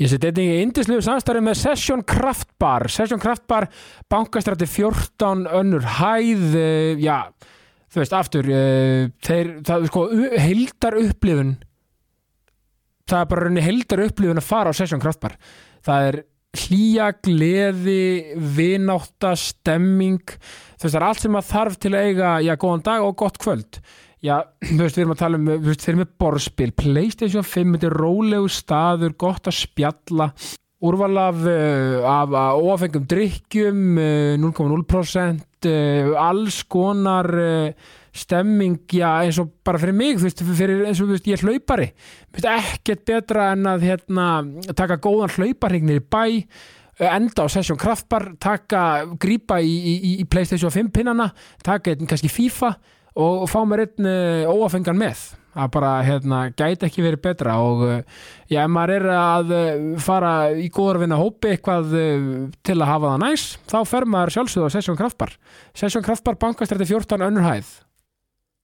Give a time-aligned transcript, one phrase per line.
[0.00, 2.86] Ég seti einnig í indislegu samstarfi með Session Craft Bar.
[2.88, 3.66] Session Craft Bar,
[4.10, 7.18] bankastrætti 14 önnur hæð, uh, já,
[7.92, 10.06] þú veist, aftur, uh, þeir, það er sko,
[10.46, 11.54] heildar upplifun,
[13.04, 15.36] það er bara rauninni heildar upplifun að fara á Session Craft Bar.
[15.84, 16.20] Það er
[16.62, 18.02] hlýja, gleði,
[18.56, 22.86] vinátta, stemming, þú veist, það er allt sem að þarf til að eiga, já, góðan
[22.88, 23.82] dag og gott kvöld.
[24.22, 24.36] Já,
[24.70, 27.72] þú veist, við erum að tala um, þú veist, þeir eru með borðspil, Playstation 5,
[27.76, 30.28] þetta er rólegu staður, gott að spjalla,
[30.82, 35.42] úrval af, uh, af uh, óafengum drikkjum, uh, 0,0%,
[35.72, 37.28] uh, alls konar
[38.12, 41.40] stemming, já, eins og bara fyrir mig, þú veist, fyrir, eins og, þú veist, ég
[41.40, 41.90] er hlaupari,
[42.28, 44.28] þú veist, ekkert betra en að, hérna,
[44.78, 46.24] taka góðan hlauparregnir í bæ,
[47.08, 48.82] enda á Session Kraftbar, taka,
[49.18, 51.32] grípa í, í, í Playstation 5 pinnana,
[51.64, 52.76] taka kannski FIFA,
[53.18, 55.22] og fá mér einn uh, óafengan með
[55.52, 59.84] að bara hérna, gæti ekki verið betra og uh, já, ef maður er að uh,
[60.00, 61.92] fara í góður vinna hópi eitthvað
[62.64, 65.36] til að hafa það næs þá fer maður sjálfsögðu á Session Kraftbar
[65.76, 67.78] Session Kraftbar bankastrætti 14 önnur hæð.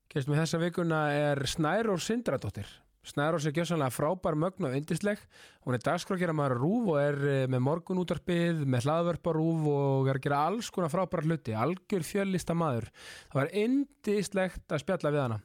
[0.09, 2.69] Gestum við þessa vikuna er Snær og Sindradóttir
[3.07, 5.21] Snærós er gjössanlega frábær mögn og yndisleg.
[5.63, 10.19] Hún er dagskrákjara maður rúf og er eh, með morgunútarpið, með hlaðvörpa rúf og er
[10.19, 11.55] að gera alls konar frábæra hluti.
[11.55, 12.91] Algjör fjöllista maður
[13.31, 15.41] það var yndislegt að spjalla við hana.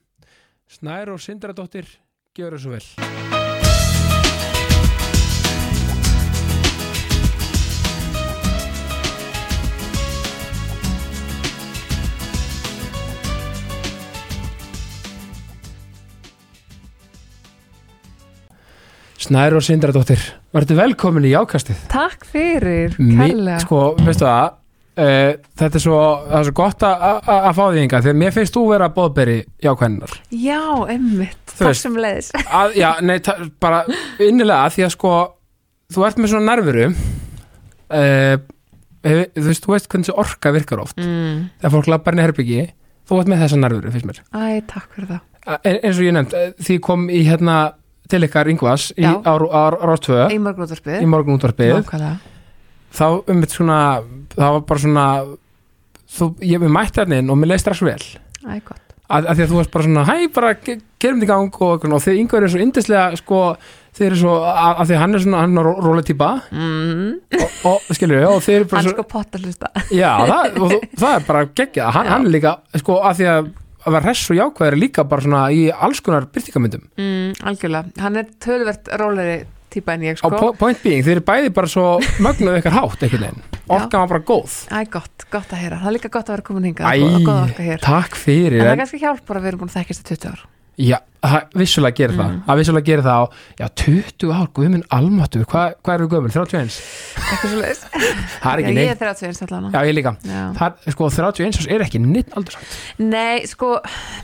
[0.75, 1.91] Snærós Sindradóttir
[2.35, 3.54] gjör þessu vel
[19.25, 20.21] Snær og Sindradóttir,
[20.53, 21.79] verður velkomin í jákastið.
[21.93, 23.57] Takk fyrir, kærlega.
[23.63, 24.51] Sko, veistu það
[25.01, 28.65] uh, Þetta er svo, er svo gott að- fá því yngar Þegar mér finnst þú
[28.71, 30.61] vera bóðberi jákvæðinar Já,
[30.95, 33.17] emmitt, Þú takk sem leiðis að, Já, nei,
[33.63, 33.83] bara
[34.23, 35.15] innilega Því að sko,
[35.95, 38.37] þú ert með svona nervuru uh,
[39.05, 40.97] Þú veist, þú veist hvernig orka virkar oft.
[40.97, 41.51] Mm.
[41.61, 42.63] Þegar fólk lappar inn í herbyggi
[43.05, 44.21] Þú ert með þessa nervuru, finnst mér.
[44.33, 45.25] Æ, takk fyrir það.
[45.61, 47.57] En, eins og ég nefnd, því kom í hérna
[48.11, 49.15] til ykkar yngvas í, Já.
[49.21, 50.29] á, á, á Rástvö
[51.01, 51.89] Í morgunútvarpið.
[52.95, 53.79] Þá um þetta svona
[54.35, 55.07] það var bara svona
[56.15, 58.01] þú, ég við mætti hann inn og mér leið strax vel.
[58.45, 58.61] Æ,
[59.09, 61.59] að, að því að þú varst bara svona hæ, bara ge- gerum þetta í gang
[61.67, 63.41] og, og þegar yngvar er svo yndislega sko,
[63.97, 67.11] þeir eru svo, að, að því hann er svona hann er rólega típa mm.
[67.69, 70.59] og, og skilur við, og þeir eru bara Hann svo sko potta hlusta já, það,
[70.61, 73.53] og, það er bara geggjað, hann, hann er líka sko, að því að
[73.85, 77.93] að vera hress og jákvæður er líka bara svona í alls konar byrtingamyndum mm, Algjörlega,
[78.05, 79.43] hann er tölvert róleri
[79.75, 80.31] típa en ég á sko.
[80.39, 81.87] po point being, þeir eru bæði bara svo
[82.25, 84.57] mögnuð ykkar hátt einhvern veginn, orkan var bara góð.
[84.71, 85.81] Æ, gott, gott að heyra.
[85.83, 86.95] Það er líka gott að vera komin hingað.
[86.95, 88.61] Æ, takk fyrir.
[88.61, 90.45] En það er kannski hjálpar að við erum búin að þekkjast í 20 ár
[90.81, 90.99] Já,
[91.57, 92.33] vissulega gerir það.
[92.35, 92.41] Mm.
[92.59, 93.25] vissulega gerir það á,
[93.61, 94.49] já, 20 ár.
[94.55, 96.33] Guðminn almáttu, hvað hva við gömul?
[96.35, 96.77] 31,
[97.15, 97.81] Eitthvað svo leiðis
[98.45, 100.43] það er Já, ég er 31 allan já, ég líka, Já.
[100.59, 102.69] það, sko, 31 árs er ekki neitt aldursamt,
[103.01, 103.69] Nei, sko,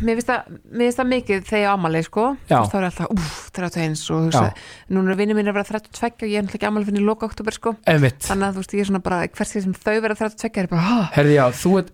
[0.05, 0.41] mér finnst það,
[0.71, 2.25] mér finnst það mikið þegar ég á ámali, sko.
[2.51, 4.45] Þú veist, þá er alltaf, úf, 31 og hugsa,
[4.93, 7.25] núna er vinnir mín að vera 32 og ég er náttúrulega ekki ámali fyrir loka
[7.31, 7.71] oktober, sko.
[7.91, 10.71] Emitt Þannig að þú veist, ég er svona bara, hversi sem þau vera 32 er
[10.71, 11.87] bara, ha, herði, já, þú er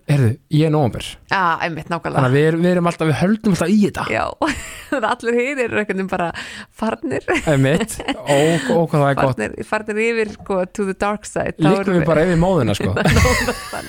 [0.73, 1.05] nómber
[4.47, 6.27] einmitt, að allir hýr eru einhvern veginn bara
[6.75, 9.41] farnir, emitt, og, og hvað það er gott.
[9.41, 11.55] Farnir, farnir yfir, sko, to the dark side.
[11.63, 12.93] Líkum við bara yfir móðuna, sko.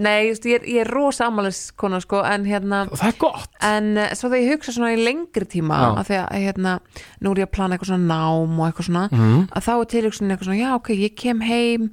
[0.00, 3.50] Nei, veist, ég ég er rosa ámaliskona, sko, en hérna og það er gott.
[3.66, 6.78] En uh, svo þegar ég hugsa svona í lengri tíma að því að hérna,
[7.20, 9.46] nú er ég að plana eitthvað svona nám og eitthvað svona, mm.
[9.52, 11.90] að þá er tilhugsun eitthvað svona, já ok, ég kem heim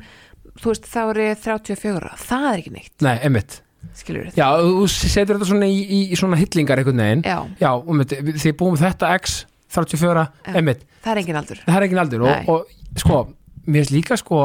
[0.58, 3.62] þú veist, þá er ég 34 það er ekki neitt, nei, emitt
[3.96, 7.24] skilur við já, þú setur þetta svona í, í, í svona hillingar einhvern veginn.
[7.26, 9.38] Já, já, um, því búum þetta x
[9.74, 10.54] 34, Já.
[10.62, 11.62] emitt það er engin aldur.
[11.66, 13.22] Það er engin aldur og, og sko,
[13.68, 14.44] mér finnst líka sko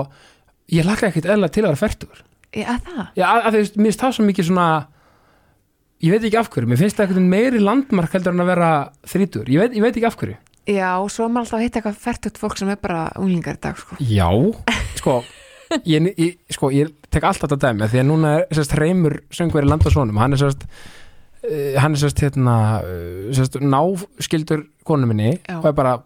[0.72, 3.90] ég laka ekkert eðla til að vera færtugur Já, að það, já, að, að mér
[3.90, 4.68] finnst það svo mikið svona
[6.02, 8.72] ég veit ekki af hverju, mér finnst það eitthvað meiri landmark heldur en að vera
[9.12, 10.38] þrítur, ég veit, ég veit ekki af hverju.
[10.70, 13.62] Já, svo er maður alltaf að hitta eitthvað færtugt fólk sem er bara unglingar í
[13.62, 13.98] dag, sko.
[14.02, 14.28] Já,
[14.98, 15.20] sko
[15.88, 19.68] ég, ég, sko, ég tek alltaf þetta dæmi því að núna er sérst reymur söngveri
[19.70, 25.58] landasónum, hann er sérst uh, hann er sérst hérna uh, sérst náskildur konu minni Já.
[25.60, 25.96] og er bara,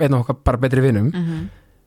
[0.00, 1.10] veit okkar bara betri vinum.
[1.12, 1.42] Mm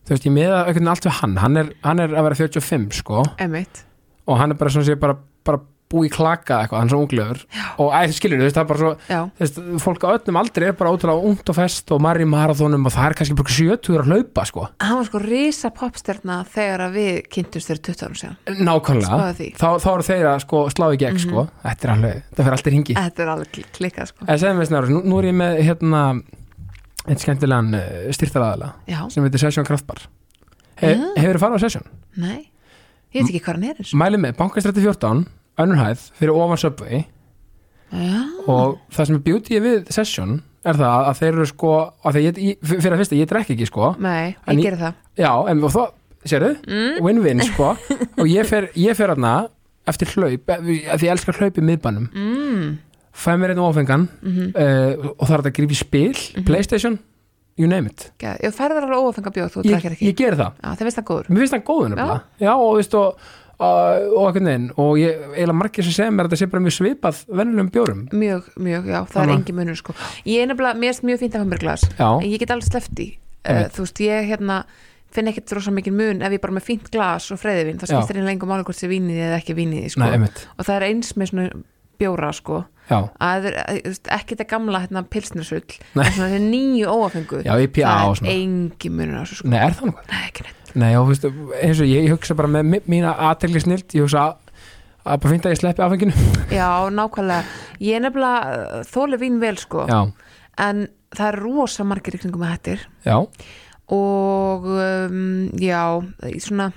[0.06, 1.38] þú veist, ég meða veginn allt við hann.
[1.42, 3.24] Hann er, hann er að vera 45 sko.
[3.42, 3.82] Emitt,
[4.30, 7.42] og hann er bara svona sé bara, bara búið klaka eitthvað, hann er svo unglegur.
[7.84, 8.92] Og æ, skilur þú það er bara svo
[9.40, 12.94] veist, fólk á öllum aldrei er bara ótrúlega ungt og fest og marri marathónum og
[12.96, 14.64] það er kannski bara 70 að hlaupa sko.
[14.82, 18.40] Hann var sko risa popstjarna þegar að við kynntumst fyrir 20 árum síðan.
[18.66, 19.30] Nákvæmlega,
[19.62, 22.58] þá, þá eru þeir að sko slá í gegn sko, þetta er alveg, þetta fyrir
[22.58, 24.26] alltaf hingi Þetta er alveg kli- klikkað, sko.
[24.26, 26.04] En segjum við snarur, nú, nú er ég með hérna
[27.06, 28.74] einn skemmtilegan uh, styrtaraðala
[29.14, 30.02] sem heitir Session Kraftbar.
[30.82, 30.96] He.
[31.22, 31.86] Hefur farið á er og.
[33.96, 35.22] Mæli með, bankastrætti 14
[35.62, 37.06] önnur hæð fyrir ofan Subway.
[37.96, 41.74] Já, og það sem er beauty við Session er það að þeir eru sko
[42.10, 43.92] að ég, fyrir að fyrsta, ég drekk ekki sko.
[44.02, 44.98] Nei, ég gerir það.
[45.22, 45.84] Já, en og þá,
[46.26, 46.98] sérðu, mm.
[47.06, 47.76] win-win sko.
[48.20, 49.36] Og ég fer, ég fer aðna
[49.86, 52.08] eftir hlaup, að því ég elskar hlaup í miðbænum.
[52.12, 52.72] Mm.
[53.16, 56.46] fæ mér einn ofengan Mm uh, og það er þetta að grífa í spil Mhm.
[56.50, 56.98] Playstation,
[57.56, 58.10] you name it.
[58.20, 60.10] Ég færður alveg óafenga bjóð, þú ég, drakkir ekki.
[60.10, 61.30] ég geri það, já, það veist það góður.
[61.30, 62.22] Mér finnst það góður nefnilega.
[62.42, 63.30] Já, og veist og
[63.60, 66.76] og einhvern veginn og ég, eiginlega margir sem segja mér að þetta sé bara mjög
[66.76, 69.30] svipað venjulegum bjórum mjög, mjög, já, það Þannig.
[69.30, 69.96] er engin munur sko.
[70.28, 72.68] ég er nefnilega, mér er mjög fínt að hafa mér glas en ég get alveg
[72.68, 73.78] sleppt í uh, Einmitt.
[73.78, 74.60] þú veist, ég hérna
[75.16, 77.96] finn ekkert rosa mikið mun ef ég bara með fínt glas og freyðivinn, það Já.
[77.96, 80.04] skiptir einlega lengur máli hvort sé vínið eða ekki vínið sko.
[80.04, 81.48] nei, og það er eins með svona
[81.96, 82.58] bjóra sko,
[82.92, 85.64] að það er að, veist, ekki þetta gamla hérna, pilsnersull
[85.96, 89.54] þessi nýju óafengu það er engin munur á þessu sko.
[89.54, 90.52] nei, er það?
[90.76, 94.26] Nei, og veist, eins og ég, ég hugsa bara með mína aðtegli snilt, ég hugsa
[94.30, 94.42] að
[95.06, 96.14] að bara fínt að ég sleppi áfenginu
[96.60, 97.44] já, nákvæmlega.
[97.86, 99.86] Ég er nefnilega uh, þóli vín vel sko.
[99.90, 100.00] Já,
[100.66, 102.88] en það er rosa margir í kringum með hættir.
[103.06, 103.20] Já,
[103.94, 105.22] og um,
[105.62, 105.84] já,
[106.42, 106.72] svona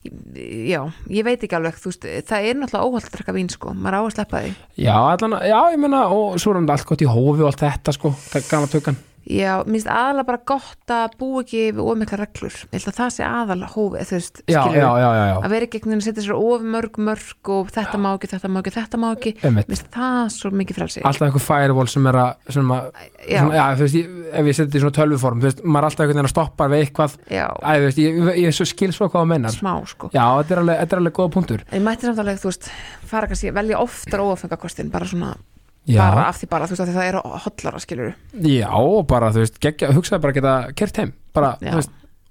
[0.00, 0.80] já,
[1.12, 3.98] ég veit ekki alveg þú veist, það er náttúrulega óhald að drekka vín sko, maður
[3.98, 4.52] á að sleppa því.
[4.86, 7.66] Já, allan, já, ég meina og svo er hann allt gott í hófi og allt
[7.66, 9.00] þetta sko, það er gana tökkan
[9.30, 13.12] já, minnst aðalega bara gott að búa ekki við ómikla reglur, ég held að það
[13.14, 16.04] sé aðal hófi, þú veist, já, skilur já, já, já, já, að vera veginn að
[16.06, 19.32] setja sér of mörg mörg og þetta má ekki, þetta má ekki, þetta má ekki.
[19.60, 21.04] Minnst það svo mikið frelsi.
[21.06, 22.88] Alltaf eitthvað firewall sem er að sem að,
[23.24, 24.00] já, svona, já, þú veist,
[24.40, 26.70] ef ég setja í svona tölvuform, þú veist, maður er alltaf einhvern veginn að stoppa
[26.70, 30.10] við eitthvað, já, þú veist, ég, ég, ég skil svo hvað það mennar, smá sko.
[30.14, 32.70] Já, þetta er alveg, þetta er alveg góða punktur, ég mætti samt alveg, þú veist,
[33.10, 35.49] fara kannski velja oftar óafengakostin, bara svona já,
[35.98, 39.38] bara af því bara, þú veist, því það er hotlara skilur já, og bara, þú
[39.44, 41.70] veist, geggja, hugsaði bara að geta kert heim, bara, Já.
[41.72, 41.90] þú veist,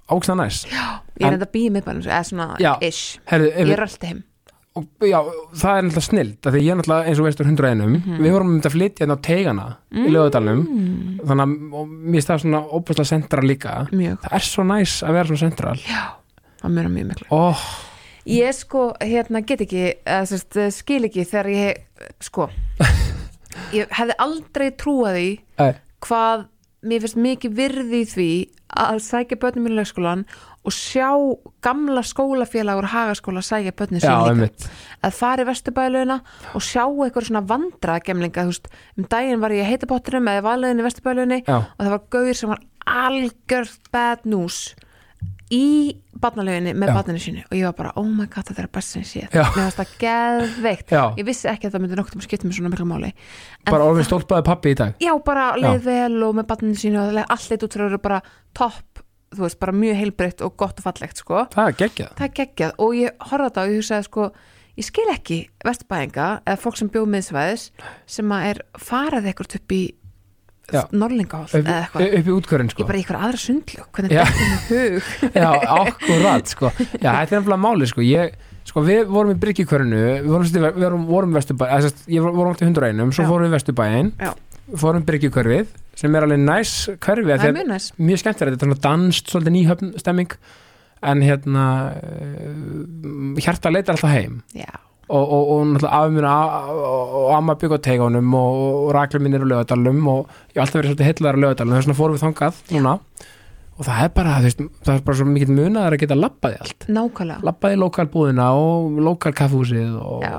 [0.09, 2.77] áksta næs, ég En- er enda býð miðbænum, eða svona Já.
[2.81, 4.23] ish, herðu, ef, ég röldi heim.
[4.75, 5.17] Og, já,
[5.57, 8.19] það er náttúrulega snild, af því ég er náttúrulega eins og veistur hundra einum, Mhm.
[8.21, 12.21] við vorum um þetta að flytja hérna á teigana í lögadalum, mm, þannig að mér
[12.23, 16.03] stað svona óbúslega central líka, mjög, það er svo næs að vera svona central, já,
[16.61, 17.27] það mjög mjög miklu.
[17.31, 17.57] Óh,
[18.27, 21.77] ég sko, hérna, get ekki eða, sérst, skil ekki þegar ég
[22.21, 22.49] sko
[23.75, 25.29] ég hefði aldrei trúað því
[25.65, 26.47] eh, hvað
[26.89, 28.31] mér finnst mikið virði því
[28.79, 30.23] að sækja börnum í leikskólan
[30.67, 31.09] og sjá
[31.65, 34.69] gamla skólafélagur hagaskóla sækja börnum sín líka.
[35.03, 36.19] að fara í vesturbælaugina
[36.53, 40.45] og sjá eitthvað svona vandragemlinga þú veist, um daginn var ég að heita pottinum eða
[40.45, 44.59] valegin í vesturbælauginni já, og það var gauður sem var algjörð bad news
[45.53, 48.73] í barnalauginni með barninu sínu og ég var bara, oh my god, þetta er að
[48.77, 49.43] besta sem ég Já.
[49.55, 50.93] mér varst það geðveikt.
[50.93, 53.11] Já, ég vissi ekki að það myndi nokkuð um skipta með svona miklu máli.
[53.65, 57.01] En bara orðin stólpaði pappi í dag, já, bara leið vel og með barninu sínu
[57.01, 58.21] og allt leitt út að vera bara
[58.57, 59.03] topp
[59.35, 61.43] þú veist, bara mjög heilbreytt og gott og fallegt sko.
[61.53, 62.77] það er geggjað, það er geggjað.
[62.81, 64.31] Og ég horfði þetta og ég hugsaði sko
[64.79, 67.65] ég skil ekki vesturbæðinga eða fólk sem bjóð miðsvæðis
[68.09, 69.81] sem að er farað ekkert upp í
[71.59, 72.13] Upp, eða eitthvað.
[72.19, 75.09] upp í útkörinn sko, ég bara eitthvað aðra sundlög hvernig þetta er með hug?
[75.43, 78.37] Já, akkurat sko, já, þetta er nefnilega máli sko, ég,
[78.69, 82.51] sko, við vorum í bryggjukörinu, við vorum, við vorum, vorum vesturbæ, eða sérst, ég vorum
[82.51, 83.29] alltaf hundra einum, svo Já.
[83.33, 84.33] fórum við vesturbæin, Já.
[84.83, 87.87] fórum bryggjukörfið, sem er alveg næs hverfið, það er mjög næs.
[87.99, 90.37] mjög skemmt þetta er svona danst, svolítið nýhöfn stemming,
[91.09, 94.69] en hérna, uh, hjarta leitar alltaf heim, já,
[95.09, 99.43] og, og, og náttúrulega afi mín og, amma bygg á teigunum og, og rakli mínir
[99.43, 100.21] á lögadalum og
[100.53, 102.95] ég hef alltaf verið svolítið heillar á lögadalum þess vegna fórum við þangað núna.
[103.79, 106.85] Og það er bara, veist, það er bara svo mikið munaðar að geta labbaði allt.
[106.91, 107.45] Nákvæmlega.
[107.47, 110.33] Labbaði í lokalbúðina og lokal kaffúsið og Já.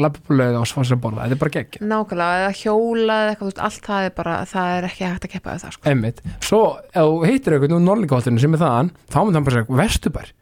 [0.00, 3.34] labbaði på lög og svonsir að borða, þetta er bara gegg nákvæmlega, eða hjóla eða
[3.34, 5.90] eitthvað, veist, allt það er bara það er ekki hægt að keppa við það sko.
[5.92, 9.58] emmitt, svo ef þú heitir eitthvað nú norlingahóttinu sem er þaðan, þá mun það bara
[9.60, 10.32] segja vesturbær,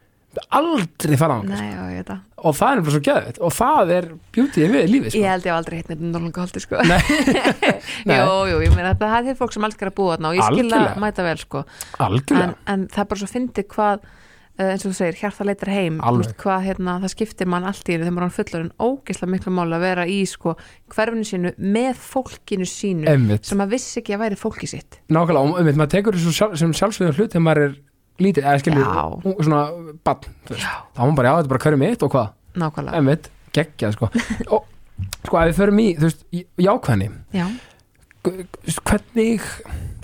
[0.53, 2.19] aldrei fara á hann það.
[2.39, 5.23] Og það er bara svo geðvitt og það er beautyið við lífið sko.
[5.23, 6.83] Ég held ég aldrei hitt neitt Norlungaholti sko.
[6.85, 10.63] Jú, jú, ég meina það er fólk sem elskar að búa þarna og ég skil
[10.63, 10.93] Algjörlega.
[10.93, 11.65] að mæta vel sko.
[11.99, 14.05] En, en það er bara svo fyndi hvað
[14.59, 17.89] uh, eins og þú segir, hjarta leitar heim veist, hvað hérna, það skiptir mann allt
[17.89, 20.55] í þegar maður er fullur en ógeðslega miklu máli að vera í sko
[20.93, 25.01] hverfinu sínu með fólkinu sínu emmitt sem maður vissi ekki að væri fólki sitt.
[25.09, 27.77] Nákvæmlega, og einmitt, maður tekur þessu sjálf, sem sjálfsögðum hlut þegar maður er
[28.19, 28.89] lítið, eða skilur,
[29.39, 29.61] svona
[30.05, 32.27] bann, þú veist, þá er maður bara, já, þetta er bara hverju mitt og hvað,
[32.63, 34.11] nákvæmlega, einmitt, geggjað, sko.
[34.57, 34.67] Og,
[35.25, 36.25] sko, ef við förum í, þú veist,
[36.67, 37.09] jákvæðni.
[37.39, 37.45] Já,
[38.83, 39.47] hvernig,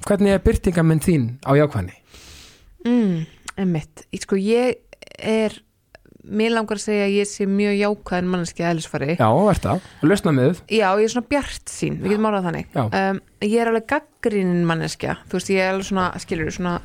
[0.08, 1.96] hvernig er byrtingamenn þín á jákvæðni?
[2.86, 3.22] mm,
[3.58, 4.06] einmitt.
[4.14, 4.76] Ég- sko ég
[5.20, 5.60] er
[6.26, 9.12] mér langar að segja að ég sé mjög jákvæðin manneskja eðlisfari.
[9.20, 12.72] Já, verður það, lausna með Já, ég er svona bjart sín, við getum orðað þannig.
[12.86, 15.20] Um, Ég er alveg gaggrínin manneskja.
[15.30, 16.80] Þú veist, ég er alveg svona, skilur svona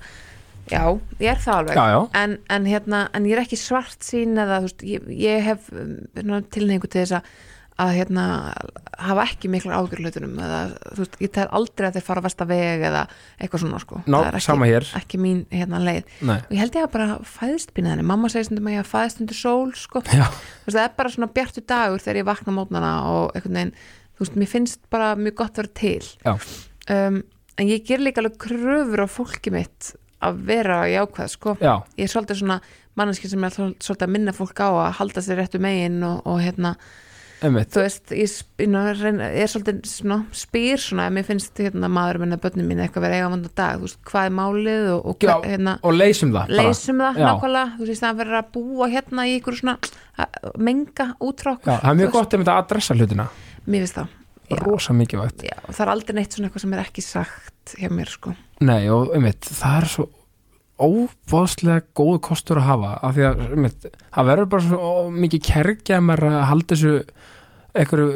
[0.70, 0.84] Já,
[1.20, 1.78] ég er það alveg.
[1.78, 5.46] Já, já, En, en, hérna, en ég er ekki svart sín eða, veist, ég, ég
[5.46, 5.96] hef um,
[6.52, 7.32] tilhengu til þess að
[7.80, 8.24] að hérna,
[9.00, 10.58] hafa ekki miklar ágjörlutunum eða,
[10.98, 13.04] veist, ég tel aldrei að þeir fara á versta veg eða
[13.40, 14.00] eitthvað svona sko.
[14.04, 16.10] ná, Það er ekki, ekki mín hérna leið.
[16.28, 18.84] Nei, og ég held ég að bara fæðist býna þannig mamma segir stundum að ég
[18.84, 20.04] að fæðist undir sól sko.
[20.10, 23.74] veist, það er bara svona bjartu dagur þegar ég vakna mótnana og einhvern veginn,
[24.12, 26.36] þú veist, mér finnst bara mjög gott að vera til.
[26.90, 27.22] Um,
[27.56, 31.56] en ég ger líka alveg kröfur á fólki mitt að vera jákvæð sko.
[31.60, 32.60] já, ég er svolítið svona
[32.98, 36.20] manneskið sem er svol- svolítið að minna fólk á að halda sér réttu megin og,
[36.26, 36.74] og hérna,
[37.40, 37.70] einmitt.
[37.72, 38.74] þú veist ég, ég,
[39.40, 43.16] er svolítið svona, spyr svona ef mér finnst hérna maður minna börnum mín eitthvað vera
[43.20, 46.54] eiga vandan dag, þú veist, hvað er málið og, og Já, hérna, Og leysum það
[46.60, 49.78] leysum það nákvæmlega, þú veist, það verður að búa hérna í ykkur svona
[50.20, 51.72] að menga út frá okkur.
[51.72, 53.30] Já, það er mjög gott ef þetta adressa hlutina.
[53.66, 54.16] Mér finnst það
[54.50, 54.59] Já.
[54.64, 57.90] Rosa mikilvægt Já, og það er aldrei neitt svona eitthvað sem er ekki sagt hjá
[57.95, 58.35] mér sko
[58.66, 60.09] Nei, og einmitt, það er svo
[60.80, 65.99] óbóðslega góðu kostur að hafa af því að einmitt, það verður bara svo mikið kergja
[65.99, 66.95] að maður að halda þessu
[67.74, 68.06] einhverju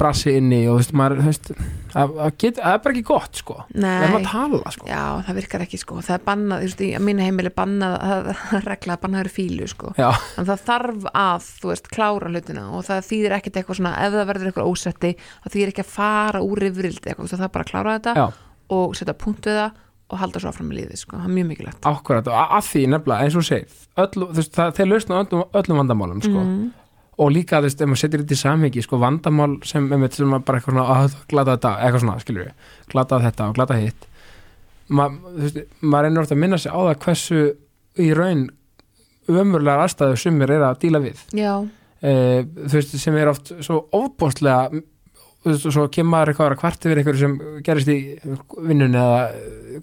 [0.00, 1.50] brasi inni og þú veist, maður, þú veist
[1.94, 3.56] það það get- það er bara ekki gott, sko.
[3.74, 4.86] Við erum að Nei, tala, sko.
[4.90, 5.98] Já, það virkar ekki sko.
[6.02, 9.32] Það er bannað, þú veist, í að mínu heimili bannað það er regla að bannaður
[9.36, 9.92] fílu sko.
[10.00, 13.94] Já, en það þarf að, þú veist, klára hlutina og það þýðir ekkert eitthvað svona
[14.02, 17.38] ef það verður eitthvað ósetti, það þýðir ekki að fara úr yfirildi eitthvað, þú veist,
[17.38, 18.26] það er bara að klára þetta já,
[18.74, 19.80] og setja punkt við það
[20.12, 21.86] og halda svo áfram með lífið, sko, það er mjög mikilvægt.
[21.88, 25.20] Akkurat og að því nefnilega, eins og þú segir öll, þú veist, það, þeir lausna
[25.24, 26.42] öllum, öllum vandamálum, sko.
[26.44, 26.66] Mm.
[27.18, 30.46] Og líka, þú veist, ef maður setur þetta í samhengi sko, vandamál sem, sem maður
[30.48, 34.08] bara eitthvað svona, að glata þetta, eitthvað svona, skilur við glata þetta og glata hitt.
[34.88, 37.44] Ma, þú veist, maður reynir ofta að minna sig á það hversu
[38.04, 38.44] í raun
[39.30, 41.22] ömurlegar aðstæðu sumir er að díla við.
[41.36, 41.52] Já,
[42.02, 44.82] e, þú veist, sem er oft svo ofbóðslega
[45.44, 47.98] þú veist, og svo kemur eitthvað að vera kvart yfir eitthvað sem gerist í
[48.64, 49.20] vinnunni eða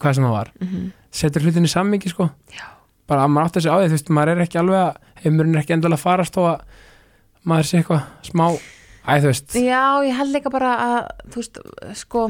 [0.02, 0.52] hvað sem það var.
[0.62, 2.30] Mm setur hlutin í samhengi, sko.
[2.56, 2.68] Já.
[3.10, 5.24] bara að maður átt að segja á því, þú veist, maður er ekki alveg að
[5.26, 6.62] heimurinn er ekki endalega að farast og að
[7.48, 10.98] maður sé eitthvað smá æ, þú veist, Já, ég held líka bara að
[11.34, 11.62] þú veist,
[12.02, 12.26] sko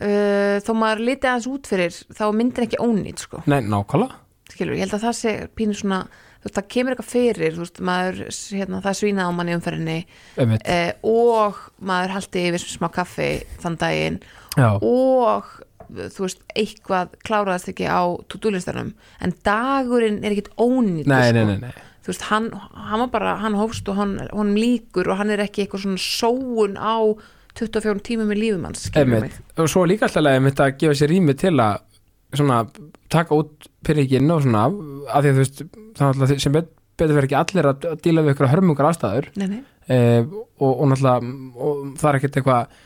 [0.00, 3.42] uh, þó maður litið aðeins út fyrir þá myndin ekki ónýtt, sko.
[3.50, 4.20] Nei, nákvæmlega.
[4.52, 7.62] Skilur, ég held að það sé pínur svona þú veist, það kemur eitthvað fyrir, þú
[7.64, 8.18] veist, maður
[8.58, 10.00] hérna, það svínað á manni umferðinni
[10.60, 13.30] eh, og maður haldi yfir smá kaffi
[13.62, 14.18] þann daginn
[14.58, 15.48] já, og
[15.88, 18.92] þú veist, eitthvað kláraðast ekki á to-do-listanum
[19.24, 21.40] en dagurinn er ekkit ónýtt nei, sko.
[21.40, 22.50] nei, nei, nei þú veist, hann,
[22.90, 26.02] hann var bara, hann hófst og hann, honum líkur og hann er ekki eitthvað svona
[26.04, 27.16] sóun á
[27.56, 29.36] 24 tímum í lífum hans, skilur mig.
[29.56, 31.82] Og svo líka alltaf einmitt að gefa sér rými til að
[32.34, 32.64] svona
[33.12, 35.62] taka út pyrrikinn og svona að því að þú veist,
[35.94, 39.30] það alltaf sem bet, betur verið ekki allir að díla við ykkur hörmungar aðstæður.
[39.38, 40.00] Nei, nei, e,
[40.58, 41.32] og, og náttúrulega
[41.68, 42.76] og það er ekkert eitthvað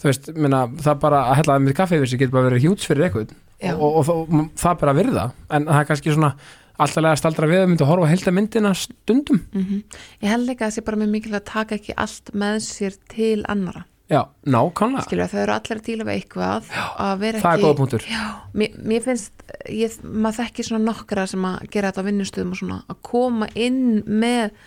[0.00, 2.88] þú veist, minna, það bara að hella með kaffi yfir sig getur bara verið hjúts
[2.88, 3.34] fyrir eitthvað
[3.74, 5.24] og, og, og, það bara virða.
[5.54, 6.34] En það er kannski svona
[6.78, 9.42] alltaf að staldra við að mynda að horfa að helda myndina stundum.
[9.54, 9.82] Mm
[10.24, 12.96] ég held ekki að það sé bara mjög mikilvægt að taka ekki allt með sér
[13.12, 17.50] til annara já, nákvæmlega, skilur, þau eru allir að díla við eitthvað að vera það
[17.50, 18.06] er ekki góða punktur.
[18.10, 18.24] Já,
[18.60, 22.60] mér, mér finnst, ég, maður þekki svona nokkra sem að gera þetta á vinnustöðum og
[22.60, 24.58] svona að koma inn með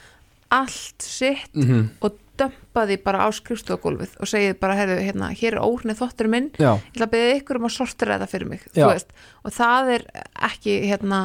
[0.54, 5.56] allt sitt mm og dömpa því bara á skrifstofagólfið og segið bara, heyrðu, hérna, hér
[5.58, 8.52] er óhrnið þottur minn, já, ég ætla að beðið ykkur um að sortira þetta fyrir
[8.52, 8.84] mig, Já.
[8.84, 10.06] þú veist og það er
[10.46, 11.22] ekki, hérna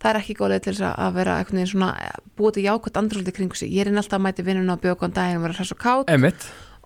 [0.00, 1.90] það er ekki góðlega til þess að vera einhvern veginn svona
[2.38, 3.70] búið til jákvæmt andrúldi kringu sig.
[3.74, 5.80] Ég er inn alltaf að mæti vinnuna og bjóða góðan daginn og vera hress og
[5.84, 6.10] kátt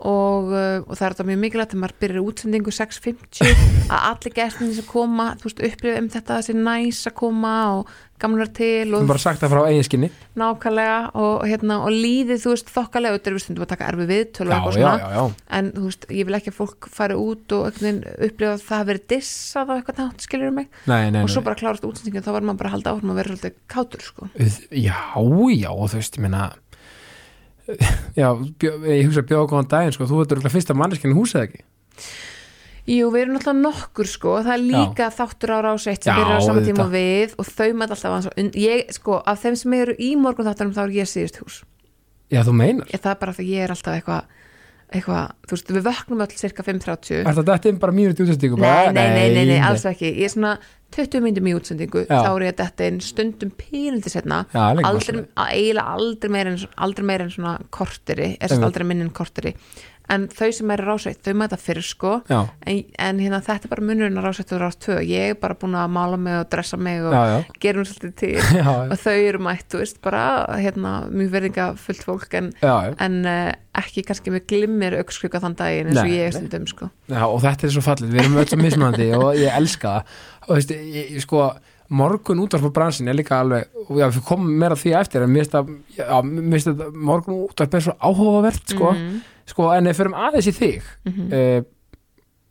[0.04, 3.52] og, uh, og það er þetta mjög mikilvægt þegar maður byrjar útsendingu 6.50
[3.94, 7.94] að allir gestinni sem koma þú veist, upplifa um þetta þessi næs að koma og
[8.20, 10.08] gamlar til og bara sagt það frá eiginskinni
[10.38, 14.54] nákvæmlega og, hérna, og líðið þú veist þokkalega auðvitað við stundum að taka erfi viðtölu
[14.54, 15.24] já, já, já,
[15.58, 18.90] en þú veist, ég vil ekki að fólk fari út og upplifa að það hafi
[18.92, 20.70] verið dissað á eitthvað nátt, skilur mig?
[20.90, 21.48] Nei, nei, og svo nei.
[21.50, 24.30] bara klárast útsendingin, þá var maður bara að halda áfram að vera svolítið kátur, sko.
[24.70, 24.98] Já,
[25.58, 26.44] já, og þú veist, ég meina
[28.20, 28.28] já,
[28.66, 31.62] ég hugsa bjóða góðan daginn, sko, þú veitur örugglega fyrsta manneskinn húsið ekki?
[32.84, 36.18] Jú, við erum náttúrulega nokkur sko það er líka þáttur á rás eitt sem Já,
[36.20, 39.56] byrjar á saman tíma við og þau mæta alltaf á und- ég, sko, af þeim
[39.56, 41.62] sem eru í morgun þáttunum þá er ég síðust hús.
[42.28, 44.24] Já, þú meinar, ég, það er bara því ég er alltaf eitthvað
[44.94, 48.58] eitthvað, þú veist, við vöknum öll cirka 5.30 er þetta inn bara mínúti útsendingu?
[48.60, 50.12] Nei, nei, nei, nei, nei, alls ekki.
[50.20, 50.52] Ég er svona
[50.94, 55.24] 20 myndum í útsendingu þá er ég þetta inn stundum pínildi setna aldrei,
[55.82, 56.60] aldrei meira en,
[57.26, 59.54] en svona korteri, er aldrei minn en korteri
[60.12, 62.14] en þau sem eru rásveit, þau mæta fyrir sko.
[62.28, 65.56] En, en hérna þetta er bara munurinn að rásveit og rás 2 ég er bara
[65.58, 68.32] búin að mála mig og dressa mig og já, já, gerum svolítið til.
[68.64, 70.22] Já, og þau eru mætt, þú veist, bara
[70.60, 75.90] hérna, mjög verðinga fullt fólk en, en uh, ekki kannski með glimmir aukskruka þann daginn
[75.90, 76.90] eins og Nei, ég er stundum sko.
[77.10, 80.18] Já, og þetta er svo fallið, við erum öll svo mismunandi og ég elska það.
[80.44, 81.48] Og veist, ég, ég, sko,
[81.94, 85.32] morgun útvarp á bransin er líka alveg, og já, við komum meira því eftir en
[85.34, 90.16] mér finnst að, morgun útvarp er svo áhugavert, sko, mm, sko en ef við förum
[90.26, 91.60] aðeins í þig mm, uh,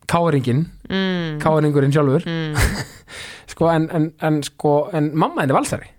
[0.09, 2.25] káringin, mm, káringurinn sjálfur.
[2.27, 2.55] Mm.
[3.53, 5.89] sko, en, en, en sko, en mamma henni valsari.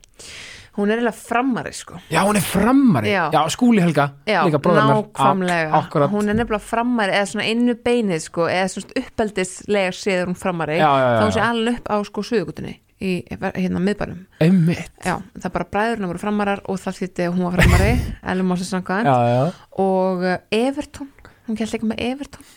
[0.75, 2.01] Hún er eiginlega frammari sko.
[2.11, 3.31] já, hún er frammari, Já.
[3.49, 5.71] skúli Helga Já, líka nákvæmlega.
[5.71, 10.35] Ak- hún er nefnilega frammari eða svona innu beinið sko, eða svona uppeldislega séður hún
[10.39, 10.81] frammari.
[10.81, 11.51] Já, já, já, þá hún sé já.
[11.51, 14.25] alveg upp á sko suðugutunni í hérna miðbænum.
[14.41, 19.41] Það bara bræðurna voru framarar og það þýtti að hún var Sangan já, já,
[19.85, 21.11] og uh, Everton,
[21.49, 22.53] hún gæti líka með Everton.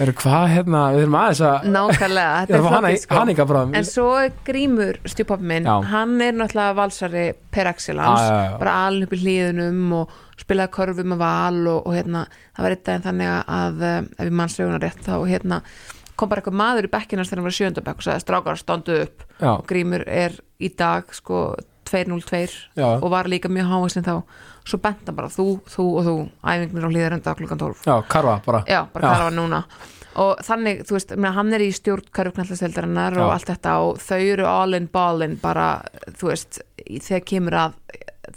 [0.00, 3.62] Eru hvað hérna, við erum aðeins að nákvæmlega, þetta er fá hana, sko.
[3.78, 4.08] en svo
[4.46, 5.74] Grímur stjúpappi minn, Já.
[5.90, 8.58] hann er náttúrulega valsari per já.
[8.62, 12.22] bara alveg upp í hlýðunum og spilaði korfu með val og, og hérna,
[12.54, 15.60] það var eitt daginn þannig að uh, ef ég mann söguna rétt þá hérna
[16.22, 19.24] kom bara eitthvað maður í bekkinast þegar hann var sjöndabekk og sagði strákar standu upp.
[19.42, 21.42] Já, og Grímur er í dag sko
[21.90, 22.42] 202
[22.78, 24.14] já, og var líka mjög hávæsinn þá.
[24.62, 26.14] Svo bent hann bara þú, þú og þú
[26.46, 28.62] æfingnir á hlýðarenda klukkan 12 já, karfa bara.
[28.70, 29.24] Já, bara Já.
[29.26, 29.64] var núna.
[30.22, 34.46] Og þannig, þú veist, hann er í stjórn karfknallastildarinnar og allt þetta og þau eru
[34.46, 35.68] all in ballin bara,
[36.20, 37.78] þú veist, þegar kemur að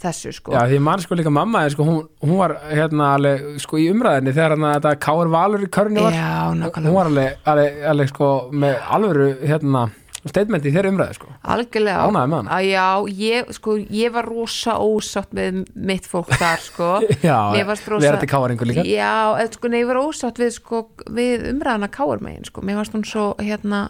[0.02, 0.54] þessu, sko.
[0.54, 4.34] Já, því mann sko líka mamma sko, hún, hún var hérna alveg sko í umræðinni
[4.36, 6.16] þegar hann þetta Káur Valur í körni var.
[6.16, 9.86] Já, hún nákvæmlega, var alveg, alveg, alveg sko með alvöru hérna
[10.26, 11.28] statement í þeirra umræði sko.
[11.54, 12.06] Algjörlega.
[12.08, 12.86] Ánægði með hann að já,
[13.22, 15.60] ég, sko, ég var rosa ósátt með
[15.90, 16.88] mitt fólk þar, sko.
[17.28, 18.82] Já, Mér fannst rosa- verandi káringur líka.
[18.90, 20.80] Já, eða sko, nei, ég var ósátt við, sko,
[21.14, 23.84] við umræðana káarmegin, sko, mér varst hún svo, hérna,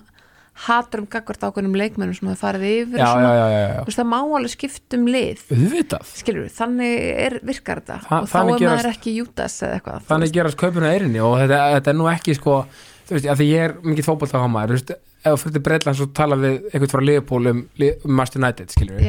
[0.65, 4.09] hatur um gagvart ákveðnum leikmennum sem það farið yfir Já, svona, já, já, veist, það
[4.09, 5.43] má alveg skipt um lið.
[6.17, 6.95] Skilur þannig
[7.27, 7.99] er, virkar þetta.
[8.07, 11.37] Þa- og þá er gerast- maður ekki Júdas eða eitthvað þannig gerast kaupinu eirinni og
[11.43, 12.57] þetta, þetta er nú ekki sko
[13.07, 14.95] þú veist, að því ég er mikið fótboltahámaður þú veist,
[15.27, 17.61] ef þú fyrir Breitland svo tala við einhvern frá Liverpool um,
[17.93, 19.07] um Master United skilur við,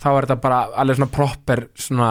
[0.00, 2.10] þá er þetta bara alveg svona proper svona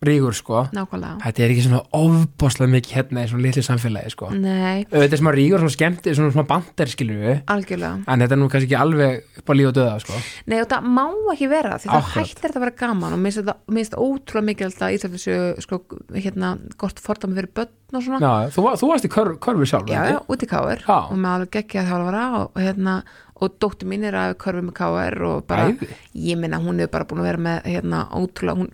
[0.00, 4.30] rígur sko nákvæmlega þetta er ekki svona ofbáslega mikið hérna í svona litlu samfélagi sko
[4.32, 8.36] Nei, þetta er svona rígur, svona skemmti, svona, svona bandir skilur við, algjörlega en þetta
[8.36, 11.04] er nú kannski ekki alveg upp á líf og döða sko Nei, og það má
[11.34, 12.30] ekki vera því það Akkurat.
[12.32, 15.38] hættir þetta að vera gaman og mér finnst þetta- þetta ótrúlega mikilvægt að Ísland þessu
[15.66, 15.80] sko,
[16.16, 19.88] hérna, gott fordæmi fyrir börn og svona Já, þú, þú varst í kör, körfu sjálf
[19.90, 20.14] já, ekki?
[20.16, 20.96] já, út í káir Já.
[21.10, 23.02] og með alveg geggja þjálfara og, og hérna
[23.40, 25.88] og dóttir mín er að körfu með káir og bara, Æði.
[26.14, 28.70] ég minna hún hefur bara búin að vera með hérna ótrúlega hún,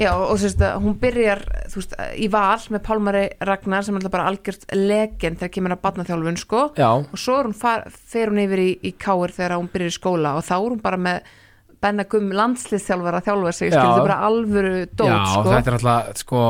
[0.00, 1.42] já og þú veist að hún byrjar
[1.74, 5.82] veist, í val með Pálmari Ragnar sem er alltaf bara algjört legend þegar kemur að
[5.84, 6.64] batnaþjálfun sko.
[6.80, 9.98] Já, og svo hún far, fer hún yfir í, í káir þegar hún byrjar í
[9.98, 11.30] skóla og þá er hún bara með
[11.80, 15.78] Benna Gumm landsliðþjálfara að þjálfa sig, þetta er bara alvöru dót já sko, þetta er
[15.78, 16.42] alltaf sko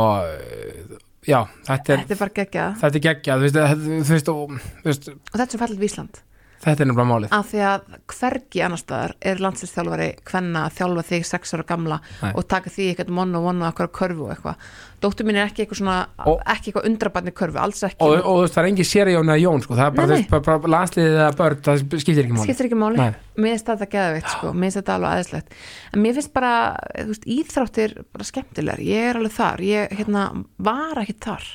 [1.26, 2.80] já, þetta er þetta er bara geggjað.
[2.80, 3.60] þetta er geggjað, þú veist,
[4.08, 6.20] þú veist, og, þú veist og þetta er svo fallið við Ísland
[6.60, 7.32] þetta er nefnilega málið.
[7.32, 11.98] Af því að hvergi annar staðar er landsliðsþjálfari hvenna að þjálfa þig sex ára gamla
[12.20, 12.32] Nei.
[12.34, 14.66] og taka því eitthvað monn og vonn og eitthvað körfu og eitthvað.
[15.00, 15.96] Dóttur mín er ekki eitthvað svona
[16.26, 18.04] Og- ekki eitthvað undrabarni körfu, alls ekki.
[18.04, 20.26] Og, og veist, það er engin séri Jón eða Jón sko, það er bara, Nei,
[20.28, 22.44] bara, bara landsliðið eða börn, það skiptir ekki máli.
[22.44, 23.14] Skiptir ekki máli, Nei.
[23.40, 25.56] mér finnst þetta geðveitt sko, mér finnst þetta alveg aðeinslegt
[25.94, 26.52] en mér finnst bara,
[26.98, 29.64] þú veist, íþráttir bara skemmtilegar, ég er alveg þar.
[29.64, 30.26] Ég hérna,
[30.58, 31.48] var ekki þar.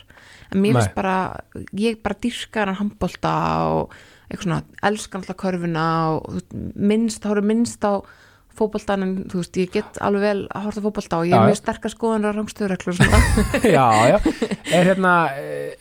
[0.54, 1.16] En mér finnst bara,
[1.78, 3.36] ég bara dyrka hann handbolta
[3.70, 3.94] og
[4.30, 6.40] eitthvað svona, elskan alltaf körfuna og
[6.76, 7.94] minnst, þá eru minnst á
[8.58, 11.42] fótboltan en þú veist, ég get alveg vel að horta á fótbolta og ég er
[11.42, 11.48] já.
[11.50, 13.20] mjög sterkar skoðan á rangstöðureglur svona,
[13.78, 14.18] já, já,
[14.76, 15.14] er hérna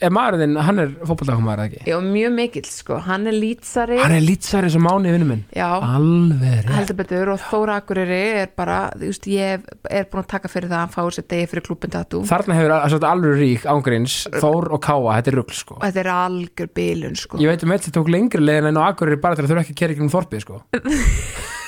[0.04, 1.82] er maðurinn, hann er fótbolltakumar eða ekki?
[1.90, 3.98] Já, mjög mikill sko, hann er lýtsari.
[4.02, 5.44] Hann er lýtsari sem mánu vinnu minn.
[5.54, 10.30] Já, alveg heldur betur og Þóra Akureyri er bara, þú veist, ég er búin að
[10.34, 13.66] taka fyrir það að hann fáið sér degi fyrir og þarna hefur al- alveg rík
[13.70, 15.78] ángríns Þór og Káa, þetta er rugl sko.
[15.82, 17.40] Þetta er algjör bilun sko.
[17.42, 19.66] Ég veit um eitt sem tók lengri leiðin en á Akureyri bara til að þurfa
[19.66, 20.62] ekki að kera ykkur um þorpið sko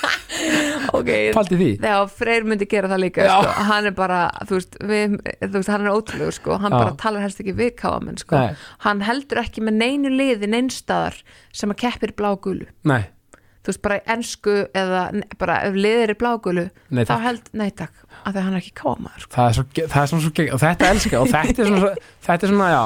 [1.00, 1.70] ok, faldi því.
[1.82, 3.34] Þegar Freyr myndi gera það líka Já.
[3.38, 6.78] sko, hann er bara, þú veist, við, þú veist hann er ótrúlegur sko, hann Já.
[6.78, 8.44] bara talar helst ekki við káamenn sko,
[8.86, 11.20] hann heldur ekki með neinu liði neinstaðar
[11.52, 12.68] sem að keppir blágulu.
[12.88, 13.04] Nei,
[13.66, 15.00] þú veist, bara í ensku eða
[15.40, 18.60] bara ef liðir er blágulu Nei, þá held, nei takk, af því að hann er
[18.62, 19.32] ekki káamaður sko.
[19.34, 21.90] það er, það er svona svo gegn og þetta elska og þetta er svona,
[22.28, 22.80] þetta er svona já,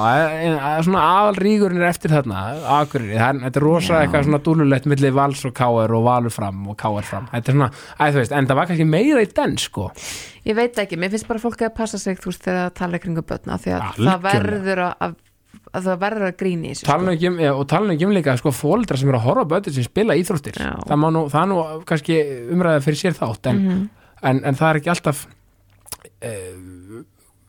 [0.88, 3.06] svona aðalrígurinn er eftir þarna það er,
[3.44, 4.00] þetta er rosa Já.
[4.06, 7.58] eitthvað svona dúlulegt milli vals og káar og valur fram og káar fram, þetta er
[7.60, 9.90] svona, æ, þú veist en það var kannski meira í den sko
[10.48, 13.00] ég veit ekki, mér finnst bara fólk að passa sig þú veist, þegar það tala
[13.02, 14.14] kringum börna því að Algjörlega.
[14.14, 15.18] það verður að,
[15.70, 18.06] að að það verður að gríni í þessu talan ekki um, ja, og talan ekki
[18.08, 20.58] um líka sko fóldra sem eru að horfa bötur sem spila íþróttir.
[20.58, 22.16] Það, nú, það er nú kannski
[22.56, 23.88] umræða fyrir sér þátt en, Mhm.
[24.22, 25.26] en, en það er ekki alltaf
[26.20, 26.54] eh,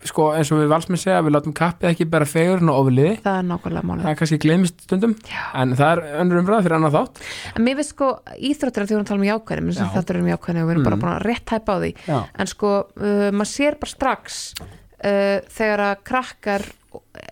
[0.02, 3.36] sko eins og við valsmenn segja við látum kappið ekki bera fegurinn og ofliði það
[3.38, 4.06] er nákvæmlega málið.
[4.08, 5.44] Það kannski gleymist stundum Já.
[5.62, 7.22] en það er önnur umræða fyrir annar þátt.
[7.56, 8.10] En mér finnst sko
[8.50, 10.98] íþróttir að því að tala um jákvæðin þetta er um jákvæðin og við erum bara
[10.98, 11.04] Mm.
[11.06, 11.92] búin að rétt hæpa á því.
[12.08, 16.66] Já, en sko uh, maður sér bara strax uh, þegar að krakkar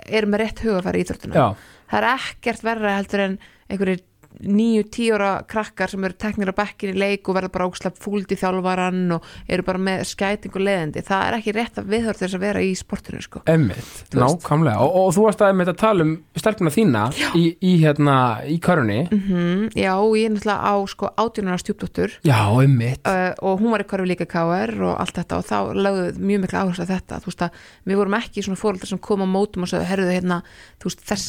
[0.07, 1.47] eru með rétt hugafæri í íþróttina já,
[1.91, 4.05] það er ekkert verra heldur en einhverjir
[4.39, 7.97] níu, tíu ára krakkar sem eru teknir á bekkin í leik og verða bara ógslæpp
[7.99, 11.89] fúld í þjálfaran og eru bara með skæting og leðindi, það er ekki rétt að
[11.93, 13.41] viðhörð þess að vera í sportinu sko.
[13.49, 14.85] Emmitt, nákvæmlega.
[14.85, 17.03] Og, og þú varst að einmitt að tala um stelpuna þína
[17.35, 18.15] í, í hérna,
[18.47, 22.15] í körunni mm Já, ég er náttúrulega á sko átjónara stjúpdóttur.
[22.25, 25.57] Já, emmitt uh, og hún var í hverju líka KR og allt þetta og þá
[25.75, 27.19] lögðu mjög mikla áherslu að þetta.
[27.23, 30.15] Þú veist að við vorum ekki svona fóreldrar sem koma á mótum og sagði, herruðu
[30.15, 30.39] hérna
[30.79, 31.27] þú veist, þess,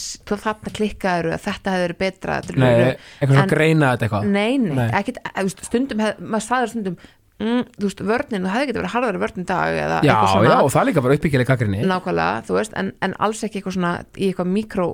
[2.96, 4.28] þetta þetta eitthvað svona greina þetta eitthvað?
[4.36, 4.86] Nei, nei, Nei.
[5.00, 6.96] ekkit veist, stundum, hef, maður staður stundum
[7.40, 10.32] mm, þú veist, vörnin, það hefði getið verið harðari vörnin í dag eða Já, eitthvað
[10.34, 10.50] svona.
[10.50, 13.78] já, og það líka bara uppbyggileg kakrinni nákvæmlega, þú veist, en, en alls ekki eitthvað
[13.78, 14.90] svona í eitthvað mikró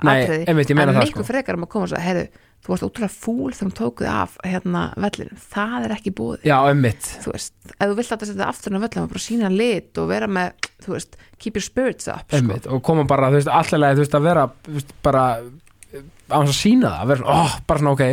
[0.00, 1.28] Nei, atriði, einmitt, ég meina en miklu sko.
[1.28, 4.36] frekar um að koma og sagði, heyrðu, þú varst ótrúlega fúl þegar hún tókuði af
[4.48, 8.46] hérna vellinu, það er ekki búið Já, emmitt þú veist, ef þú vilt að setja
[8.48, 12.08] aftur á völlum og bara sína lit og vera með þú veist, keep your spirits
[12.08, 12.38] up sko.
[12.40, 15.26] Einmitt, og koma bara, þú veist, allavega þú veist, að vera, þú veist, bara
[15.94, 18.04] á hans að sína það, vera, svona, oh, bara svona, ok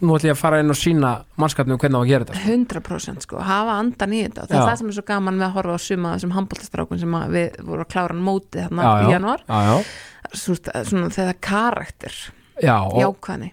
[0.00, 3.26] nú ætlum ég að fara inn og sína mannskapnum hvernig á að gera þetta 100%
[3.26, 4.46] sko, hafa andan í þetta.
[4.48, 4.60] Það Já.
[4.62, 7.34] er það sem er svo gaman með að horfa á suma þessum handbóltastrákun sem að
[7.36, 11.38] við vorum að klára móti þarna Já, í já, januar já, já, svona, svona þegar
[11.50, 12.18] karakter.
[12.64, 13.50] Jákvæðni.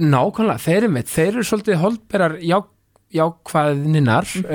[0.00, 2.58] Nákvæmlega, þeir eru mitt, þeir eru svolítið holdberar já,
[3.20, 4.28] jákvæðninnar.
[4.40, 4.48] Mm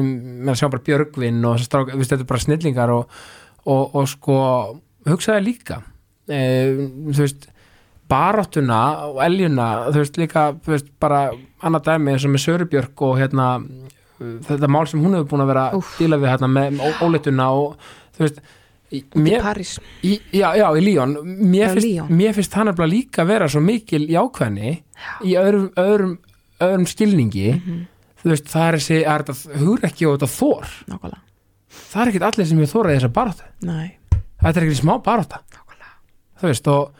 [0.00, 0.44] Mhm.
[0.44, 3.10] með að sjá bara Björgvin og þessar strák, þetta er bara snillingar og,
[3.66, 4.36] og, og sko
[5.06, 5.82] hugsaði líka.
[6.30, 7.46] Um, þú veist
[8.10, 11.22] baráttuna og eljuna þú veist líka, þú veist, bara
[11.62, 13.48] annað dæmi eins og með Sörubjörg og hérna
[14.20, 15.94] þetta mál sem hún hefur búin að vera Úff.
[16.00, 17.76] díla við hérna með óleituna og
[18.16, 18.40] þú veist
[18.92, 19.76] í- mér, París.
[20.04, 22.08] í, já, já, í Líón mér, Já, finnst, Lyon.
[22.18, 24.72] mér finnst hann nefnilega líka vera svo mikil jákvæðni
[25.24, 26.18] í öðrum, öðrum,
[26.60, 27.54] öðrum skilningi.
[27.54, 27.86] Mhm.
[28.20, 31.20] þú veist, það er þessi, það er þetta hugur ekki og þetta þór, nákvæmlega,
[31.70, 33.86] það er ekkit allir sem ég þóra í þessa barátta, nei,
[34.42, 35.38] þetta er ekkit smá barátta.
[35.54, 35.94] Nákvæmlega.
[36.42, 36.90] Þú veist, og,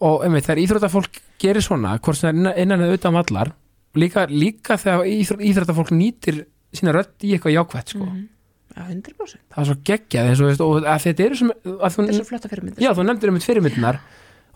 [0.00, 3.52] og einmitt, þegar íþróttafólk gerir svona, hvort sem það er innan- eða utan vallar,
[3.98, 8.28] líka, líka þegar íþró, íþróttafólk nýtir sína rödd í eitthvað jákvætt, sko Mhm.
[8.78, 11.50] Já, 100% það er svo geggjað, þetta sem,
[12.08, 13.98] er svo flotta fyrir myndir Já, þú nefndir um fyrirmyndinar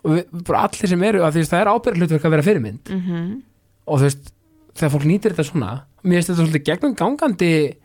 [0.05, 3.01] og við, bara allir sem eru, því að það er ábyrghlutverk að vera fyrirmynd mm
[3.01, 3.41] -hmm.
[3.87, 4.31] og þú veist,
[4.75, 5.71] þegar fólk nýtir þetta svona
[6.03, 7.75] mér finnst þetta svolítið gegnum gangandi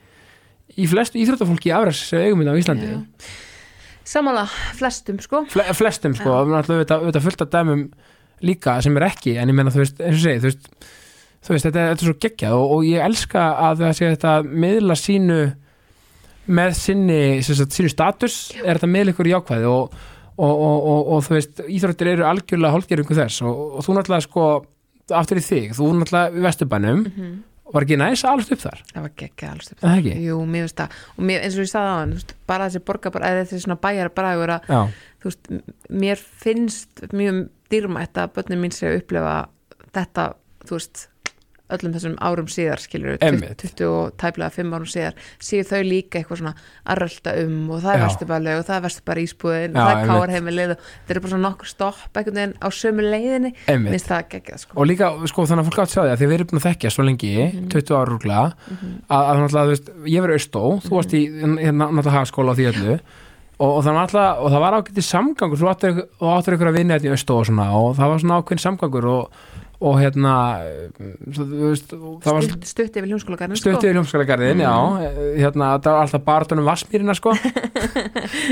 [0.79, 3.03] í flestu íþróttafólki afræs eiguminn á Íslandi Já.
[4.09, 6.39] Samanlega flestum sko Fle, flestum sko, Já.
[6.43, 7.83] og náttúrulega auðvitað, fullt af dæmum
[8.49, 10.69] líka sem er ekki, en ég meina þú veist, eins og segi, þú veist
[11.45, 14.33] þú veist, þetta, þetta er svo geggjað og, og ég elska að það sé þetta
[14.65, 15.39] miðla sínu
[16.59, 19.99] með sinni, sagt, sínu status er þetta miðla ykkur jákvæði og,
[20.39, 24.47] og, og, og, og þú veist, íþróttir eru algjörlega hálfgerðingu þess og, þú náttúrulega sko
[25.19, 27.37] aftur í þig, þú náttúrulega í Vesturbænum Mhm.
[27.75, 28.83] Var ekki næs alveg upp þar?
[28.93, 30.15] Það var geggja alls upp ekki?
[30.25, 30.39] Jú,
[30.81, 30.97] það.
[31.17, 32.15] Og mér, eins og ég sagði á hann
[32.49, 34.13] bara þessi borgar bara, eða þessi svona bæjar
[35.19, 35.53] þú veist,
[36.05, 39.37] mér finnst mjög dýrmætt að börnin mín sé að upplifa
[39.97, 40.29] þetta,
[40.65, 41.07] þú veist
[41.75, 42.81] öllum þessum árum síðar,
[43.25, 43.63] Einmitt.
[43.63, 46.55] 20 og tæplega 5 árum síðar séu þau líka eitthvað svona
[46.89, 50.09] að rölda um og það er vesturbæli og það er vesturbæli ísbúðin og það er
[50.13, 53.53] káarheimilið og þetta er bara svona nokkur stopp einhvern veginn á sömu leiðinni.
[53.85, 54.79] Minnst það geggjað sko.
[54.81, 56.95] Og líka, sko, þannig að fólk átt að sjá því að erum búin að þekkja
[56.95, 57.69] svo lengi, Mhm.
[57.73, 58.45] 20 ára rúglega
[59.09, 61.23] að, að náttúrulega, þú veist, ég verið austó þú varst í,
[61.63, 62.95] hérna, náttúrulega hagaskóla á því öllu
[63.59, 65.97] og, og alltaf, og það var ágætið samgangur, þú áttur,
[66.57, 69.41] ykkur að vinna þetta í austó og og það var svona ákveðin samgangur og,
[69.79, 70.35] og hérna
[71.31, 74.73] þú veist, það var stutt, stutt yfir hljómskólagarinn stutt í hljómskalagarðin, já.
[75.39, 77.35] Hérna, það var alltaf barðunum vassmýrina sko.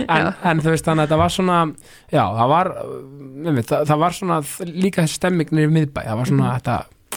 [0.07, 1.57] En, en þú veist, þannig að þetta var svona
[2.13, 2.71] já, það var
[3.47, 4.39] nefnir, það, það var svona
[4.71, 6.77] líka þessi stemming niður í miðbæ, það var svona þetta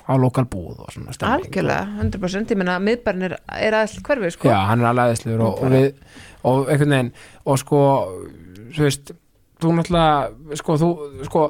[0.09, 1.45] á lokal búð og svona stemming.
[1.45, 4.49] Algjörlega, 100% ég meina miðbærin er, er aðeins hverfi sko.
[4.49, 5.89] Já, hann er alveg aðeinslegur og, og við
[6.49, 7.11] og einhvern veginn,
[7.45, 7.81] og sko
[8.73, 9.13] þú veist,
[9.59, 10.89] þú náttúrulega sko, þú,
[11.27, 11.45] sko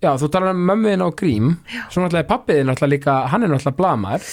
[0.00, 1.48] já, þú talar um mömmuðin á grím.
[1.92, 4.26] Svo náttúrulega er pappiðin náttúrulega líka, hann er náttúrulega blamar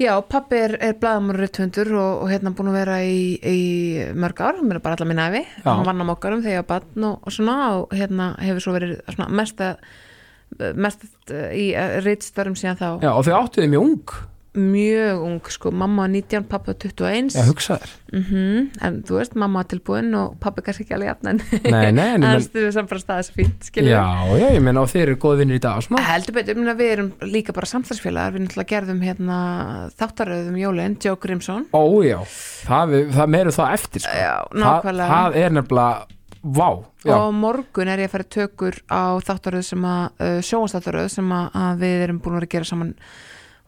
[0.00, 3.60] Já, pappi er, er blaðamur réttundur og, og hérna búin að vera í, í
[4.16, 5.70] mörg ár, mér er bara allar minna æfi Já.
[5.70, 8.76] hann vann á mokkarum þegar ég var barn og, og svona og hérna hefur svo
[8.78, 9.84] verið svona mest að
[10.74, 11.70] mest í
[12.02, 12.88] rittstörfum síðan þá.
[13.04, 14.14] Já, og þau áttuði mjög ung
[14.58, 19.36] mjög ung sko, mamma var 19, pappa var 21 Já, hugsaður mm en þú veist,
[19.38, 23.02] mamma tilbúin og pappi kannski ekki alveg jafn Nei, nei, en menn stuður samt bara
[23.02, 24.04] staðis fínt skilur Já,
[24.40, 27.10] já, ég menn og þeir eru góði vinnir í dag heldur betur, meina, við erum
[27.30, 29.40] líka bara samstagsfélagar, við náttúrulega gerðum hérna
[30.00, 31.66] þáttaröðum Jólin, Joe Grimson.
[31.72, 32.18] Ó, já,
[32.66, 34.16] það, það meiru það eftir sko.
[34.16, 35.10] já, það, nákvæmlega.
[35.14, 36.68] það er nefnilega, vá
[37.10, 41.46] og morgun er ég að fara tökur á þáttaröð sem að, uh, sjónstáttaröð sem að,
[41.62, 42.94] að við erum búin að gera saman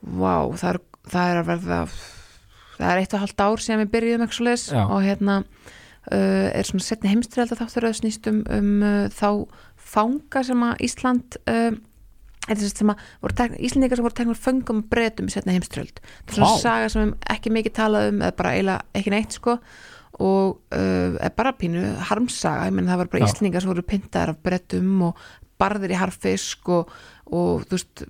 [0.03, 0.81] vá, það er,
[1.13, 1.79] það er að verða
[2.79, 4.83] það er eitt og halvt ár sem við byrjuðum ekki svo leis Já.
[4.83, 9.29] og hérna uh, er svona setni heimstyrjalda þáttaröð snýst um, um uh, þá
[9.93, 11.73] fanga sem að Ísland uh,
[12.51, 12.65] að
[13.63, 16.63] Íslandingar sem voru teknur föngum og breytum í setni heimstyrjald það er svona Vá.
[16.65, 19.59] saga sem við ekki mikið talað um eða bara eiginlega ekki neitt sko
[20.23, 23.31] og uh, er bara pínu harmsaga, ég menn það var bara Já.
[23.31, 25.23] Íslandingar sem voru pyntaðar af brettum og
[25.63, 26.91] barðir í harfisk og,
[27.31, 28.03] og þú veist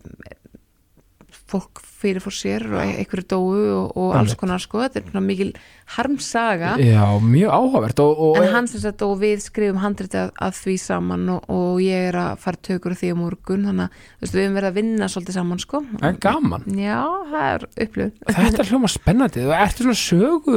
[1.53, 5.53] fólk fyrir fór sér og einhverju dóu og, og alls konar sko, þetta er mikil
[5.95, 6.75] harmsaga.
[6.83, 10.57] Já, mjög áhugavert og, og, en hann sem sagt og við skrifum handriti að, að
[10.59, 14.39] því saman og, og ég er að fara tökur því á morgun þannig að við
[14.41, 15.83] höfum verið að vinna svolítið saman sko.
[16.03, 16.71] Er gaman.
[16.79, 20.57] Já, það er upplöð Þetta er hljóma spennandi, þú ertu svona sögu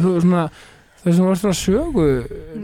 [0.00, 0.48] þú er svona
[1.06, 2.06] þú veist, þú ert svona sögu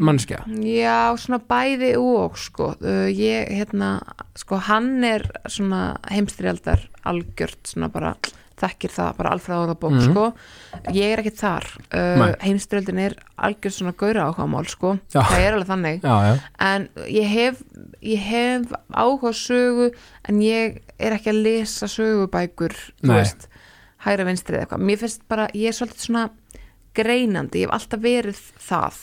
[0.02, 3.94] mannskja Já, svona bæði og sko, uh, ég hérna
[4.35, 8.16] sko, hann er svona heimstyrjaldar algjört svona bara
[8.62, 10.02] þekkir það, bara alfræð orðabók Mhm.
[10.12, 10.24] sko,
[10.94, 11.64] ég er ekki þar.
[11.90, 12.35] Uh, Nei.
[12.44, 15.22] heimstyrjaldin er algjört svona gaura áhugamál sko, Já.
[15.22, 16.00] það er alveg þannig.
[16.02, 17.62] Já, já, en ég hef
[18.02, 19.88] ég hef áhuga sögu
[20.28, 23.48] en ég er ekki að lesa sögubækur, þú veist
[24.05, 26.31] hægra vinstri eða eitthvað, mér finnst bara ég er svolítið svona
[26.96, 28.98] greinandi ég hef alltaf verið það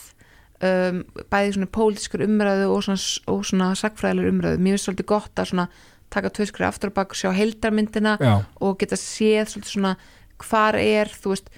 [0.66, 1.00] um,
[1.32, 4.60] bæði svona pólitískur umræðu og svona, og svona sagfræðilegur umræðu.
[4.60, 5.66] Mér finnst svolítið gott að svona
[6.10, 9.96] taka tvö skrif aftur og bak og sjá heildarmyndina já, og geta séð svolítið svona
[10.40, 11.50] hvar er, þú veist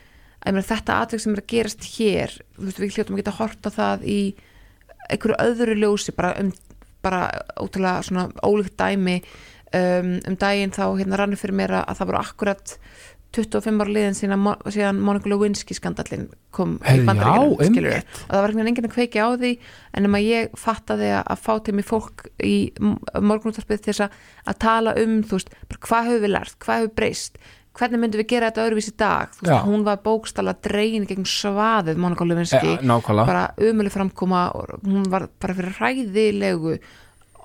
[0.42, 3.68] meina, þetta atveg sem er að gerast hér þú veist, við hljóttum að geta hort
[3.68, 4.21] á það í
[5.12, 6.53] einhverju öðru ljósi bara um,
[7.03, 7.25] bara
[7.59, 9.23] ótrúlega svona ólíkt dæmi.
[9.73, 12.73] Um, um daginn þá hérna rannu fyrir mér að, að það voru akkurat
[13.33, 18.12] 25 ára liðin síðan, síðan Monica Lewinsky skandallin kom Heyrðu, í einmitt.
[18.29, 19.53] og það var einhvern veginn enginn að kveikja á því
[19.97, 24.21] en um að ég fattaði að, fá til mig fólk í morgunúttarpið til þess að,
[24.53, 27.42] að tala um þú veist, hvað hefur við lært, hvað hefur breyst
[27.79, 29.37] hvernig myndum við gera þetta öðruvísi dag?
[29.40, 32.75] Veist, hún var bókstala dregin gegn svaðið Monica Lewinsky.
[32.85, 33.29] Nákvæmlega.
[33.31, 34.42] Bara umölu framkoma
[34.85, 36.77] hún var bara fyrir hræðilegu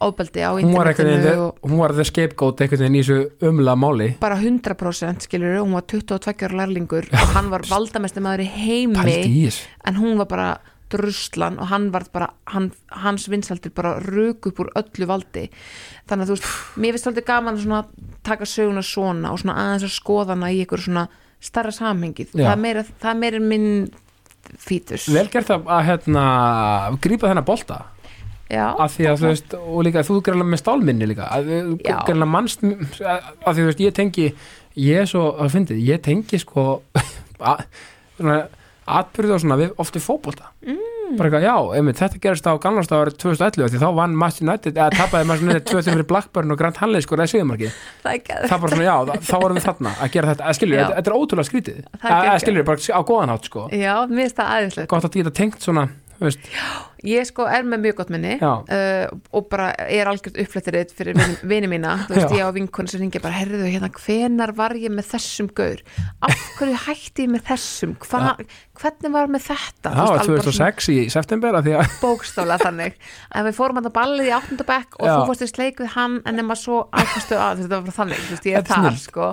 [0.03, 4.09] ofbeldi á internetinu og hún var the scapegoat einhvern veginn í þessu umla máli.
[4.21, 9.51] Bara 100% skilur hún var 22 ára lærlingur og hann var valdamesti maður í heimi
[9.87, 10.49] en hún var bara
[10.91, 12.71] druslan og hann var bara hann,
[13.03, 15.47] hans vinsaldir bara rök upp úr öllu valdi.
[16.07, 17.89] Þannig að þú veist, mér finnst svolítið gaman að
[18.23, 21.07] taka söguna svona og svona aðeins að skoða hana í einhver svona
[21.43, 22.47] starra samhengið, Já.
[22.47, 23.67] það er meira, það er meira minn
[24.57, 25.09] fítus.
[25.11, 26.23] Vel gert að, hérna,
[27.03, 27.83] grípa þennan bolta
[28.55, 31.97] af því að þú veist, og líka þú gerðlega með stálminni líka, að þú Já.
[32.07, 34.27] gerðlega mannst að því þú veist, ég tengi
[34.77, 36.67] ég er svo, að fyndið, ég tengi sko
[38.87, 40.53] atbyrðu og svona við ofti fótbolta.
[40.65, 40.93] Mm.
[41.15, 44.75] bara eitthvað, já, einmitt, þetta gerist á gamlast árið 2011, því þá vann Master United
[44.75, 47.69] eða tapaði Master United 2-3 fyrir Blackburn og Grant Hanley sko, það er ekki
[48.27, 50.83] það bara svona, já, það, þá vorum við þarna að gera þetta, að skilur, Já.
[50.89, 51.79] þetta, er ótrúlega skrítið.
[52.01, 53.63] Er að, skilur, bara á góðan hátt sko.
[53.71, 55.85] Já, mér finnst það aðeinslegt gott að geta tengt svona,
[56.17, 56.51] þú veist,
[57.05, 58.49] Ég sko er með mjög gott minni Já.
[58.65, 61.17] uh, og bara er algjört uppflettir fyrir
[61.51, 62.39] vini, mína, þú veist Já.
[62.39, 65.83] ég á vinkonu sem ringja bara, herðu hérna, hvenar var ég með þessum gaur,
[66.25, 68.33] af hverju hætti ég með þessum, Hva,
[68.81, 72.59] hvernig var með þetta, það alveg bara svona 2006 í september að því að, bókstála
[72.65, 72.97] þannig,
[73.37, 75.13] en við fórum að ballið í áttundabekk og Já.
[75.13, 78.25] þú fórst í sleik við hann en nema svo ákastu að þetta var bara þannig,
[78.25, 79.31] þú veist, ég er þar sko,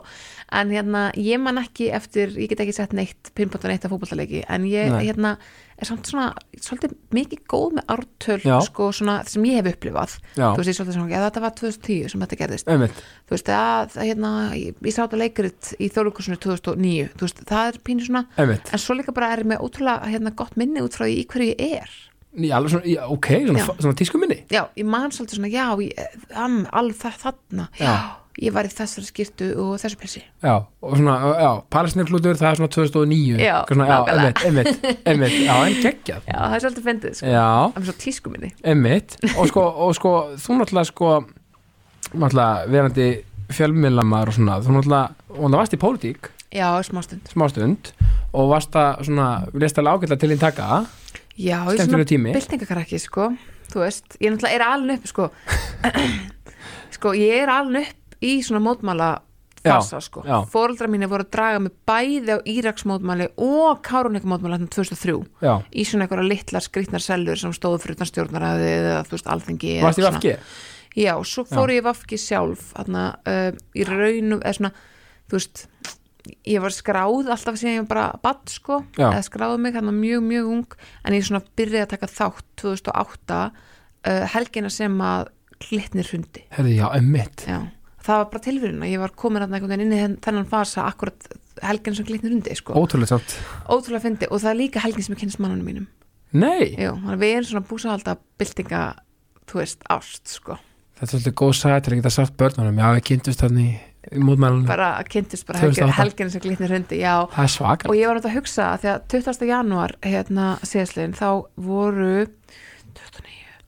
[0.55, 4.45] en hérna, ég man ekki eftir, ég get ekki sett neitt pinnbótt neitt af fótballaleiki,
[4.49, 5.35] en ég hérna
[5.75, 6.29] er samt svona,
[6.63, 8.55] svolítið mikið góð með ártöl, Já.
[8.69, 11.55] sko, svona sem ég hef upplifað, já, þú veist, ég svolítið svona, já, þetta var
[11.59, 13.03] 2010 sem þetta gerðist, einmitt.
[13.27, 17.73] Þú veist, að, hérna, ég, ég sá þetta leikrit í Þjóðlukursinu 2009, þú veist, það
[17.73, 20.85] er pínu svona, einmitt, en svo líka bara er ég með ótrúlega, hérna, gott minni
[20.87, 21.95] út frá því í hverju ég er.
[22.35, 23.67] Já, alveg svona, já, ok, svona, Já.
[23.79, 24.37] svona tískuminni?
[24.51, 27.95] Já, ég man svolítið svona, já, ég, am, alveg það þarna, Já.
[28.43, 32.59] Ég var í þessari skýrtu og þessu pilsi Já, og svona, já, Palestinarflutur það er
[32.59, 34.43] svona 2009 Já, svona, nákvæmlega.
[34.49, 36.27] einmitt, einmitt, einmitt, já, en geggjað.
[36.27, 39.17] Já, það er svolítið fyndið, sko, Já, það er svo tískuminni einmitt.
[39.39, 41.13] Og sko, og sko, þú náttúrulega sko
[42.15, 43.09] náttúrulega verandi
[43.55, 47.95] fjölmiðlamar og svona, þú náttúrulega og það varst í pólitík, já, smástund smástund
[48.35, 50.85] og varst að svona, við lest alveg ágætlega til þín taka?
[51.39, 53.31] Já, ég er skemmtilega tími byltingakaraki, sko
[58.25, 59.13] ég er ég er í svona mótmála
[59.65, 60.23] fasa sko.
[60.27, 60.45] já.
[60.51, 65.85] fóreldrar mínu voru að draga mig bæði á Íraksmótmæli og Káruníkamótmæli þarna 2003 já, í
[65.89, 69.89] svona einhverja litlar skrýtnar sellur sem stóðu fyrir utan stjórnaræði eða þú veist alþingi eða
[69.89, 70.21] varst svona.
[70.21, 70.39] VFG?
[70.95, 74.73] Já, svo fór ég í Vafki sjálf þarna, uh, í raunum eða svona,
[75.27, 75.65] þú veist
[76.49, 79.11] ég var skráð alltaf sem ég bara badd sko, Já.
[79.11, 83.41] eða skráði mig hérna mjög, mjög ung, en ég svona byrjaði að taka þátt 2008
[83.41, 85.33] uh, helgina sem að
[85.65, 86.89] klittnir hundi, Herði, já,
[87.49, 87.59] já
[88.05, 90.85] það var bara tilfyrirna, ég var komin þarna einhvern veginn inn í þenn- þennan fasa
[90.91, 91.29] akkurat
[91.65, 93.37] helgina sem klittnir hundi sko, Ótrúlega samt
[93.71, 95.87] ótrúlega fyndi og það er líka helgin sem ég kynst mannunum mínum.
[96.35, 98.83] Nei, Jú, að við erum svona búsahalda byltinga,
[99.47, 100.57] þú veist, ást sko.
[100.99, 102.79] Þetta er svolítið góð sæð til að geta sagt börnunum.
[102.79, 103.79] Já, við kynntust þannig
[104.13, 105.79] í mótmælunum bara kynntist bara 2008.
[105.81, 108.67] helgin, helgin sem glitnir hundi já, Það er svakar og ég var náttúrulega að hugsa
[108.75, 109.47] að því að 20.
[109.49, 112.29] janúar hérna síðastliðin þá voru 29,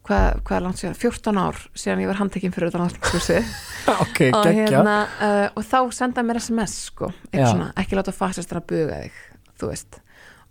[0.07, 0.97] hvað, hvað er langt síðan?
[0.99, 3.41] 14 ár síðan ég var handtekinn fyrir utan ástæðskúsi
[4.05, 8.69] Ok, og, hérna, uh, og þá sendaði mér SMS sko, svona, ekki láta fasistar að
[8.73, 9.19] buga þig,
[9.61, 9.99] þú veist.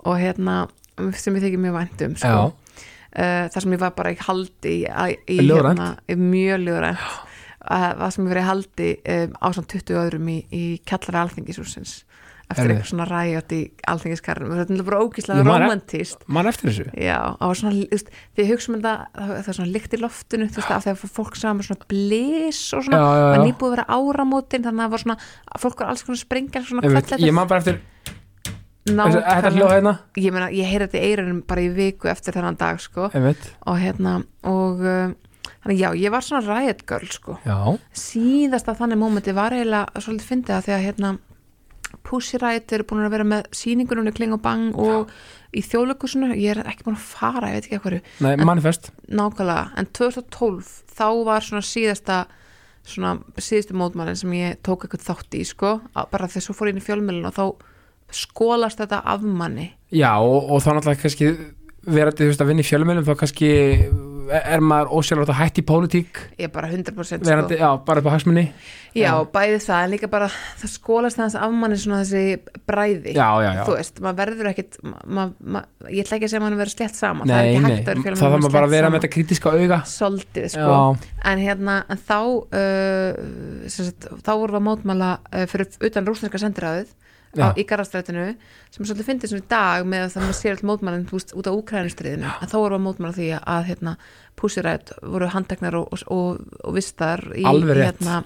[0.05, 0.57] Og hérna,
[1.19, 5.17] sem ég þykir mjög væntum sko, uh, þar sem ég var bara í haldi í,
[5.35, 7.07] í, hérna, í mjög ljóðrænt.
[7.65, 11.21] Uh, það sem ég verið í haldi um, á svona 20 öðrum í, í kjallari
[11.23, 11.95] alþingishúsins
[12.45, 16.85] eftir eitthvað svona ræjot í alþingiskarnum þetta er bara ógíslega man romantíst mann eftir þessu.
[16.93, 17.17] Já,
[17.57, 20.75] svona, veist, því ég hugsa um þetta það er svona lykt í loftinu, þú veist,
[20.75, 23.41] af því að fólk saman svona blís og svona já.
[23.41, 25.17] nýbúið að vera áramótin þannig að það var svona,
[25.65, 27.25] fólk var alls konar sprengja svona kvöldleitið.
[27.25, 27.81] ég man bara eftir
[28.85, 29.97] hljóð hérna?
[30.21, 33.09] Ég meina, ég heyri þetta í eirunum bara í viku eftir þennan dag, sko.
[33.09, 35.15] Og hérna, og uh,
[35.63, 37.39] þannig já, ég var svona riot girl, sko.
[37.45, 37.57] Já,
[37.97, 41.15] síðasta þannig mómenti var eiginlega svolítið fyndið að því að hérna
[42.05, 45.11] Pussy Riot eru búin að vera með sýningunum í Kling og Bang og
[45.55, 48.91] í þjóðleikusinu, ég er ekki búin að fara ég veit ekki eitthvað, nei, manifest.
[49.09, 49.71] Nákvæmlega.
[49.79, 52.17] En 2012 þá var svona síðasta
[52.85, 56.69] svona síðustu mótmælin sem ég tók eitthvað þátt í sko, að- bara þegar svo fór
[56.69, 57.45] inn í fjölmjölun og þá
[58.13, 59.71] skólast þetta af manni.
[59.91, 61.31] Já, og, og þá náttúrulega kannski
[61.85, 63.51] verandi þú veist að vinna í fjölumilum þá kannski
[64.35, 66.23] er maður ósjálfrátt að hætti í pólitík?
[66.39, 67.27] Ég er bara 100% sko.
[67.27, 68.47] verandi, já, bara upp á hagsmunni
[68.95, 73.11] Já, bæði það, en líka bara það skólast þess af manni svona þessi bræði.
[73.17, 73.63] Já, já, já.
[73.67, 76.75] Þú veist, maður verður ekkit ma, ma, ég ætla ekki að segja að maður verður
[76.77, 78.69] slétt saman það er Nei, ekki nei, hægt að vera það fjölmiðlum þarf maður bara
[78.69, 79.79] að vera með slétt þetta kritiska auga.
[79.91, 80.69] Soldið, sko.
[80.71, 82.19] Já, en hérna, en þá
[82.61, 83.19] uh,
[83.75, 86.87] sagt, þá vorum við að mótmæla uh, fyrir utan rúsneska sendiráðið.
[86.87, 87.04] Já.
[87.39, 90.53] Á, í garastrætinu sem er svolítið fyndið svona í dag með að það maður sér
[90.55, 93.95] alltaf mótmælinn út á úkrænustriðinu en þá vorum við að mótmæla því að hérna,
[94.39, 98.21] púsirætt voru handteknar og, og, og, og vistar í, hérna,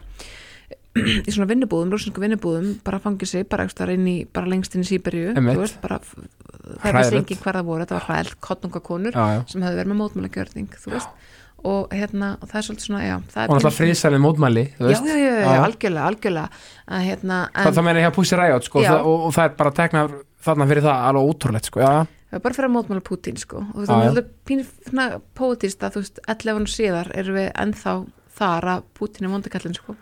[1.28, 5.82] í svona vinnubúðum, rúsnesku vinnubúðum bara fangið sig, bara í bara lengst inn í veist,
[5.84, 9.20] bara það er þessi engin hver það voru, þetta var hræðilt kottnungakonur
[9.50, 11.30] sem hefði verið með mótmælagjörning, þú veist
[11.68, 15.00] og hérna, og það er svolítið svona, já það Og náttúrulega friðsælið mótmæli þú já,
[15.00, 16.62] já, já, já, algjörlega, algjörlega.
[16.90, 19.50] Að hérna, Það, en það meina ég að púsi ræjátt sko, það, og, og það
[19.50, 20.16] er bara teknað
[20.50, 21.92] þarna fyrir það alveg ótrúlegt sko, já,
[22.32, 23.64] það bara fyrir að mótmála Putin, sko.
[23.76, 25.08] Og það er alveg pínu svona
[25.40, 27.96] pótist að þú veist, 11 árum síðar erum við ennþá
[28.40, 29.96] þar að Putin er vondakallin, sko.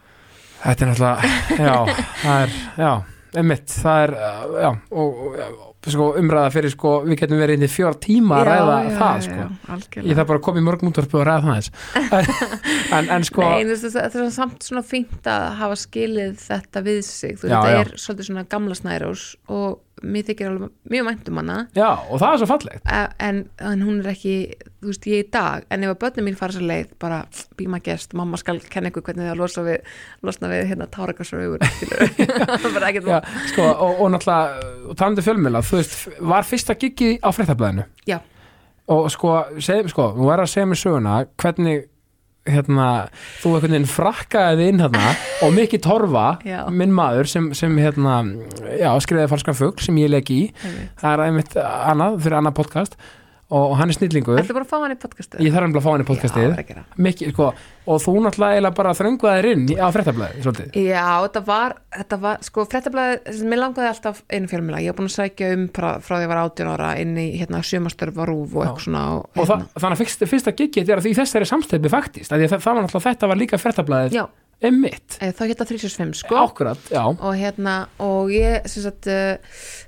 [0.62, 2.91] Þetta er náttúrulega já, það er, já,
[3.36, 5.48] einmitt það er, uh, já, og, og já,
[5.88, 9.18] sko, umræða fyrir, sko, við getum verið inn í fjór tíma að ræða já, það,
[9.18, 9.48] já, sko.
[9.98, 12.22] já, ég þarf bara að koma í mörgum útvarpu og ræða það
[12.98, 17.36] en, en sko Nei, það er samt svona fínt að hafa skilið þetta við sig.
[17.40, 17.82] Þú veist, Já, já.
[17.84, 21.58] er svolítið svona gamla snærós og mér þykir alveg mjög mæntum hana.
[21.78, 22.92] Já, og það er svo fallegt.
[23.24, 24.36] En, en hún er ekki
[24.78, 27.18] þú veist, ég í dag, en ef að börnum mín fara sér leið bara
[27.58, 29.92] býma gest, mamma skal kenna ykkur hvernig þið að losa við,
[30.26, 31.66] losna við hérna tárakasraugur
[32.76, 33.18] bara ekkert já,
[33.52, 35.98] sko, og, og náttúrulega og talandi fjölmjöla, þú veist,
[36.30, 37.88] var fyrsta giggi á fréttablaðinu?
[38.08, 38.20] Já.
[38.94, 39.34] og sko,
[39.66, 41.90] seg, sko, þú er að segja mér söguna hvernig
[42.48, 42.88] hérna,
[43.42, 45.14] þú einhvern veginn frakkaði inn hérna
[45.46, 46.28] og Mikki Torfa,
[46.74, 48.20] minn maður sem, sem hérna,
[48.80, 50.42] já, skrifaði falskan fugl sem ég leik í,
[51.02, 53.00] það er einmitt annað, fyrir annað podcast
[53.50, 54.38] og, og hann er snillingur.
[54.42, 55.42] Ertu bara að fá hann í podcastið?
[55.46, 56.48] ég þarf að fá hann í Já, podcastið.
[56.58, 56.82] er gera.
[57.06, 57.46] Mikki, sko,
[57.88, 60.76] og þú náttúrulega bara þrönguðaðir inn í- á fréttablaði, svolítið.
[60.84, 65.08] Já, þetta var, þetta var sko, fréttablaði, mér langaði alltaf einu fjölmjöla, ég var búin
[65.12, 68.18] að sækja um frá, frá því að ég var 18 ára inn í hérna sjömastörf
[68.20, 69.80] og rúf og eitthvað svona og, og það, hérna.
[69.86, 72.66] þannig að fyrsta, fyrsta gigið er að því þessari samstæði faktist, að því að það,
[72.68, 74.18] það var náttúrulega þetta var líka fréttablaðið.
[74.20, 74.26] Já,
[74.62, 76.36] emmitt, eh, þá hérna 35 sko.
[76.48, 77.04] Ákvörðat, já.
[77.06, 79.38] Og hérna, og ég sem sagt, uh,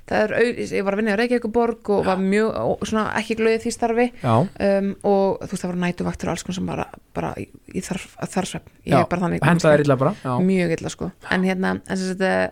[0.06, 3.34] það er, au- ég var að vinna í Reykjavíkuborg og var mjög, og svona ekki
[3.40, 4.06] glöðið því starfi.
[4.22, 6.86] Já, um, og þú veist það voru nætuvaktur og alls konar sem bara,
[7.18, 10.32] bara í, í þarf, þarfsvepp ég já, er bara þannig henda þér illa bara já,
[10.40, 11.10] mjög illa sko.
[11.30, 12.48] En hérna, en sem sagt uh,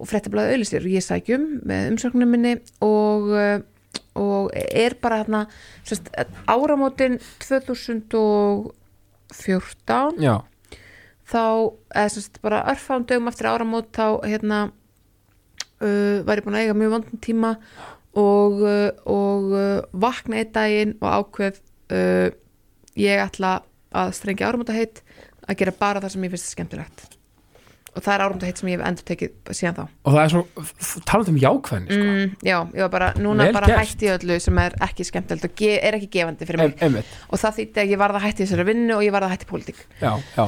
[0.00, 3.58] og fréttablaði auðlistir og ég sækjum með umsöknum minni og uh,
[4.18, 5.44] og er bara hérna
[5.84, 6.08] sem sagt,
[6.48, 8.72] áramótin 2014
[10.18, 10.40] já,
[11.28, 11.44] þá,
[11.94, 14.60] eða sem sagt bara örfáum dögum eftir áramót þá hérna
[15.82, 17.54] uh, var ég búin að eiga mjög vondum tíma
[18.18, 21.60] og, uh, og uh, vakna einn daginn og ákveð
[21.92, 22.30] uh,
[22.98, 23.60] ég ætla
[23.94, 25.02] að strengja áramóta heitt
[25.48, 27.06] að gera bara það sem ég finnst skemmtilegt.
[27.96, 29.84] Og það er áramóta heitt sem ég hef endur tekið síðan þá.
[30.04, 32.04] Og það er svo, talað um jákvæðni sko.
[32.04, 33.80] mm, já, ég var bara, núna Vel bara gert.
[33.80, 36.76] hætti öllu sem er ekki skemmtilegt og er ekki gefandi fyrir mig.
[36.84, 39.34] Em- og það þýtti að ég varð að hætti þessari vinnu og ég varð að
[39.34, 39.80] hætti pólitík.
[40.02, 40.44] Já, já,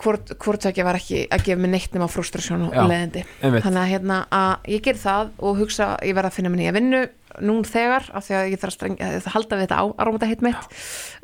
[0.00, 3.80] hvort, hvort það ekki var ekki að gefa mig neitt nema frustrasjón og leðindi þannig
[3.82, 7.02] að hérna að ég ger það og hugsa ég verð að finna mér nýja vinnu
[7.44, 10.78] nún þegar af því að ég þarf að, halda við þetta áramóta hitt mitt.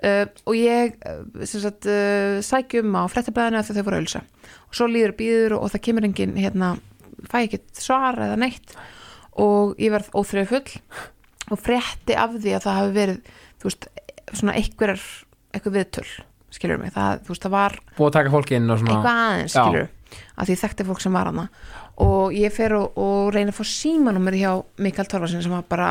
[0.04, 4.22] Uh, og ég uh, sem sagt, uh, sækjum á því að þau voru að ölsa
[4.68, 6.74] og svo líður býður og, það kemur engin hérna,
[7.30, 8.76] fæ ekki svar eða neitt.
[9.40, 10.78] Og ég verð óþrið full
[11.52, 13.88] og frétti af því að það hafi verið þú veist,
[14.32, 15.02] svona einhverjar
[15.54, 16.08] eitthvað viðtöl,
[16.54, 19.20] skilur mig það, þú veist, það var búið að taka fólki inn og svona eitthvað
[19.24, 19.88] aðeins, skilur
[20.38, 21.46] að því þekkti fólk sem var hana
[22.04, 24.50] og ég fer og, og reyna að fá símanúmer hjá
[24.82, 25.90] Mikael Torfarsin sem var bara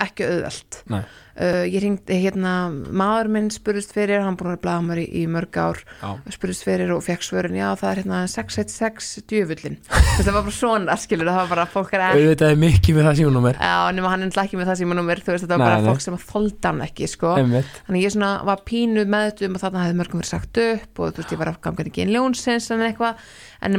[0.00, 4.98] ekki auðvelt uh, ég ringdi hérna maður minn spurðist fyrir, hann búin að blaða mér
[5.02, 6.08] í, í mörg ár, Já.
[6.36, 10.96] spurðist fyrir og fekk svörin, já það er hérna 616 djöfullin, það var bara svona
[11.00, 14.12] skilur, það var bara fólk er ekki auðvitað er mikið við það símanúmer Já, nema
[14.12, 15.88] hann er ekki með það símanúmer þú veist, þetta var bara nei.
[15.90, 17.30] fólk sem þóldi hann ekki sko.
[17.40, 20.94] einmitt, þannig ég svona var pínu með um að þarna hefði mörgum verið sagt upp
[21.02, 23.14] og þú veist ég var að ganga ekki inn ljónsins en eitthvað,
[23.62, 23.72] en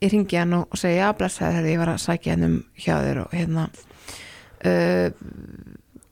[0.00, 2.94] ég ringi hann og, segi já blessaði þegar ég var að sækja hann um hjá
[3.04, 3.66] þér og hérna
[4.66, 5.08] uh,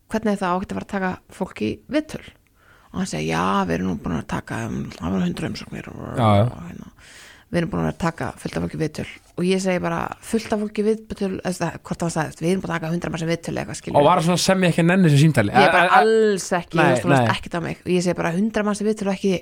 [0.09, 2.27] hvernig er það átt að fara að taka fólk í viðtöl.
[2.89, 5.89] Og hann segi já við erum nú búin að taka um, það var hundra umsóknir
[5.93, 6.87] hérna,
[7.49, 9.07] við erum búin að vera að taka fullt af fólki í viðtöl.
[9.39, 12.73] Og ég segi bara fullt af fólki eða hvort það var sagðist, við erum búin
[12.73, 15.53] að taka hundra eitthvað skilur og var svona sem ég ekki nenni þessu símtali?
[15.53, 17.85] Ég bara alls ekki, Nei, þú veist, ekkert á mig.
[17.85, 19.37] Og ég segi bara hundra sem viðtöl og ekki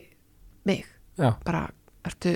[0.67, 0.85] mig.
[1.17, 1.65] Já, bara,
[2.11, 2.35] ertu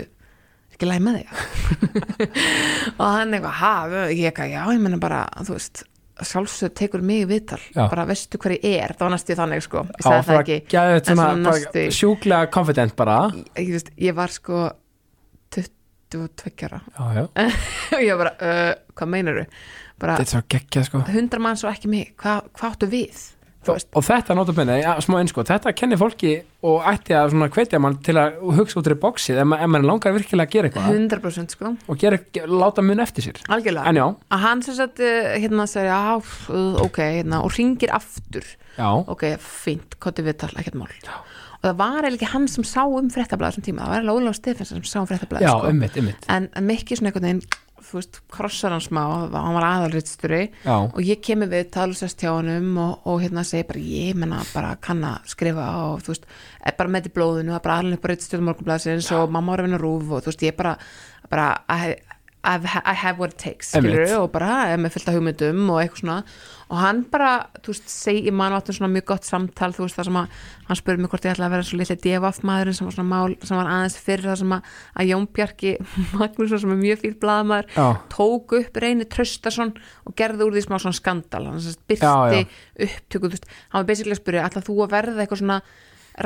[0.80, 2.30] ekki læg með þig?
[3.00, 3.72] Og hann eitthvað, ha,
[4.14, 5.82] ég eitthvað, já, ég menna bara þú veist,
[6.26, 7.60] sjálfsög tekur mig viðtal.
[7.74, 7.86] Já.
[7.90, 10.58] bara veistu hver ég er, það var næstu þannig sko, ég sagði það ekki.
[11.46, 13.18] næstu- sjúklega confident bara.
[13.56, 14.70] Ég, veist, ég var sko
[15.50, 16.80] 22 ára.
[17.94, 19.44] Og ég var bara, uh, hvað meinar
[20.00, 21.02] bara þetta er svo geggjað sko.
[21.12, 23.26] hundra manns og ekki mig, hvað hva áttu við
[23.66, 26.30] veist, og þetta notabene, ja, smá einsko þetta kennir fólki
[26.64, 29.68] og ætti að svona hvetja mann til að hugsa út í bóksið ef, ma- ef
[29.74, 30.88] mann langar virkilega að gera eitthvað.
[30.96, 31.74] 100% sko.
[31.92, 33.42] Og gera, ge- láta mun eftir sér.
[33.52, 33.84] Algjörlega.
[33.92, 38.48] En já, að hann sem sagt uh, hérna já, uh, ok, hérna, og ringir aftur.
[38.78, 40.88] Já, ok, fínt, koti viðtal, ekkert mál.
[41.60, 44.20] Og það var eiginlega ekki hann sem sá um fréttablaða þessum tíma, það var eiginlega
[44.24, 45.68] Ólaf Stefens sem sá um fréttablaða já, sko.
[45.74, 47.42] ummitt, ummitt en, en mikið svona einhvern veginn
[47.90, 49.02] þú veist, krossar hann smá,
[49.34, 50.42] hann var aðalritsturi
[50.94, 54.76] og ég kemur við talusast hjá honum og, og hérna segi bara ég menna bara
[54.82, 56.30] kann að skrifa og þú veist,
[56.66, 59.64] er bara með í blóðinu og bara alveg upp á rittstjórn morgunblæsins og mamma var
[59.64, 60.76] að vinna rúf og þú veist, ég bara,
[61.32, 66.14] bara I've, I have what it takes og bara með fylgta hugmyndum og eitthvað svona.
[66.70, 67.30] Og hann bara,
[67.60, 70.38] þú veist, segi, ég man áttum svona mjög gott samtal, þú veist, það sem að
[70.68, 73.10] hann spurði mig hvort ég ætlaði að vera svo litli devaf maðurinn sem var svona
[73.10, 75.72] mál, sem var aðeins fyrir það sem að, að Jón Bjarki
[76.20, 79.74] Magnússon sem er mjög fýr blaðmaður já, tók upp Reyni Traustason
[80.06, 81.42] og gerði úr því smá svona skandal.
[81.50, 82.88] Hann sem sagt Já, byrti já.
[82.88, 85.60] upptöku þú veist, hann var basically að spyrja ætlað þú að verða eitthvað svona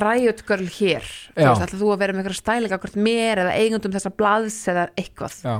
[0.04, 1.08] riot girl hér?
[1.38, 1.50] Já.
[1.54, 5.40] ætlað þú að vera með eitthvað stælega hvort mér eða eigundum þessa blaðs eða eitthvað?
[5.44, 5.56] Já,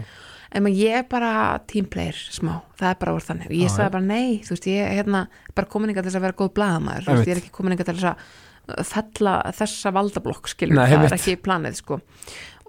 [0.54, 3.50] en ég er bara teamplayer smá, það er bara úr þannig.
[3.50, 6.26] Og ég sagði bara nei, þú veist, ég er hérna bara komin inga til að
[6.28, 8.28] vera góð blaðamaður, þú veist, ég er ekki komin inga til að
[8.64, 12.00] fella þessa valdablokk Nei, það er ekki planið sko.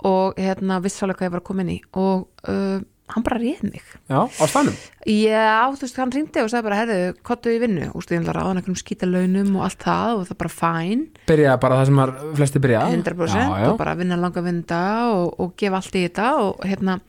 [0.06, 1.78] Og hérna vissalega hvað ég var að koma inn í.
[1.96, 2.82] Og uh,
[3.14, 3.86] hann bara réð mig.
[4.10, 4.76] Já, á stanum
[5.06, 7.88] Já, þú veist, hann ringdi og sagði bara, herðu, kottu í vinnu.
[7.94, 11.56] Og stýðin að ráða einhvernum skýta launum og allt það og það bara fæn, byrja
[11.64, 12.04] bara það sem
[12.42, 12.84] flesti byrja.
[12.92, 14.84] 100% já, já, og bara vinna langa vinda
[15.14, 17.00] og, og gefa allt í þetta og hérna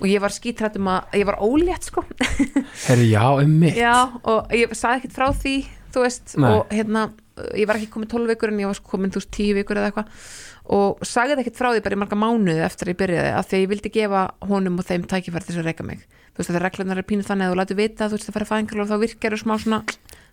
[0.00, 2.04] og ég var skítrætt um að, ég var ólétt sko.
[2.88, 3.94] Herri, já, ummitt Já,
[4.24, 5.54] og ég sagði ekkert frá því
[5.94, 6.50] þú veist, Nei.
[6.54, 7.08] og hérna
[7.56, 9.78] ég var ekki komin 12 vikur en ég var sko komin þú veist 10 vikur
[9.80, 10.10] eða eitthvað.
[10.70, 13.56] Og sagði ekkert frá því bara í marga mánuði eftir að ég byrjaði af því
[13.58, 14.20] að ég vildi gefa
[14.50, 16.04] honum og þeim tækifæri til þess að reyka mig.
[16.30, 18.48] Þú veist þegar reglunar er pínu þannig að þú lætur vita þú veist það fara
[18.52, 19.80] fæðingar og þá virkar smá svona,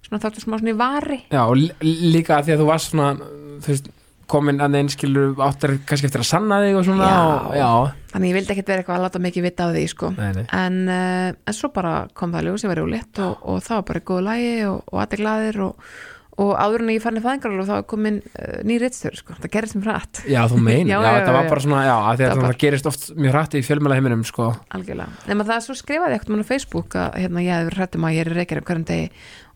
[0.05, 1.20] svona þáttu smá svona í vari.
[1.34, 3.89] Já, og lí- líka að því að þú varst svona þú veist,
[4.28, 7.21] komin að einn skilur áttar kannski eftir að sanna þig og svona Já.
[7.23, 7.69] og, já,
[8.13, 10.11] þannig ég vildi ekkert vera eitthvað að láta mikið vita af því sko.
[10.17, 13.63] nei, nei, en, uh, en svo bara kom það ljós, ég var rúlétt og, og
[13.65, 15.89] það var bara í góðu lægi og, og allir glaðir og,
[16.38, 19.38] og áður en ég fann í fæðingar og þá var komin uh, ný rittstjóri sko.
[19.41, 22.59] það gerist mér hrætt já, þú mein já, já, var bara svona, Það það, bara-
[22.65, 24.51] gerist oft mjög hrætt í fjölmjöla heiminum, sko.
[24.78, 28.17] Algjörlega, nema það svo skrifaði ekkert mann á Facebook að hérna, ég verið hrættum að
[28.19, 29.09] ég er í reykjari hverjum degi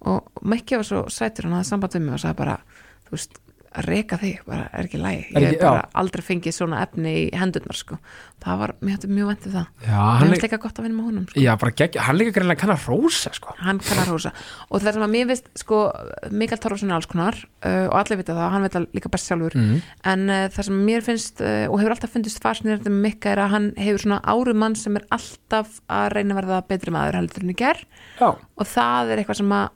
[0.10, 2.56] og Mekki var svo sætur hann að samband við mig og sagði bara
[3.06, 3.38] þú veist,
[3.72, 7.12] að reka þig, bara er ekki lægi Er ég hef bara aldrei fengið svona efni
[7.16, 7.98] í hendurnar sko,
[8.44, 9.70] það var, hætti mjög vantið það.
[9.86, 11.44] Já, hann, er, líka gott að vinna með honum sko.
[11.46, 13.56] já, bara gegg, hann líka greinlega kann að rósa sko.
[13.62, 14.34] hann kann að rósa
[14.68, 15.80] og það sem að mér finnst sko,
[16.36, 19.32] Mikael Torfason er alls konar uh, og allir vita það, hann veit það líka best
[19.32, 19.58] sjálfur.
[19.62, 19.82] Mm.
[20.12, 23.44] en uh, það sem mér finnst uh, og hefur alltaf fundist fascinirandi með Mikka er
[23.46, 27.22] að hann hefur svona árum mann sem er alltaf að reyna að verða betri maður
[27.22, 27.84] heldur en í ger
[28.20, 29.70] Já, og það er eitthvað sem að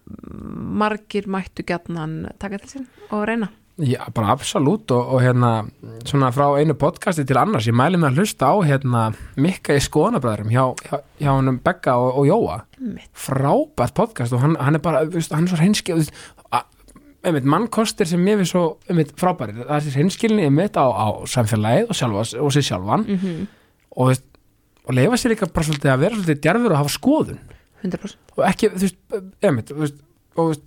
[0.83, 5.65] margir mættu gætnan taka til sín og reyna já, bara absolutt og, og hérna,
[6.07, 9.01] svona frá einu podcasti til annars, ég mæli mig að hlusta á hérna,
[9.35, 12.61] Mikka í skoðanabræðurum hjá, hjá, hjá hennum Begga og, og Jóa.
[13.25, 16.05] Frábært podcast og hann, hann er bara, hann er svo hreinskil
[17.25, 21.89] mannkostir sem mér við svo einmitt, frábæri, það er þessi hreinskilni einmitt á, á samfélagið
[21.89, 23.05] og, sjálfa, og sér sjálfan.
[23.07, 23.47] Mm -hmm.
[23.97, 24.15] og,
[24.85, 27.39] og leifa sér líka bara svolítið að vera svolítið djarfur og hafa skoðun.
[27.83, 28.97] 100% og ekki, þú veist,
[29.41, 29.97] einmitt þú veist,
[30.35, 30.65] og þú veist,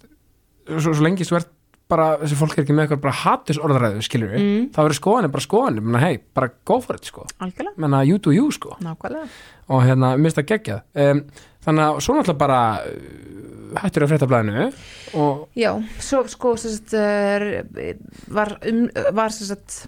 [0.82, 1.48] svo, svo lengi þú ert
[1.89, 4.64] bara, þessi fólk er ekki með eitthvað bara hatus orðræðu, skilur við, Mm.
[4.74, 7.26] þá verður skoðanir bara skoðanir, menna hei, bara go for it, sko.
[7.41, 8.76] Algjörlega, menna you do you, sko.
[8.84, 9.28] Nákvæmlega.
[9.68, 10.82] Og hérna, það geggjað.
[10.95, 11.22] Um,
[11.64, 14.66] þannig að svo náttúrulega bara uh, hættur að frétta blæðinu
[15.20, 15.70] og Já,
[16.01, 16.55] svo sko
[16.97, 17.93] uh,
[18.32, 19.82] var, um, var sagt,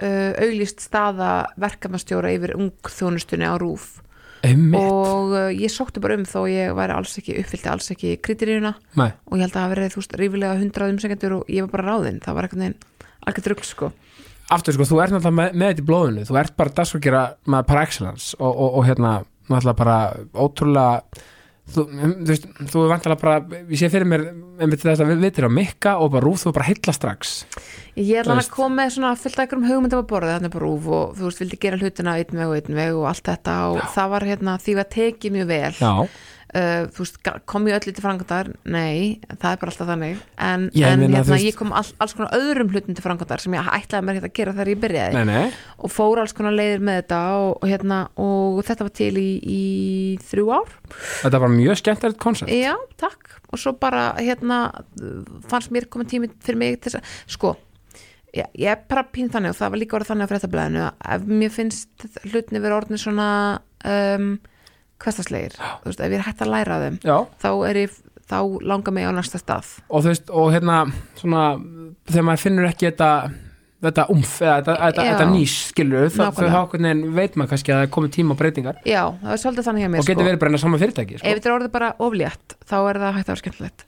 [0.00, 4.02] uh, auglýst staða verkefnastjóra yfir ungþjónustunni á RÚF
[4.46, 8.16] einmitt, og uh, ég sótti bara um þó ég væri alls ekki, uppfyllti alls ekki
[8.24, 11.66] kriteríuna nei, og ég held að það verið, þú veist, rífilega hundrað umsengendur og ég
[11.66, 12.76] var bara ráðinn, það var eitthvað
[13.26, 13.92] algjörð rugl sko.
[14.54, 17.64] Aftur sko, þú ert náttúrulega með, með þetta í blóðinu, þú ert bara dagsfólkjara með
[17.66, 19.14] par excellence og, og, og hérna
[19.50, 19.96] náttúrulega bara
[20.34, 21.24] ótrúlega
[21.74, 24.24] þú, þú veist, þú er vantilega bara ég sé fyrir mér,
[24.62, 27.34] einmitt þetta við vitir á mikka og bara rúð þú bara heilla strax.
[27.96, 30.66] Ég ætla Þú að koma með svona fyllt ekkur um hugmyndum að borða þannig bara
[30.66, 33.58] rúf og þú veist, vildi gera hlutina einn veg og einn veg og allt þetta
[33.72, 35.72] og það var hérna, því var tekið mjög vel.
[35.80, 35.94] Já,
[36.54, 37.18] uh, þú veist,
[37.48, 40.20] kom ég öll í til frangandar nei, það er bara alltaf þannig.
[40.38, 43.42] En, Já, ég en hérna, veist- ég kom all, alls konar öðrum hlutum til frangandar
[43.42, 45.18] sem ég ætlaði mér hérna að gera þegar ég byrjaði.
[45.18, 45.52] Nei, nei.
[45.82, 49.28] Og fór alls konar leiðir með þetta og, og hérna, og þetta var til í,
[49.42, 49.62] í
[50.30, 50.74] þrjú ár.
[51.24, 52.52] Þetta var mjög skemmtilegt koncept.
[52.54, 53.38] Já, takk.
[53.52, 54.64] Og svo bara hérna
[55.50, 57.52] fannst mér komið tími fyrir mig til þess að sko,
[58.36, 61.14] ég, ég er bara pín þannig og það var líka orðið þannig á fréttablaðinu að
[61.14, 63.28] ef mér finnst hlutni verið orðin svona
[63.86, 64.28] um,
[65.02, 68.38] hverstaslegir, þú veist, ef ég er hægt að læra þeim já, þá er ég þá
[68.66, 69.68] langar mig á næsta stað.
[69.86, 70.78] Og þú veist, og hérna
[71.20, 71.42] svona,
[72.10, 73.10] þegar maður finnur ekki þetta
[73.84, 77.86] þetta umf, eða þetta, þetta, þetta nýs skilur, þá hvernig veit maður kannski að það
[77.86, 78.78] er komið tíma breytingar.
[78.88, 81.16] Já, það er svolítið þannig hjá mér og getur verið bara enn að sama fyrirtæki
[81.16, 81.34] Ef sko.
[81.34, 83.84] þetta er orðið bara oflétt þá er það hægt að vera skemmtilegt.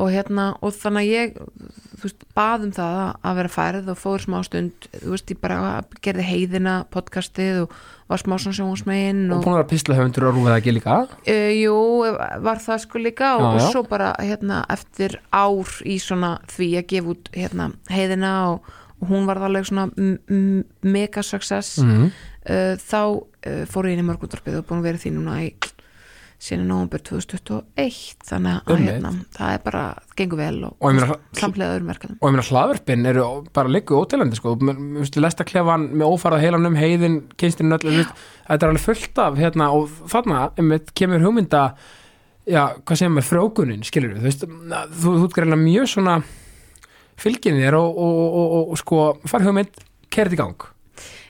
[0.00, 1.38] Og hérna, og þannig að ég
[2.02, 2.98] veist, bað um það
[3.30, 5.32] að vera færð og fór smá stund, veist,
[6.02, 7.78] gerði heiðina podcastið og
[8.10, 10.96] var smá svona sjónsmegin og og, búin að vera pislahöfundur og rúfið ekki líka?
[11.22, 11.76] Uh, jú,
[12.42, 13.52] var það sko líka og, Já, já.
[13.54, 18.76] og svo bara, hérna, eftir ár í svona því að gefa út hérna, heiðina og
[19.08, 19.88] hún var alveg svona
[20.82, 21.78] mega success.
[21.80, 22.08] Mm.
[22.10, 25.52] uh, þá uh, fór ég inn í morgundorpið og búin að vera því núna í
[26.40, 29.82] síðan í nóvember 2021 þannig að hérna, það er bara
[30.16, 31.00] gengur vel og, og
[31.36, 32.16] samlega öðrum verkefnum.
[32.16, 33.26] og ég meina hlaðverfin eru
[33.56, 38.56] bara líku óteilandi sko, mér finnst lesta klefan með ófarað heilanum, heiðin, kynstin öll, þetta
[38.56, 41.66] er alveg fullt af hérna og þarna, einmitt, kemur hugmynda
[42.48, 44.46] já, hvað segir maður, frjókunin skilur við, þú veist,
[45.02, 46.20] þú, þú ert mjög svona
[47.20, 49.00] fylginni þér og, og, og, og, sko,
[49.30, 49.80] far hugmynd
[50.12, 50.68] kerið í gang,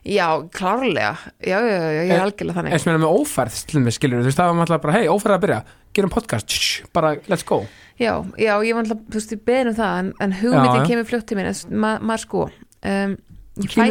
[0.00, 1.10] Já, klárlega,
[1.44, 2.72] já, já, já, ég er En- algjörlega þannig.
[2.72, 3.56] eins og meina með ófærð
[3.92, 5.58] skilur þú veist, það var alltaf bara, hei, ófærð að byrja
[5.92, 7.58] gerum podcast, tsh, bara let's go.
[8.00, 10.80] Já, já, ég var alltaf, þú veist, ég beðin um það en, en hugmyndin Já,
[10.80, 10.86] já.
[10.88, 13.14] kemur fljótt til mér en ma maður sko um,
[13.60, 13.84] ég, fæ,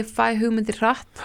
[0.00, 1.22] ég fæ hugmyndir hratt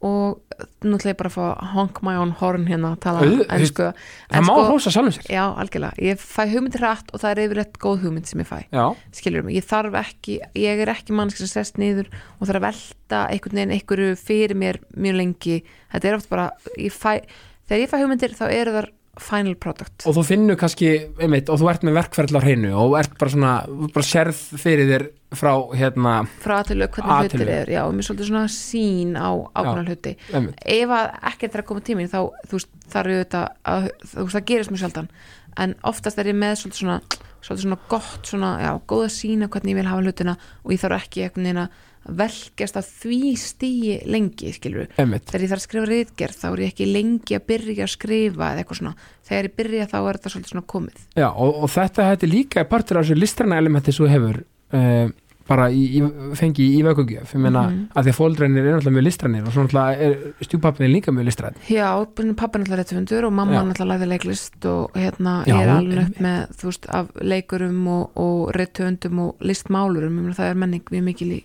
[0.00, 0.38] og
[0.86, 3.88] nú ætla ég bara að fá honk my own horn hérna að tala Auð- ensku.
[4.30, 5.26] það má hrósa sjálfum sér.
[5.30, 8.58] Já, algjörlega, ég fæ hugmyndir hratt og það er yfirleitt góð hugmynd sem ég fæ.
[8.70, 12.06] Já, skilur mig, ég þarf ekki ég er ekki mannsk sem sest niður
[12.40, 16.50] og þarf að velta einhvern veginn einhverju fyrir mér mjög lengi, þetta er oft bara
[16.78, 17.20] ég fæ,
[17.68, 18.90] þegar ég fæ hugmyndir þá eru þar
[19.22, 20.06] final product.
[20.08, 20.90] Og þú finnur kannski,
[21.20, 23.52] einmitt, og þú ert með verkferðl á hreinu og ert bara svona,
[23.94, 25.06] bara sérð fyrir þér
[25.38, 29.84] frá, hérna frá aðtölu hvernig hlutir er já, mér er svolítið svona sín á ákvæmna
[29.88, 30.14] hluti.
[30.32, 33.88] einmitt, ef að ekkert er að koma tíminn þá þú veist, þarf ég auðvitað að
[34.04, 35.10] þú veist, það gerist mjög sjaldan.
[35.58, 36.98] En oftast er ég með svolítið svona,
[37.42, 40.82] svolítið svona gott svona, já, góða sín á hvernig ég vil hafa hlutina og ég
[40.84, 45.26] þarf ekki einhvern veginn að velkjast að því stíi lengi, skilur einmitt.
[45.28, 48.50] Þegar ég þarf að skrifa rítgerð þá er ég ekki lengi að byrja að skrifa
[48.52, 48.94] eða eitthvað svona,
[49.28, 51.06] þegar ég byrja þá er þetta svolítið svona komið.
[51.20, 54.42] Já, og, og þetta hætti líka partur af þessu listræna elementi svo hefur
[54.72, 55.08] uh,
[55.48, 56.00] bara í, í,
[56.36, 57.84] fengi í vöggugjöf ég meina Mhm.
[57.96, 61.24] að því að fóldrænir er náttúrulega mjög listrænir og svo náttúrulega er stjúpappin líka mjög
[61.30, 61.86] listræn Já,
[62.36, 66.52] pappa náttúrulega réttufundur og mamma náttúrulega læði leiklist og hérna Já, er alveg upp með,
[66.60, 71.06] þú veist, af leikurum og, og réttufundum og listmálurum, ég meina það er menning mjög
[71.08, 71.40] mikil í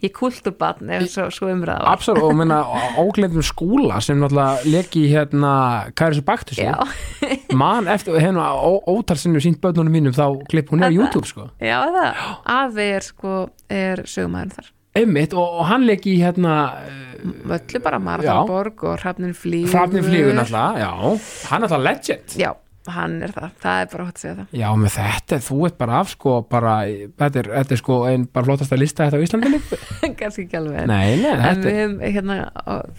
[0.00, 1.92] ég er kulturbarn ef svo, svo umræða var.
[1.92, 2.60] Absolutt, og menna
[3.00, 5.52] ógleifnum skúla sem náttúrulega leki hérna
[5.98, 6.76] Kæris og Baktusi Já,
[7.56, 8.50] man eftir, hérna
[8.88, 11.50] ótalsinu sínt börnunum mínum þá klipp hún er á YouTube sko.
[11.60, 12.26] Já það,
[12.56, 13.38] afi er sko,
[13.68, 14.72] er sögumæðurinn þar.
[15.00, 16.54] Einmitt og, og hann leki hérna
[17.46, 19.70] völlu bara Marathonborg og Hrafnin flýgur.
[19.70, 20.90] Hrafnir flýgur náttúrulega, já.
[21.52, 22.34] Hann er náttúrulega legend.
[22.40, 22.50] Já,
[22.88, 24.54] hann er það, það er bara hótt að segja það.
[24.56, 26.74] Já, með þetta, þú ert bara af sko, bara,
[27.20, 29.52] þetta er, þetta er sko einn bara flottasta lista þetta á Íslandi.
[29.52, 29.80] Líka
[30.22, 32.38] kannski ekki alveg Nei, nei, en við hefum hérna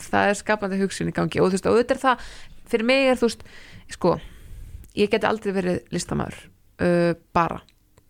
[0.06, 1.42] það er skapandi hugsun í gangi.
[1.42, 2.30] Og þú veist, og auðvitað er það
[2.72, 3.48] fyrir mig er þú veist,
[3.98, 4.14] sko
[4.98, 6.38] ég geti aldrei verið listamæður
[6.84, 7.62] uh, bara,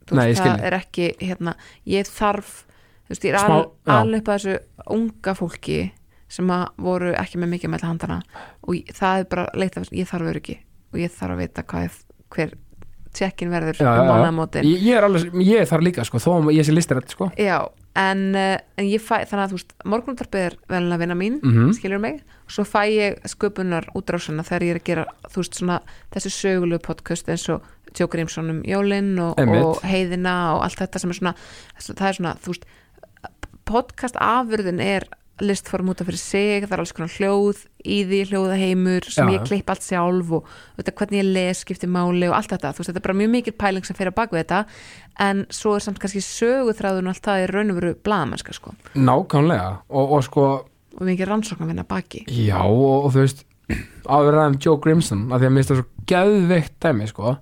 [0.09, 1.55] þú veist, það er ekki hérna,
[1.89, 3.41] ég þarf þú veist, ég er
[3.95, 4.57] alveg upp að þessu
[4.97, 5.79] unga fólki
[6.31, 8.19] sem að voru ekki með mikið með handana
[8.63, 10.57] og ég, það er bara leitt af ég þarf öryggi
[10.93, 11.99] og ég þarf að vita hvað er,
[12.35, 12.53] hver
[13.11, 14.63] tjekkin verður um mánaðamótin.
[14.63, 17.11] Ég, ég er alveg, ég er þar líka sko, þó að ég sé listar þetta
[17.17, 17.27] sko.
[17.35, 17.57] Já,
[17.99, 21.41] en, uh, en ég fæ, þannig að þú veist, morgunúttarpið er velin að vinna mín,
[21.43, 21.73] Mhm.
[21.75, 25.81] skilur mig, svo fæ ég sköpunar útrásina þegar ég er að gera, þú veist, svona
[26.15, 27.61] þessi sögulegu podcast eins og
[27.99, 31.35] Joe Grimson um Jólin og, og heiðina og allt þetta sem er svona,
[31.83, 32.65] það er svona, þú veist,
[33.67, 35.03] podcast afurðin er
[35.41, 39.33] listform út af fyrir sig, það er alls konar hljóð í því hljóðaheimur sem Já,
[39.35, 42.83] ég klipp allt sjálf og þetta, hvernig ég les skipti máli og allt þetta, þú
[42.83, 44.63] veist, þetta er bara mjög mikil pæling sem fer að baka þetta,
[45.27, 48.75] en svo er samt kannski söguþráðun og allt það er raun og veru blaðmennska sko,
[48.95, 49.71] Nákvæmlega.
[49.89, 50.49] Og, og sko,
[50.97, 52.25] og mikið rannsókn að vinna baki.
[52.29, 53.45] Já og, og þú veist
[54.05, 57.35] áður ræðum Joe Grimson að því að mér finnst það svo geðveikt dæmi sko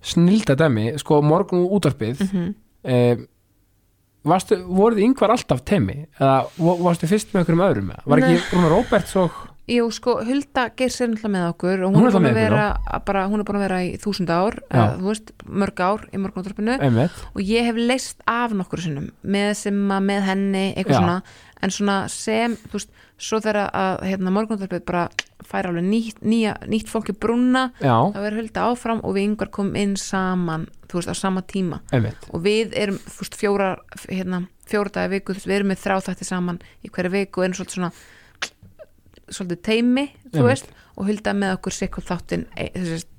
[0.00, 2.54] snilda dæmi, sko morgun útvarpið mm -hmm.
[2.84, 3.18] eh,
[4.24, 9.38] voruð yngvar alltaf teimi eða varstu fyrst með einhverjum öðrum var ekki Rúna Róberts og
[9.70, 12.64] Jú, sko, Hulda Geirs er náttúrulega með okkur og Hún hún, er búin að vera
[12.90, 16.06] að bara, hún er búin að vera í þúsund ár eða, þú veist, mörg ár
[16.10, 20.96] í morgunúttarpinu einmitt, og ég hef leist af nokkur sinnum með að með henni eitthvað
[20.96, 21.00] Já.
[21.04, 21.16] svona,
[21.60, 25.06] en svona sem þú veist, svo þegar að hérna, morgunúttarpið bara
[25.50, 29.78] fær alveg nýtt, nýja, nýtt fólki brúna, þá er Hulda áfram og við yngvar komum
[29.78, 31.80] inn saman þú veist, á sama tíma.
[31.94, 32.26] Einmitt.
[32.34, 33.68] Og við erum, þú veist, fjóra
[34.08, 37.40] hérna, fjóra dagi viku, þú veist, við erum með þrjá þætti saman í hverju viku
[37.40, 37.92] og erum svolítið svona
[39.30, 42.70] svolítið teimi, þú veist og hulda með okkur sikkur þáttin e,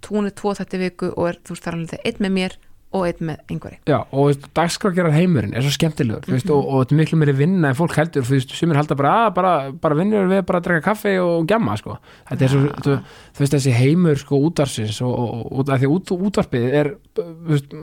[0.09, 2.37] hún er tvo þætti í viku og er, þú veist, það er alveg einn með
[2.37, 2.57] mér
[2.91, 6.83] og einn með yngvari Já, og dagskrákjarar heimurinn er svo skemmtilegur mm veist, og, og
[6.83, 9.53] þetta er miklu meiri vinna en fólk heldur þú veist, sumir halda bara, að, bara,
[9.85, 11.97] bara vinnur við bara að drekka kaffi og gjamma sko.
[12.29, 12.75] þetta er svo, Já.
[12.85, 12.97] þú,
[13.31, 17.75] þú veist, þessi heimur sko, útvarsins og, og, og, því út, útvarpið er þú veist,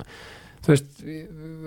[0.66, 1.04] þú veist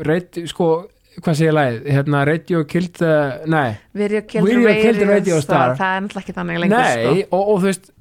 [0.08, 0.72] reit, sko,
[1.20, 1.80] hvað segir lagið?
[1.92, 3.16] Hérna, radio killed the,
[3.52, 3.78] nei.
[3.98, 5.76] Radio, Killed the Radio Star.
[5.80, 7.38] það er náttúrulega ekki þannig lengur nei, sko.
[7.38, 7.92] og, og þú veist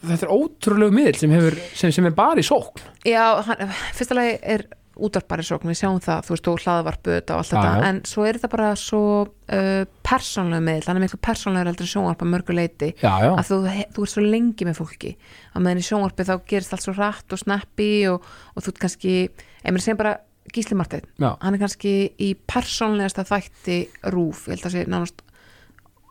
[0.00, 2.84] þetta er ótrúlegu miðl sem, hefur, sem, sem er bara í sókn.
[3.08, 4.64] Já, hann, fyrsta lagi er
[5.00, 7.84] útvarpari sókn, við sjáum það, þú veist, og hlaðvarpu og allt þetta, já.
[7.88, 12.24] en svo er þetta bara svo uh, persónlega með, þannig miklu persónlega heldur en sjónvarp
[12.24, 13.60] að mörgu leiti já, já, að þú,
[13.96, 15.12] þú er svo lengi með fólki.
[15.54, 19.14] Að meðan í sjónvarpi þá gerist allt svo rætt og snappi og, og þú kannski
[19.30, 20.18] ef mér segjum bara
[20.54, 21.08] Gísli Marteinn.
[21.20, 23.80] Já, hann er kannski í persónlegasta þætti
[24.14, 25.26] rúf, ég held að sé nánast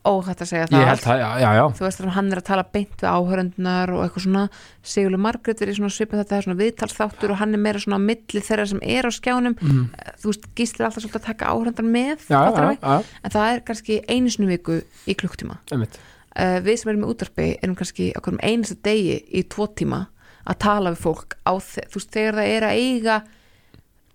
[0.10, 0.84] óhætt að segja það.
[0.88, 1.64] held það, já, já, já.
[1.76, 4.44] Þú veist að hann er að tala beint við áhöröndunar og eitthvað svona,
[4.94, 8.00] Sigurlu Margrét er í svona svipum þetta, er svona viðtalsþáttur og hann er meira svona
[8.00, 9.58] á milli þeirra sem er á skjánum.
[9.60, 9.90] Mm.
[10.22, 14.32] þú veist, Gísli er alltaf svolítið að taka áhöröndan með en það er kannski einu
[14.32, 18.80] í viku í klukktíma uh, við sem erum í útvarpi erum kannski okkur um einasta
[18.88, 20.06] degi í tvo tíma
[20.50, 23.20] að tala við fólk á þú veist, þegar það er að eiga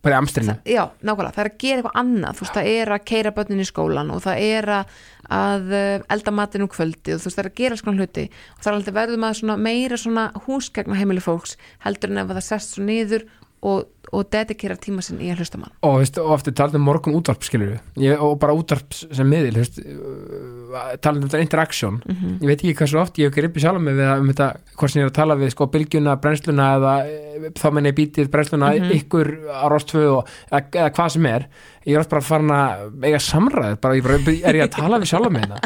[0.05, 2.37] bara í amstrinu það, já, nákvæmlega, það er að gera eitthvað annað.
[2.37, 4.99] Þú veist, það er að keira börnin í skólan og það er að,
[5.39, 8.27] að uh, elda matinn um kvöldi og þú veist, það er að gera svona hluti.
[8.55, 12.35] Og það er alltaf verður maður svona meira svona húsgagna heimili fólks heldur en ef
[12.35, 13.27] það sest svo niður
[13.65, 15.73] og, og dedikera tíma sinn í að hlusta mann.
[15.83, 19.81] Og, veist, og eftir talað um morgun útvarp við og bara útvarp sem miðil veist,
[19.81, 22.01] uh, talað um þetta interaction.
[22.05, 24.21] Mm ég veit ekki hvað svo oft ég hef ekki rippið sjálf með við að
[24.25, 27.67] um þetta hvort sem ég er að tala við sko bylgjuna, brennsluna eða eh, þá
[27.73, 28.91] menn ég bítið brennsluna Mhm.
[28.99, 30.17] ykkur á rostföðu
[30.51, 31.47] eða, eða hvað sem er.
[31.85, 34.17] Ég er oft bara farin að eiga samræð bara, ég bara,
[34.49, 35.59] er ég að tala við sjálf með þetta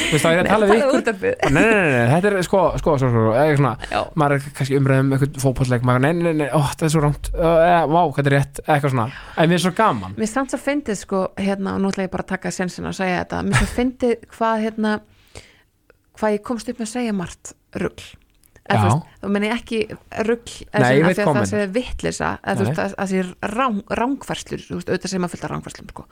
[0.00, 1.52] þú veist þá er ég að tala við ykkur.
[1.54, 3.72] nei, nei, nei, nei, þetta er sko, sko, sko, sko svona,
[4.18, 7.30] maður er kannski umræðum eitthvað fótbollleik, maður, nei, nei, nei, ó, þetta er svo rámt
[7.40, 9.08] uh, vá, hvað er rétt, eitthvað svona.
[9.36, 10.14] En mér er svo gaman.
[10.20, 12.98] Mér stann svo fyndið sko, hérna, og nú ætla ég bara að taka sjensin að
[13.00, 14.94] segja þetta, mér svo fyndið hvað, hérna,
[16.20, 17.54] hvað ég komst upp með að segja margt
[18.70, 18.82] Já.
[18.86, 19.78] veist, þú meni ekki
[20.94, 25.26] ég veit að það sé vittlisa að það sé ráng, rángfærslur þú veist, auðvitað sem
[25.26, 26.04] að fylgta rángfærslum sko.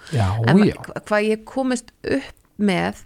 [0.49, 3.05] en já, hva- hvað ég komist upp með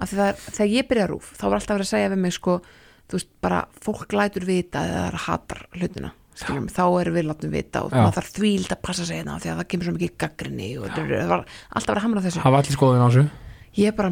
[0.00, 2.58] að það þegar ég byrja rúf þá var alltaf verið að segja við mig sko,
[3.14, 6.12] veist, bara fólk lætur vita eða það er hatar hlutina
[6.42, 9.52] skiljum, þá erum við látum vita og maður þarf þvíld að passa sig hérna því
[9.52, 12.44] að það kemur svo mikið gaggrinni og það var alltaf að hamra á þessu.
[12.44, 13.24] Hafa allir skoðun á þessu?
[13.78, 14.10] Ég er bara,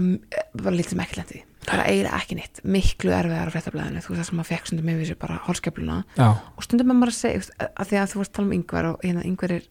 [0.55, 4.21] bara lítið sem ekki lendi bara eiginlega ekki neitt, miklu erfiðar á fréttablaðinu, þú veist
[4.23, 5.99] það sem maður fekk stundum yfir sér bara hálskefluna.
[6.17, 8.55] Já, og stundum er maður að segja, að því að þú varst að tala um
[8.57, 9.69] yngvar og hérna yngvar er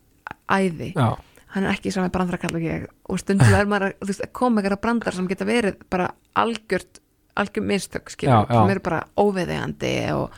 [0.58, 0.91] æði.
[0.93, 1.08] Já,
[1.55, 2.62] hann er ekki saman brandrakall
[3.08, 7.01] og stundum er maður að koma ykkur að brandar sem geta verið bara algjört
[7.38, 10.34] algjör mistök, sem eru bara óveðegandi og,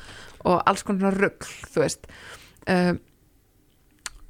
[0.46, 2.08] og alls konar rugl, þú veist.
[2.70, 3.00] Um,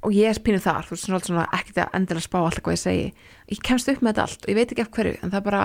[0.00, 2.76] og ég er spínuð þar, þú veist, svona, svona ekkert að endilega spá alltaf hvað
[2.78, 3.08] ég segi.
[3.52, 5.64] Ég kemst upp með þetta allt og ég veit ekki af hverju en það bara,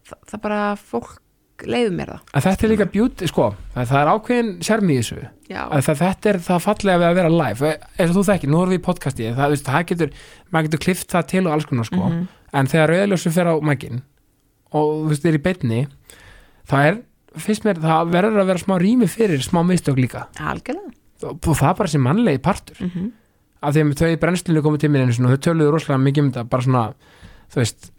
[0.00, 1.18] það, það bara fólk
[1.70, 2.20] leiður mér það.
[2.34, 5.18] En þetta er líka beauty, sko það það er ákveðin sérmi í þessu.
[5.60, 7.72] Að það, þetta er það fallega við að vera live.
[7.98, 10.14] Eins og þú þekkir, nú erum við í podcasti það, veist, það getur,
[10.50, 12.26] maður getur klift það til og alls konar sko, Mhm.
[12.52, 14.02] en þegar rauðljósu fer á mækin
[14.72, 15.80] og þú veist, er í beinni
[16.70, 16.98] það er,
[17.36, 20.26] finnst mér, það verður að vera smá rými fyrir smá mistök líka.
[20.40, 20.92] Algjörlega.
[21.28, 22.76] Og, það er bara sem mannlegi partur.
[22.80, 23.10] Mm -hmm.
[23.60, 26.22] af því að þau í brennslinu komið til mér sinni og þau töluðu rosalega mikið
[26.24, 26.84] um þetta bara svona,
[27.52, 27.90] þú veist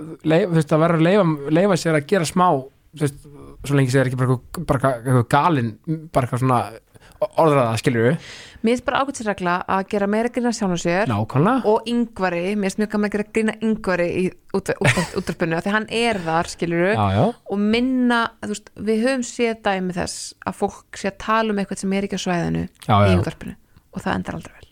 [0.73, 1.03] að vera að
[1.51, 3.27] leifa, sér að gera smá þú veist,
[3.67, 5.71] svo lengi sér ekki bara eitthvað- bara eitthvað eitthvað galinn,
[6.11, 6.79] bara eitthvað
[7.22, 11.65] svona orðraða, skilur við, Mér finnst bara ágætisregla að gera meira grína sjálfum sér nákvæmlega.
[11.65, 14.26] og yngvari, mér finnst mjög gaman að gera grína yngvari í
[14.57, 19.61] útvarpinu því hann er þar, skilur já, já, og minna, þú veist, við höfum séð
[19.65, 22.95] dæmi þess að fólk sé að tala um eitthvað sem er ekki á svæðinu já,
[23.01, 23.17] í já.
[23.17, 23.57] útvarpinu
[23.91, 24.70] og það endar aldrei vel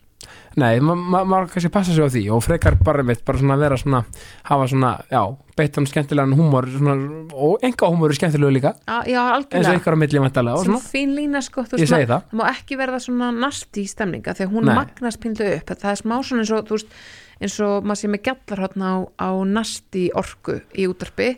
[0.58, 3.56] Nei, ma- ma- maður kannski passa sig á því og frekar bara mitt, bara svona
[3.60, 4.00] vera svona
[4.48, 5.20] hafa svona, já,
[5.56, 6.96] beittan skemmtilegan húmor svona,
[7.32, 8.74] og enga húmor er skemmtilegu líka.
[8.88, 11.84] Já, já algjörlega, ykkur á milli vantarlega og sem svona, fín lína sko, þú ég
[11.86, 12.36] veist, segi það það.
[12.40, 14.74] má ekki verða svona nasti stemninga því að hún Nei.
[14.74, 15.70] magnast pindu upp.
[15.70, 16.98] Það er smá svona eins og, þú veist,
[17.40, 21.30] eins og maður sé með gjallarhotna á, á nasti orku í útvarpi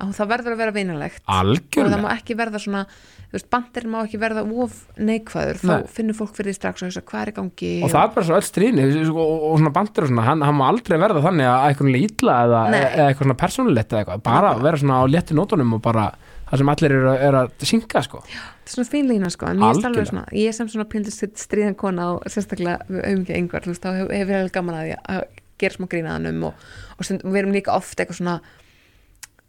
[0.00, 2.82] að það verður að vera vinalegt og það algjörlega, má ekki verða svona
[3.30, 5.90] veist, bandirinn má ekki verða of neikvæður þá Nei.
[5.96, 8.26] finnur fólk fyrir því strax og hugsa hvað er í gangi og það er bara
[8.28, 11.24] svo öll stríðni og, og, og svona bandir og svona, hann, hann má aldrei verða
[11.28, 12.80] þannig að eitthvað lítla eða, Nei.
[12.80, 14.66] eða eitthvað svona persónulegt eða eitthvað, bara Nákvæmlega.
[14.66, 16.08] vera svona á léttu nótunum og bara
[16.50, 18.22] það sem allir eru, eru að synga sko.
[18.26, 20.10] það er svona fín lína sko en ég, er alveg Algjörlega.
[20.10, 24.00] svona, ég er sem svona pindist stríðan kona og sérstaklega ekki einhver þú veist, þá
[24.00, 25.22] hefur hef verið alveg gaman að því að
[25.60, 28.36] gera smá grínaðanum og, og við erum líka oft eitthvað svona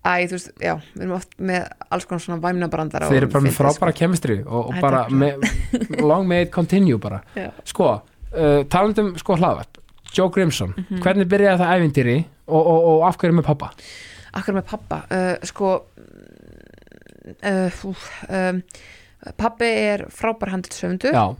[0.02, 3.46] Æ, þú veist, já, við erum oft með alls konar svona væmnabrandar þeir eru bara
[3.46, 5.44] með frábæra kemistri og, og bara með,
[6.10, 7.20] long may it continue bara.
[7.38, 7.52] Já.
[7.70, 7.92] sko,
[8.34, 9.78] uh, talandum sko hlaðvart.
[10.12, 11.00] Joe Grimson, Mhm.
[11.06, 12.16] hvernig byrjaði það ævintýri
[12.48, 13.70] og, og, og af hverju með pappa
[14.34, 15.70] Akkur með pappa, uh, sko
[17.44, 18.62] uh, um,
[19.38, 21.36] Pappi er frábær handilsöfundur já,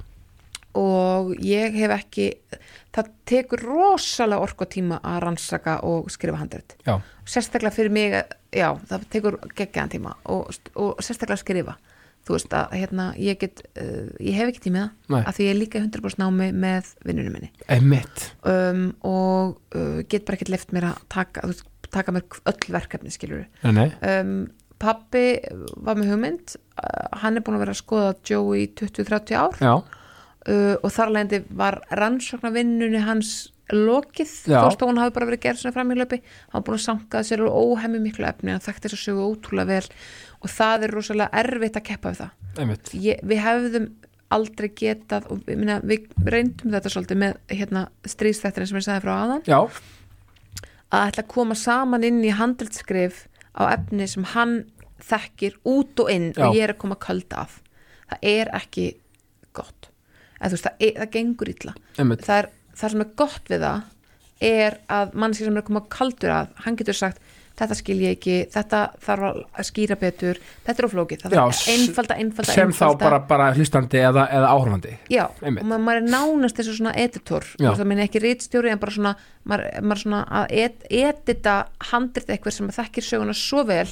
[0.78, 2.28] og ég hef ekki
[2.94, 6.46] það tekur rosalega orku og tíma að rannsaka og skrifa
[6.86, 8.14] já, sérstaklega fyrir mig
[8.56, 11.78] já, það tekur geggjaðan tíma og, og sérstaklega skrifa.
[12.22, 15.56] Þú veist að hérna, ég get uh, ég hef ekki tímið það, af því ég
[15.56, 17.50] er líka í 100% námi með vinnunum minni.
[18.46, 23.14] Um, og uh, get bara ekkert left mér að taka, veist, taka mér öll verkefni
[23.74, 24.36] nei, um,
[24.82, 25.26] pappi
[25.82, 29.58] var með hugmynd uh, hann er búin að vera að skoða Joe í 20-30 ár.
[30.42, 34.34] Uh, og þar alveg var rannsóknarvinnunni hans lokið.
[34.52, 34.60] Já.
[34.62, 37.44] þó stóð hún hafi bara verið gerð svona framílöpi hann var búin að sankaða sér
[37.46, 38.54] og óhemmi miklu efni.
[38.54, 39.98] Hann þekkti þess að sögu ótrúlega vel.
[40.42, 42.92] Og það er rosalega erfitt að keppa við það.
[43.08, 43.88] Ég, við hefðum
[44.32, 49.12] aldrei getað og minna, við reyndum þetta svolítið með hérna, stríðstættirinn sem ég sagði frá
[49.18, 49.58] aðan já,
[50.88, 54.62] að ætla að koma saman inn í handelskrif á efni sem hann
[55.04, 56.46] þekkir út og inn Já.
[56.46, 57.58] og ég er að koma köld af
[58.12, 58.88] það er ekki
[59.56, 59.90] gott.
[60.42, 61.74] Þú veist, það, er, það gengur illa.
[62.02, 63.84] Emitt það, er, það sem er gott við það
[64.52, 67.22] er að mannski sem er að koma kaldur að hann getur sagt
[67.62, 72.18] þetta skil ég ekki, þetta þarf að skýra betur, þetta er oflókið það er einfalda,
[72.18, 73.04] einfalda, sem þá einfalda.
[73.04, 75.62] bara, bara hlustandi eða, eða áhrifandi já, Einmitt.
[75.62, 79.14] og maður, maður er nánast þessu svona editor, það minni ekki rítstjóri en bara svona,
[79.52, 81.58] maður, maður svona að et, edita
[81.92, 83.86] handrit eitthvað sem þekkir söguna svo vel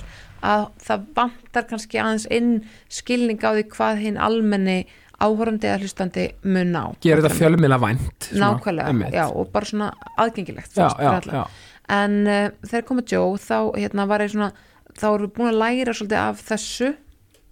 [0.45, 2.51] að það vantar kannski aðeins inn
[2.89, 4.79] skilning á því hvað hinn almenni
[5.23, 6.83] áhorandi eða hlustandi mun ná.
[7.03, 9.89] Gera þetta fjölmiðla vænt nákvæmlega, já, og bara svona
[10.19, 11.43] aðgengilegt já, fyrir já,
[11.99, 14.51] en uh, þegar komið Joe þá hérna var ég svona
[14.99, 16.93] þá erum við búin að læra svolítið af þessu,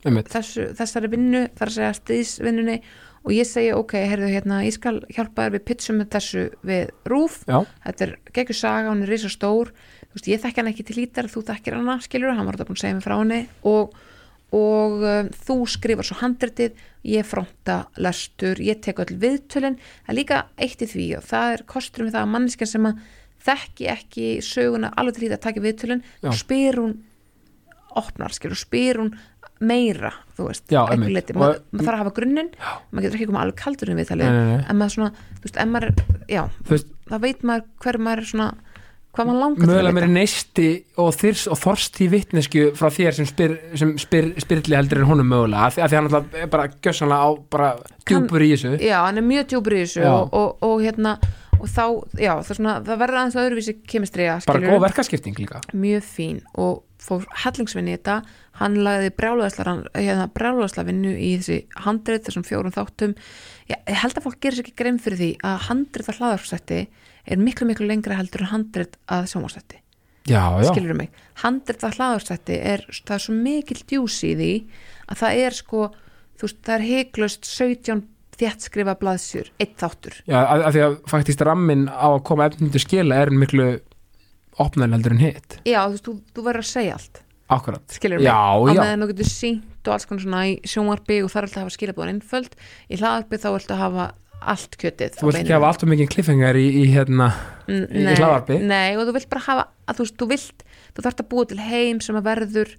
[0.05, 2.79] þessu þessari vinnu, þar að segja stýðsvinnunni
[3.27, 6.91] og ég segi ok, heyrðu hérna ég skal hjálpa þér við pitchum með þessu við
[7.11, 9.73] rúf, já, þetta er geggjur saga hún er risa stór,
[10.07, 12.69] þú veist, ég þekki hann ekki til lítar þú þekkir hana, skilur, hann var þetta
[12.69, 13.41] búin að segja mig frá henni.
[13.67, 13.97] Og,
[14.55, 16.77] og um, þú skrifar svo handritið
[17.07, 19.75] ég fronta lestur, ég tek öll viðtölin.
[20.05, 22.87] Það er líka eitt í því og það er kostur með það að manneskja sem
[22.89, 23.01] að
[23.47, 26.31] þekki ekki söguna alveg til því að taka viðtölin Já.
[26.35, 26.95] spyr hún
[27.97, 29.13] opnar, skilur, spyr hún
[29.63, 32.49] meira, þú veist, leiti Og- maður þarf að hafa grunninn,
[32.91, 34.65] maður getur ekki koma alveg kaldur inn við talið, Nei, nei, nei.
[34.69, 35.89] en maður svona þú veist, ef maður,
[36.29, 38.47] já, veist, þá veit maður hver maður er svona
[39.17, 40.67] hvað maður langar til mögulega að vita neisti
[41.01, 45.09] og þyrs og þorst í vitnesku frá þér sem spyr, sem spyr spyrli heldur en
[45.09, 47.73] honum mögulega af því, því hann alltaf er bara gjössanlega á bara
[48.05, 48.77] djúpur í þessu.
[48.83, 51.17] Já, hann er mjög djúpur í þessu og, og, og hérna
[51.57, 51.85] og þá,
[52.21, 55.61] já, það, er svona, það verður aðeins öðruvísi kemistri bara góð verkaskipting líka.
[55.73, 58.19] Mjög fín og fór hellingsvinni í þetta.
[58.57, 63.15] Hann lagði hérna, brjálæðsla vinnu í þessi handrið þessum fjórum þáttum.
[63.69, 66.81] Ég held að fólk gerir sér ekki grein fyrir því að handrið að hlaðarsætti
[67.27, 69.27] er miklu miklu lengra heldur en handrið að
[70.27, 71.09] já, skilur mig,
[71.43, 74.51] handrið að hlaðarsætti er, það er svo mikil djús í því
[75.07, 75.81] að það er sko
[76.37, 78.03] þú veist, það er heiklust 17
[78.37, 80.17] þétt skrifa blaðsjur, eitt þáttur.
[80.29, 83.69] Já af, af því að faktist rammin á að koma til skila er miklu
[84.61, 85.57] opnar heldur en hitt.
[85.65, 87.23] Já, þú veist, þú, þú verður að segja allt.
[87.47, 91.21] Akkurat, skilur mig, já, á meðan þú getur sínt og alls konar svona í sjónvarpi
[91.23, 92.57] og það er alltaf að hafa skilabóðan einföld
[92.91, 94.07] í hlaðarpi þá ertu að hafa
[94.41, 97.31] allt kjötið þú vilt ekki hafa allt og mikið kliffengar í, í hérna
[97.67, 98.59] í nei, hlaðvarpi.
[98.63, 101.49] nei, og þú vilt bara hafa að þú veist, þú vilt, þú þarft að búa
[101.49, 102.77] til heim sem að verður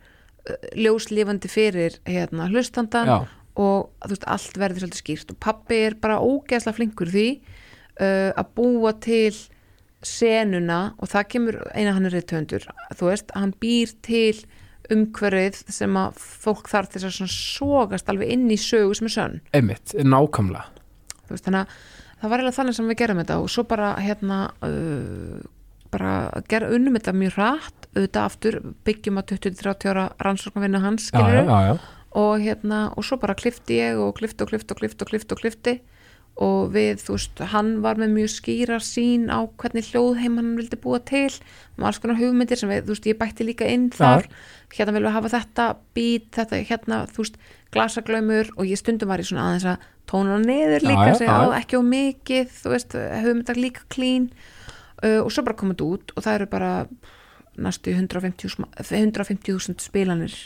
[0.78, 3.18] ljóslifandi fyrir hérna hlustandan já,
[3.58, 5.32] og þú veist, allt verður svolítið skýrt.
[5.34, 7.28] Og pappi er bara ógeðslega flinkur í því
[7.98, 9.34] uh, að búa til
[10.06, 14.36] senuna og það kemur eina hann er reyðtöndur, þú veist, hann býr til
[14.94, 19.16] umhverfið sem að fólk þarf þess að svona sogast alveg inn í sögu sem er
[19.16, 19.40] sönn.
[19.58, 20.77] Einmitt, nákvæmlega
[21.34, 21.76] veist, þannig að
[22.18, 25.38] það var eiginlega þannig sem við gerum þetta og svo bara hérna uh,
[25.92, 26.14] bara
[26.50, 31.44] gera unnum þetta mjög hratt auðvitað aftur byggjum að 20-30 ára rannsóknarvinna hans já, já,
[31.48, 31.78] já.
[32.20, 35.36] og hérna og svo bara klifti ég og klifti og klifti og klifti og klifti
[35.36, 35.78] og klifti
[36.38, 40.78] og við, þú veist, hann var með mjög skýra sín á hvernig hljóðheim hann vildi
[40.78, 41.32] búa til.
[41.74, 44.28] Með alls konar hugmyndir sem við, þú veist, ég bætti líka inn þar,
[44.74, 45.66] hérna viljum við hafa þetta
[45.98, 47.40] bít, þetta, hérna, þú veist
[47.74, 48.52] glasaglaumur.
[48.54, 51.82] Og ég stundum var í svona aðeins að tóna Já, líka segja, á, ekki á
[51.90, 54.30] mikið, þú veist hugmyndar líka klín
[55.02, 56.70] uh, og svo bara komið út og það eru bara
[57.58, 60.38] næstu 150.000 150 spilanir.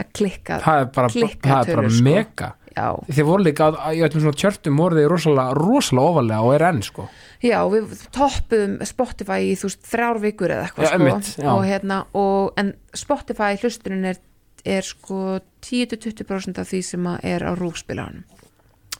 [0.00, 2.50] Það klikkað það er bara, Klikkað það er bara tölur, sko.
[2.76, 6.66] Já, þið voru líka í öllum svona tjörtum voru þið rosalega, rosalega ofalega og er
[6.70, 7.06] enn sko.
[7.44, 10.98] Já, við toppuðum Spotify í þú veist þrjár vikur eða eitthvað sko.
[10.98, 11.50] einmitt, já.
[11.54, 14.20] og hérna og en Spotify hlustunin er,
[14.64, 18.26] er sko 10-20% af því sem er á rúfspilaranum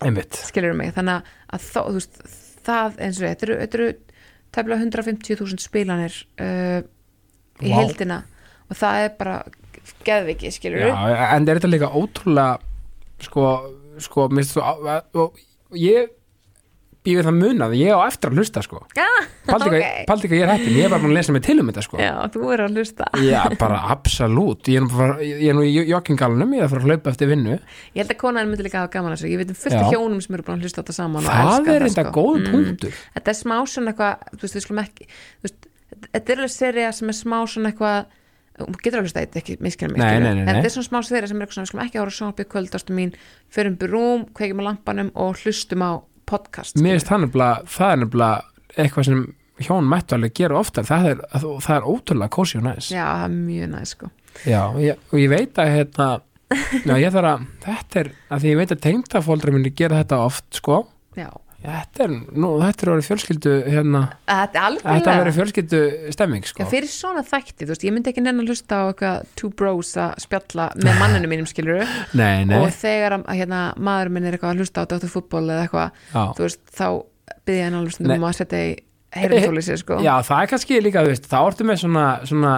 [0.00, 2.20] einmitt, skilur mig, þannig að þú veist,
[2.66, 3.90] það eins og þetta eru,
[4.54, 6.80] tefnilega 150.000 spilanir uh,
[7.60, 7.76] í Vá.
[7.80, 8.22] heildina.
[8.70, 9.36] Og það er bara
[10.06, 10.94] geðviki, skilur já,
[11.34, 12.58] en er þetta líka ótrúlega
[13.26, 13.50] sko,
[14.00, 14.64] sko minnst svo,
[15.20, 15.38] og
[15.76, 16.08] ég
[17.00, 19.06] býð við það munað, ég á eftir að hlusta sko Já,
[19.48, 20.10] Paldi ekki ok.
[20.20, 20.36] okay.
[20.36, 22.10] ég er heppin, ég er bara búin að lesa mig til um þetta sko Já,
[22.34, 26.60] þú er að hlusta Já, bara absolutt Ég er nú, ég er í joggingalunum, ég
[26.60, 29.14] er að fara að hlaupa eftir vinnu Ég held að konan myndi líka hafa gaman
[29.16, 31.24] að þessu Ég veit um fullt af hjónum sem eru búin að hlusta þetta saman
[31.30, 32.14] Það er enda sko.
[32.20, 32.52] góð Mm.
[32.52, 35.68] punktur Þetta er smá svona eitthvað Þú veist, við skulum ekki þú veist,
[36.10, 37.98] Þetta er alveg serið sem er smá svona eitthvað
[38.68, 41.00] Hún getur alveg stætt, ekki miskina mig Nei, nei, nei, En þetta er svona smá
[41.08, 43.12] serið sem er eitthvað svona Við skulum ekki ára sjónarbyggð kvöldastu mín.
[43.56, 45.90] Förum byrjum, kveikjum á lampanum og hlustum á
[46.30, 49.22] podcast Mér finnst það nefnilega, það er nefnilega eitthvað sem
[49.60, 50.86] hjón mættu alveg gera oftar.
[50.88, 54.10] Það er, það er ótrúlega kósi og næs Já, það er mjög næ sko.
[54.46, 56.08] Já, ég, og ég veit að hérna,
[56.88, 60.20] já, ég þarf að þetta er, að því ég veit að tengdafóldra minni gera þetta
[60.24, 60.80] oft, sko.
[61.18, 61.28] Já,
[61.60, 65.82] þetta er, nú, þetta er orðið fjölskyldu hérna, þetta er þetta er verið fjölskyldu
[66.16, 68.84] stemming, Já, sko fyrir svona þætti, þú veist, ég myndi ekki nenn að hlusta á
[68.88, 71.84] eitthvað two bros að spjalla með manninu mínum skiluru
[72.20, 75.10] Nei, nei, og þegar að, hérna, maður minn er eitthvað að hlusta á Dr.
[75.12, 76.22] Fútból eða eitthvað, já.
[76.38, 76.86] þú veist, þá
[77.46, 78.20] byrja alveg stundum Nei.
[78.20, 78.72] um að setja í
[79.16, 79.96] heyrðartóli sér, sko.
[80.04, 82.50] Já, það er kannski líka, þú veist, þá ertu með svona, svona,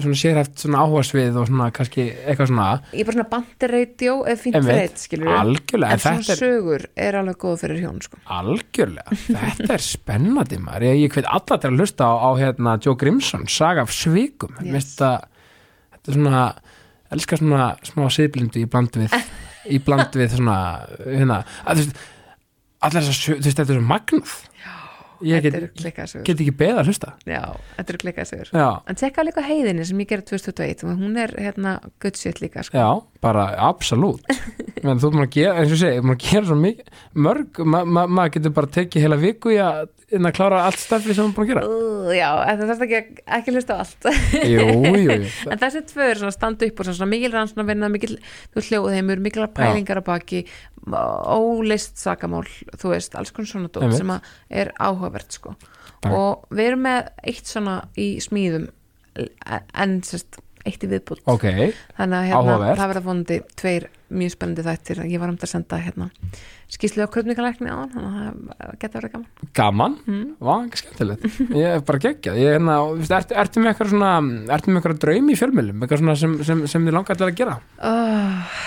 [0.00, 4.40] svona sérhæft svona áhugasvið og svona kannski eitthvað svona Ég er bara svona bandireitjó eða
[4.44, 8.22] fínt reitt, skilur algjörlega, En svona er sögur er alveg góð fyrir hjón, sko.
[8.38, 12.78] algjörlega, þetta er spennandi maður, ég, ég hveit alla til að hlusta á, á hérna
[12.80, 14.72] Joe Grimson, saga af svikum Yes.
[14.72, 14.92] yes.
[14.96, 15.12] þetta,
[16.08, 16.46] er svona
[17.12, 19.12] elskar svona smá siðblindu í bland við
[19.68, 20.56] í bland við svona
[21.04, 22.00] hérna, að, þú veist,
[22.88, 24.34] allar þessar, sög- þú veist, þetta er svo magnað
[25.26, 27.12] ég get, eru get ekki beða að hlusta.
[27.28, 27.42] Já,
[27.76, 28.50] þetta eru klikkaði sögur.
[28.52, 31.74] Já, en tekka líka heiðinni sem ég gerði 2021 og hún er hérna
[32.14, 32.78] shit líka sko.
[32.78, 32.88] já,
[33.24, 34.24] bara absolutt.
[34.86, 36.90] Menn þú erum að gera, eins og segi, þú erum að gera svo mikið,
[37.26, 39.80] mörg, ma ma maður getur bara tekið heila viku í að,
[40.20, 41.64] að klára allt stafli sem þú er búin að gera.
[41.66, 44.08] Uh, já, þetta þarf ekki, ekki hlusta á allt.
[44.38, 45.18] Jú, jú, jú,
[45.52, 48.14] en þessi tvö er svona standa upp og svona mikil rannsóna vinna, mikil
[48.54, 50.44] hljóðheimur, mikil pælingar á baki
[50.94, 52.44] ólist sakamál
[52.78, 54.12] þú veist, alls konar svona dót sem
[54.48, 55.54] er áhugavert sko.
[56.02, 58.68] Bara- og við erum með eitt svona í smíðum
[59.74, 61.46] en sérst eitt í viðbútt ok.
[61.96, 65.00] Þannig að hérna, það verða vonandi tveir mjög spennandi þættir.
[65.10, 66.08] Ég var um að senda hérna
[66.72, 69.28] skýslu á kröfningalækni á hann þannig að það geta verið gaman.
[69.58, 70.26] Gaman, mm.
[70.58, 71.38] ekki skemmtilegt.
[71.56, 72.76] Ég er bara geggjað, ég er hérna
[73.20, 74.12] ertu, ertu með eitthvað svona,
[74.56, 77.38] ertu með eitthvað draum í fjölmjölum, eitthvað svona sem, sem, sem þið langar til að
[77.40, 77.56] gera?
[77.88, 78.58] Oh,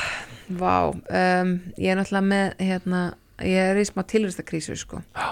[0.60, 3.02] Vá um, ég er náttúrulega með hérna,
[3.46, 5.02] ég er í smá tilvistakrísu sko.
[5.16, 5.30] Já,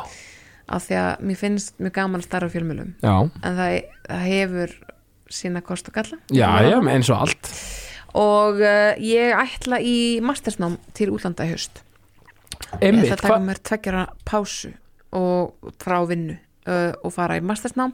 [0.69, 4.75] af því að mér finnst mjög gaman að starfa fjölmjölum já, en það, það hefur
[5.39, 6.19] sína kost og galla.
[6.33, 7.51] Já, já eins og allt.
[8.17, 11.83] Og uh, ég ætla í mastersnám til útlanda í ég
[12.81, 14.71] Einmitt, ætla að taka mér tveggjara pásu
[15.15, 16.35] og frá vinnu
[16.69, 17.93] uh, og fara í mastersnám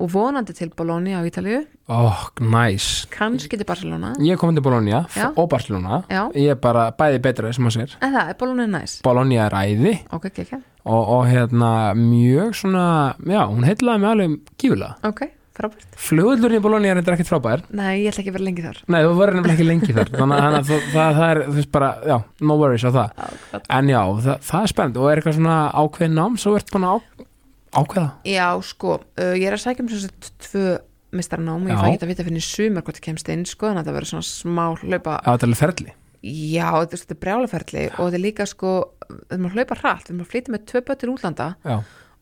[0.00, 1.62] og vonandi til Bologna á Ítalíu.
[1.90, 3.06] Oh, nice.
[3.12, 4.12] Kannski til Barcelona.
[4.22, 5.28] Ég komin til Bologna Já.
[5.36, 6.02] og Barcelona.
[6.08, 6.28] Já.
[6.34, 7.96] ég er bara bæði betra sem að sér.
[8.00, 9.96] En það er Bologna næs Bologna er æði.
[10.12, 12.86] Ok, ok, ok, og, og hérna mjög svona
[13.26, 15.22] já, hún heitlaði mig alveg gífulega ok,
[15.58, 15.86] frábært.
[16.00, 17.64] Flugöldurinn í Bologna er þetta ekkert frábær.
[17.76, 18.78] Nei, ég ætla ekki að vera lengi þar.
[18.88, 20.12] Nei, þú verður nefnilega ekki lengi þar.
[20.14, 23.10] Þannig að- það, það, það er, þú veist bara, já, no worries á það.
[23.52, 26.70] Já, en já, það, það er spennt og er eitthvað svona ákveðin nám svo ert
[26.72, 27.26] búin að á,
[27.74, 28.06] ákveða?
[28.28, 30.78] Já, sko, uh, ég er að sækja um sem sagt tvö
[31.16, 31.82] mistarnám og ég Já.
[31.82, 34.12] fæ ekki að vita fyrir sumar hvort ég kemst inn, sko, þannig að það verður
[34.12, 35.94] svona smá hlaupa, á þetta alveg ferli.
[36.20, 38.74] Já, þetta er, er brjálaferli og þetta er líka, sko,
[39.08, 41.76] við erum að hlaupa hratt, við erum að flytja með tvö bötur útlanda já,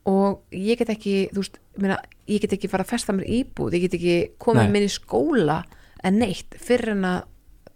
[0.09, 1.99] og ég get ekki, þú veist, meina,
[2.31, 5.63] ég get ekki fara að festa mér íbúð, ég get ekki komið minn í skóla
[6.07, 7.27] en neitt fyrir en að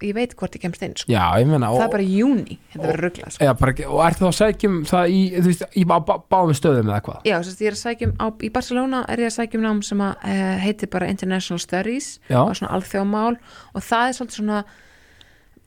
[0.02, 1.12] ég veit hvort ég kemst inn, sko.
[1.12, 3.88] já, ég meina Það er bara júni, þetta verður ruglað, sko.
[3.88, 7.28] og ert þá að sækjum það í, veist, í bá, bá, báðum stöðum eða hvað
[7.28, 10.04] Já, að ég er að sækjum á, í Barcelona er ég að sækjum nám sem
[10.04, 12.40] að uh, heitir bara International Studies Já.
[12.42, 13.36] og svona alþjóðamál
[13.72, 14.62] og það er svolítið svona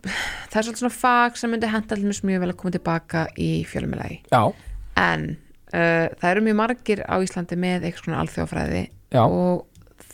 [0.06, 3.50] það er svolítið svona fag sem myndi henda allir mjög vel að koma tilbaka í
[3.70, 5.26] fjölumilagi en
[5.74, 8.84] uh, það eru mjög margir á Íslandi með eitthvað svona alþjóðafræði
[9.16, 9.66] já, og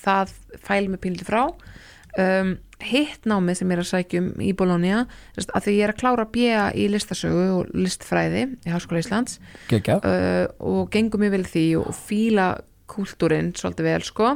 [0.02, 2.56] það fælum við pínlítið frá um,
[2.86, 5.06] hitt námið sem ég er að sækjum í Bologna
[5.40, 9.40] að því ég er að klára BA í listasögu og listfræði í Háskóla Íslands.
[9.72, 12.48] Uh, og gengum mjög vel því og fíla
[12.92, 14.34] kúltúrin svolítið vel sko.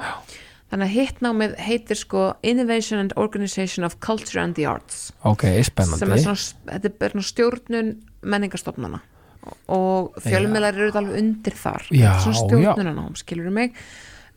[0.71, 5.11] Þannig að hitt námið heitir sko Innovation and Organization of Culture and the Arts.
[5.23, 7.91] Ok, sem er spennandi svona, þetta er stjórnun
[8.25, 9.03] menningarstofnana.
[9.69, 11.85] Og fjölumjölar eru alveg undir þar.
[11.93, 13.75] Já, svona stjórnunanám, skilur mig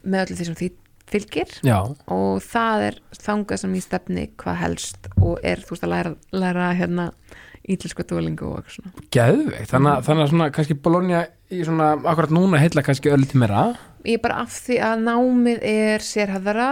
[0.05, 0.69] með öllu því sem því
[1.13, 1.53] fylgir.
[1.67, 5.95] Já, og það er þangað sem ég stefni hvað helst og er þú veist að
[5.95, 7.11] læra, læra hérna
[7.69, 8.93] ítlensku dólingu og eitthvað svona.
[9.13, 9.69] Geðveikt.
[9.73, 13.41] Þannig, að- þannig að svona kannski Bologna í svona akkurat núna heitla kannski öll til
[13.43, 13.67] meira.
[14.07, 16.69] Ég er bara af því að námið er sérhæðara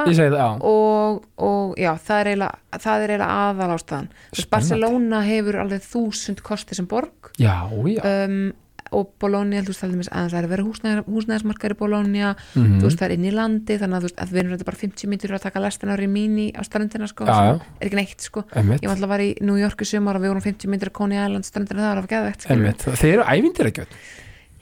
[0.65, 4.09] og, og já, það er eiginlega, það er eiginlega aðal ástæðan.
[4.51, 7.33] Barcelona hefur alveg þúsund kosti sem borg.
[7.39, 8.01] Já, já.
[8.07, 8.53] Um,
[8.97, 12.33] og Bologna, þú veist, það er aðeins það er að vera húsnæðis, húsnæðismarkar í Bologna.
[12.55, 12.79] Mhm.
[12.81, 14.69] þú veist, það er inn í landi þannig að, þú veist, að við erum þetta
[14.71, 17.61] bara 50 mítur að taka lestina á Rimini á ströndina, sko, já.
[17.81, 18.45] er ekki neitt, sko.
[18.57, 20.73] Einmitt, ég var alltaf að vera í New York í sumar og við vorum 50
[20.73, 22.87] mítur að Coney Island ströndina það var að geða einmitt.
[22.97, 23.87] Þeir eru ævindir ekki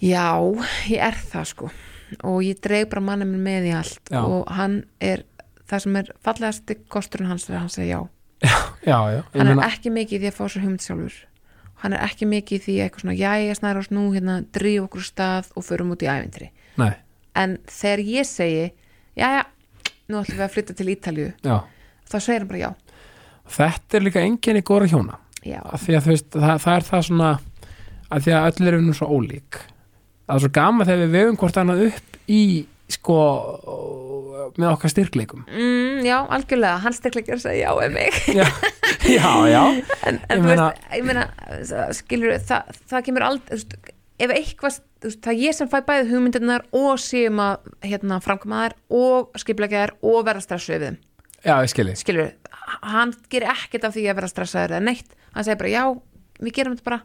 [0.04, 0.36] Já,
[0.90, 1.70] ég er það sko.
[2.28, 4.20] Og ég dreig bara manna minn með í allt Já.
[4.22, 5.24] og hann er
[5.70, 8.00] það sem er fallegasti kosturinn hans er að hann segja
[8.44, 8.50] já.
[8.84, 11.16] Já, hann er ekki mikið í því að fá sér hugmynd sjálfur
[11.84, 15.04] hann er ekki mikið í því eitthvað svona jæja snæra oss nú hérna dríf okkur
[15.04, 16.94] stað og förum út í ævintri nei,
[17.36, 18.64] en þegar ég segi
[19.20, 19.44] jæja,
[20.08, 21.56] nú ætlum við að flytta til Ítalju já,
[22.08, 22.70] þá segir hann bara já,
[23.50, 25.18] þetta er líka enginn í góra hjóna.
[25.44, 27.30] Já, að þú veist, það, það er það svona
[28.08, 29.58] að því að öll erum nú svo ólík.
[30.24, 32.42] Það er svo gaman þegar við vefum hvort annað upp í
[32.92, 33.16] sko
[34.58, 35.44] með okkar styrkleikum.
[35.48, 36.78] Mm, já, algjörlega.
[36.84, 38.18] Hann styrkleikir að segja já um mig.
[38.28, 38.46] Já,
[39.16, 39.62] já, já.
[40.04, 43.62] En, Ég en þú meina- veist, ég meina skilur, það, það kemur aldrei
[44.24, 44.76] ef eitthvað,
[45.10, 49.80] það er ég sem fæ bæði hugmyndirnar og séum að hérna, framkoma þær og skiplega
[49.88, 51.00] þær og vera stressuð við
[51.42, 52.28] já, ég skilji skilur
[52.94, 55.82] hann gerir ekkert af því að vera stressaður eða neitt, hann segir bara já,
[56.46, 57.00] við gerum þetta bara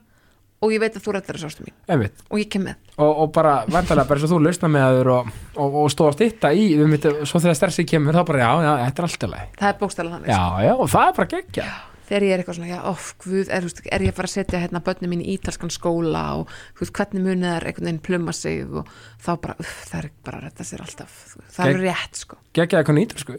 [0.59, 1.75] og ég veit að þú rættir þessu ástum mín.
[1.87, 2.23] Einmitt.
[2.29, 5.11] Og ég kem með, og, og bara verðalega bara eins og þú lausna með þur
[5.15, 8.73] og, og, og stóða stitta í einmitt, svo þegar stressið kemur þá bara já, já,
[8.89, 11.69] þetta er alltaf leið það er bókstæðlega þannig já, já, og það er bara geggja
[12.09, 14.33] þegar ég er eitthvað svona, já, of, guð er, veist, er ég að fara að
[14.33, 18.33] setja hérna börnum mín í ítalskan skóla og veist, hvernig munið er einhvern veginn pluma
[18.33, 18.89] sig og
[19.21, 21.19] þá bara, uff, það er bara að retta sér alltaf.
[21.53, 22.39] Það er Gegn- rétt, sko.
[22.57, 23.37] Geggjaði eitthvað nýtur sko.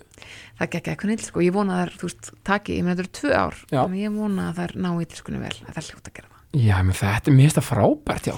[0.60, 2.94] Það gekk eitthvað neitt, sko, ég vona að það er, þú veist, taki, ég meina
[3.00, 3.80] þetta eru tvö ár, Já.
[3.82, 6.30] að ég vona að það er ná ítalskunni vel, að það er hljótt að gera
[6.57, 8.36] já, menn þetta er mér þetta frábært já,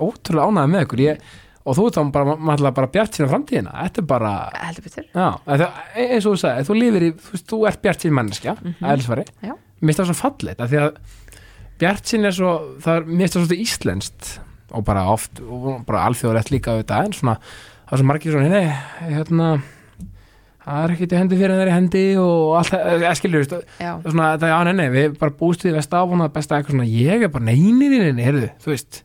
[0.00, 1.26] ótrúlega ánægði með ykkur ég,
[1.64, 3.74] og þú ert þá bara, maður bara bjart sína framtíðina.
[3.86, 4.32] Þetta er bara,
[5.14, 5.68] já þetta,
[6.04, 8.74] eins og þú sagði, þú lifir í, þú veist, þú ert bjart sín manneskja, mm.
[8.80, 9.24] -hmm.
[9.40, 10.90] já, mér finnst það svo fallet að því að
[11.78, 14.40] bjart sín er svo það er, mér finnst það svo íslenskt
[14.74, 17.38] og bara oft, og bara alþjóðlegt líka auðvitað, en svona,
[17.86, 18.68] það er svo margir svona nei,
[19.00, 19.48] hérna
[20.64, 23.46] það er ekkert í hendi fyrir en það er í hendi og allt það, skilur,
[23.46, 25.96] þú veist, já, það er svona, það, já, nei, nei, við bara búst við vest
[25.96, 29.02] áfuna besta eitthvað svona, ég er bara neynirinni, heyrðu, þú veist,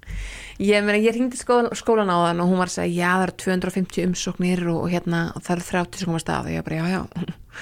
[0.59, 3.25] ég meina, ég ringdi skólan, skólan á þann og hún var að segja, já, það
[3.27, 6.49] eru 250 umsóknir og, og hérna, og það eru 30 sem koma að stað.
[6.49, 7.01] Og ég bara, já, já,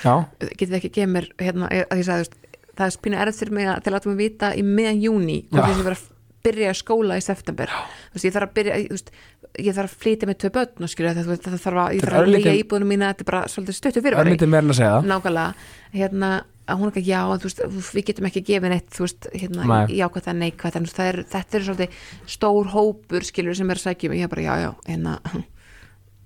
[0.01, 0.15] já,
[0.47, 2.37] getið þið ekki gefið mér hérna, að ég sagði, þú veist,
[2.77, 5.37] það er spínu erð fyrir mig að til að láta mig vita í meðan júni
[5.51, 6.05] og þess að vera að
[6.47, 7.73] byrja í skóla í september.
[7.73, 9.13] Þú veist, ég þarf að byrja, þú veist,
[9.57, 12.17] ég þarf að flytja með tvö börn og skilja þetta, þetta þarf að, ég þarf
[12.17, 14.65] er að leia íbúðunum mína, þetta er bara svolítið stuttu það fyrir er lítið meira
[14.65, 16.31] en að segja það, nákvæmlega, hérna
[16.75, 17.61] hún er ekki, já, en veist,
[17.95, 19.97] við getum ekki gefið neitt, þú veist, hérna, Nei.
[19.97, 22.01] jákvæmt að neikvæmt en það er, þetta er svolítið
[22.33, 25.13] stór hópur skilur sem er að sækja mig, ég er bara, já, já hérna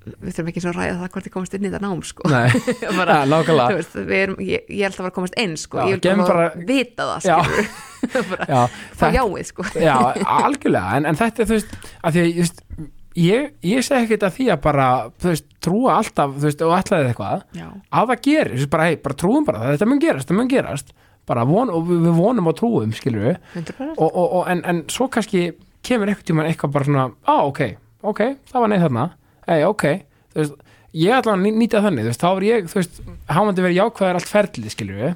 [0.02, 2.30] við þurfum ekki svo að ræða það hvort ég komast inn í þetta nám, sko.
[3.02, 6.24] Bara, ja, veist, erum, ég, ég held að vera komast inn sko, Já, ég vil
[6.26, 7.38] bara, vita það Já.
[8.32, 8.64] bara, já,
[8.96, 9.68] þetta- jáið sko.
[9.78, 9.94] Já,
[10.40, 12.90] algjörlega, en, en þetta er þú veist, að því að
[13.20, 14.88] ég, ég segi ekkert að því að bara,
[15.24, 19.46] veist, trúa alltaf, veist, og ætlaði eitthvað, já, að það gerir, bara, hei, bara trúum
[19.48, 20.94] bara það, þetta mun gerast, þetta mun gerast,
[21.32, 25.08] von, og við, vonum og trúum, skilur við, 100% og, og, og en, en svo
[25.14, 25.46] kannski
[25.86, 27.62] kemur eitthvað tíma eitthvað bara svona, á, ok,
[28.04, 29.06] ok, það var neið þarna,
[29.48, 29.86] ei, ok,
[30.34, 30.58] þú veist,
[31.02, 33.00] ég ætla að ný- nýta þannig, þú veist, þá er ég, þú veist,
[33.32, 35.16] hafandi verið jákvæðar allt ferlið, skilur við,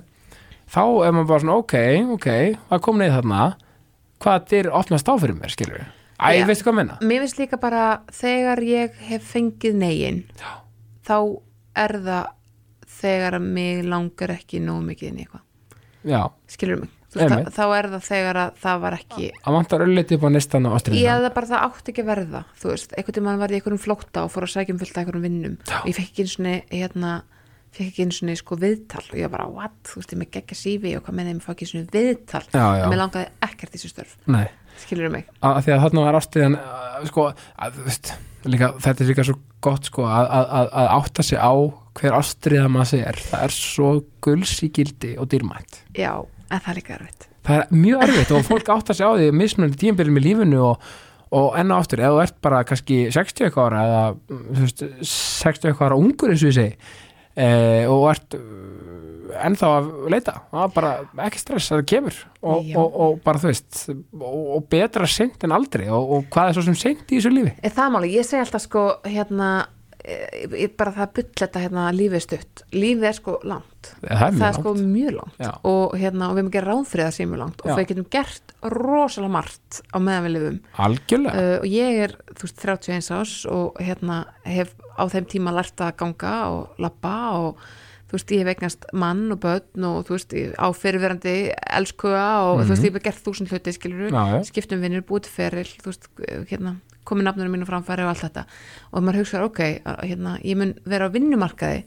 [0.71, 1.75] þá er maður bara svona, ok,
[2.15, 2.29] ok,
[2.71, 3.41] það kom neið þarna,
[4.23, 6.45] hvað dyr opnast á fyrir mér, skilur við, æ, Já.
[6.47, 6.97] veistu hvað ég menna?
[7.01, 10.51] mér finnst líka bara þegar ég hef fengið negin Já.
[11.07, 11.17] þá
[11.75, 12.33] er það
[12.95, 16.93] þegar að mig langar ekki nóg mikið inn í eitthvað, skilur mig?
[17.15, 20.65] Veist, þá, er það þegar að það var ekki það vantar ölliti upp á nestan
[20.67, 21.13] og ég ástriðina.
[21.13, 24.23] eða bara það átti ekki að verða þú veist, einhvern veginn var ég einhverjum flótta
[24.25, 25.55] og fór að sækja um fullt af einhverjum vinnum.
[25.79, 27.13] Og ég fekk ekki eins og hérna
[27.75, 29.03] fekk ekki eins og sko viðtal.
[29.11, 31.49] Og ég bara, what, þú veist, ég með geggja sífi og hvað með þeim fá
[31.53, 32.43] ekki eins og viðtal?
[32.51, 32.83] Já, já.
[32.83, 34.45] en mér langaði ekkert þessu störf, Nei,
[34.81, 35.27] skilur mig?
[35.41, 36.57] Að, því að þarna var ástriðan,
[37.09, 37.25] sko,
[37.65, 38.11] að, veist,
[38.49, 41.53] líka, þetta er líka svo gott, sko, að, að, að, að átta sig á
[41.95, 43.93] hver ástriða maður sé er, það er svo
[44.25, 45.81] gulls í gildi og dýrmætt.
[45.95, 46.11] já,
[46.49, 47.27] en það er líka erfitt.
[47.45, 50.85] Það er mjög erfitt og fólk átta sig á því mismunandi tímabilið með lífinu og,
[51.35, 54.03] og enn og aftur, ef þú ert bara kannski 60 eitthvað ára eða
[54.61, 56.57] veist, 60 eitthvað ára ungur eins og ég
[57.35, 58.95] segi e, og ert uh,
[59.45, 60.35] ennþá að leita.
[60.75, 60.95] Bara
[61.27, 62.19] ekki stress að það kemur.
[62.41, 65.87] Og, og, og bara þú veist og, betra seint en aldrei.
[65.89, 67.55] Og, og hvað er svo sem seint í þessu lífi?
[67.65, 69.49] Er það máli, ég segi alltaf sko hérna
[70.05, 73.91] eh, bara það bull þetta hérna lífið stutt, lífið er sko langt.
[74.01, 75.41] Það er það er sko mjög langt.
[75.41, 75.51] Já.
[75.71, 77.59] og, hérna, og við erum að gera ráð fyrir það sé mjög langt.
[77.59, 77.67] Já.
[77.67, 80.63] og við getum gert rosalega margt á meðan við lifum.
[80.87, 85.53] Algjörlega, uh, og ég er þú veist 31 ás og hérna hef á þeim tíma
[85.55, 87.61] lært að ganga og labba og
[88.05, 91.35] þú veist ég hef eignast mann og börn og þú veist á fyrirverandi
[91.79, 94.41] elskuga og þú veist ég hef gert þúsund hluti skilur Já, já.
[94.51, 96.09] skiptum vinnur, búið feril þú veist
[96.51, 98.43] hérna komið nafnunum mínu framfæri og allt þetta.
[98.91, 101.83] Og maður hugsaður ok, að, hérna, ég mun vera á vinnumarkaði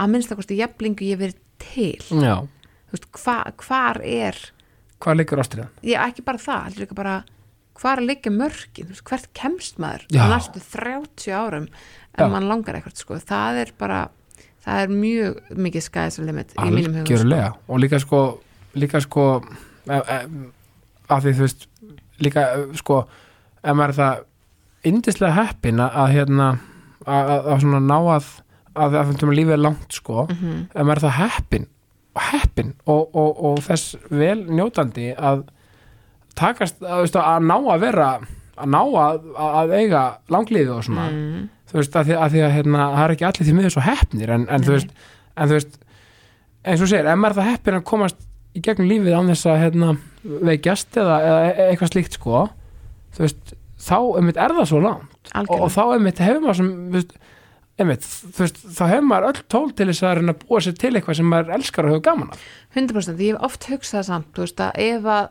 [0.00, 2.22] að minnst að kosti jafnlingu ég verið til.
[2.24, 2.36] Já,
[2.88, 4.40] þú veist, hva, hvar er
[5.04, 5.72] hvað liggur ástriðan?
[5.84, 7.16] ég ekki bara það, heldur líka bara
[7.74, 10.06] hvar að liggja mörkin, þú veist, hvert kemst maður?
[10.14, 10.24] Já.
[10.30, 11.68] næstu 30 árum
[12.18, 12.28] Já.
[12.30, 14.02] mann langar eitthvað, sko, það er bara
[14.64, 18.20] það er mjög mikið skæðis limit í mínum hugum, algjörlega og líka sko
[18.74, 19.24] líka sko
[19.88, 20.18] e, e,
[21.10, 21.66] að því þú veist
[22.24, 23.00] líka e, sko
[23.64, 24.22] ef maður er það
[24.84, 26.48] indislega heppin að, hérna
[27.04, 28.30] að, að, svona ná að
[28.74, 30.56] að það finnum lífið er langt sko Mhm.
[30.74, 31.66] ef maður er það heppin
[32.14, 35.44] heppin og, og, og þess vel njótandi að
[36.38, 38.08] takast að, að ná að vera
[38.54, 42.44] að ná að, að eiga langlífi og svona mm, þú veist, að því að, því
[42.46, 44.94] að hérna, það er ekki allir því miður svo heppnir en, en, þú veist,
[45.34, 45.80] en þú veist
[46.64, 48.20] eins og segir, ef maður það heppin að komast
[48.54, 49.90] í gegnum lífið án þess að hérna,
[50.46, 52.44] veikjast eða, eða e- eitthvað slíkt sko,
[53.16, 53.54] þú veist
[53.84, 55.32] þá einmitt er það svo langt.
[55.34, 57.16] Og, og þá einmitt hefur maður sem veist,
[57.82, 58.06] einmitt,
[58.38, 61.56] veist, þá hefur maður öll tól til þess að búa sér til eitthvað sem maður
[61.58, 62.46] elskar og hefur gaman af.
[62.78, 65.26] 100% ég hef oft hugsað samt, þú veist, að ef að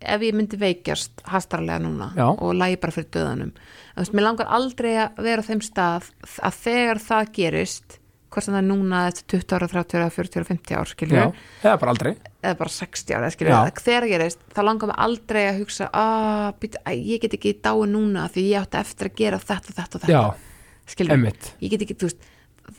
[0.00, 2.26] ef ég myndi veikjast hastarlega núna Já.
[2.32, 3.52] og lægi bara fyrir döðanum.
[3.96, 6.10] Veist, mér langar aldrei að vera á þeim stað
[6.42, 7.98] að þegar það gerist
[8.34, 11.18] hvort sem það er núna eftir 20 ára, 30 ára, 40 ára, 50 ára skilur
[11.20, 11.26] já,
[11.62, 12.12] eða bara aldrei.
[12.42, 13.60] Eða bara 60 ára, skilur Já.
[13.78, 18.26] þegar gerist, þá langar mig aldrei að hugsa að æ, ég get ekki dáið núna
[18.34, 20.16] því ég átti eftir að gera þetta, þetta og þetta.
[20.18, 22.30] Já, skilur, emmitt ég get ekki, þú veist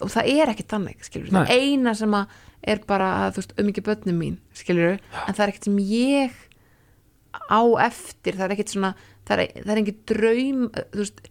[0.01, 1.31] og það er ekki þannig, Nei.
[1.31, 2.35] það eina sem að
[2.65, 6.39] er bara þú veist, um ekki börnum mín, skilur en það er ekkert sem ég
[7.49, 8.93] á eftir, það er ekkert svona
[9.25, 10.63] það er, það er engin draum
[10.93, 11.25] þú veist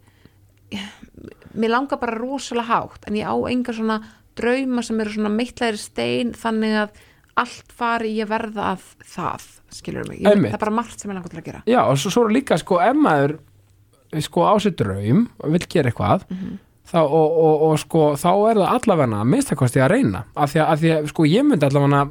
[1.55, 3.99] mér langar bara rosalega hátt en ég á enga svona
[4.35, 7.03] drauma sem eru svona mittlegri stein þannig að
[7.39, 10.21] allt fari að verða að það, skilur mig.
[10.23, 11.63] Ég, það er bara margt sem ég langar til að gera.
[11.67, 13.35] Já, og svo, svo er líka sko ef maður
[14.23, 16.23] sko á sér draum og vill gera eitthvað
[16.87, 20.23] þá, og, og, og sko þá er það allavega að minnstakosti að reyna.
[20.35, 22.03] Af því að, af því að sko ég myndi allavega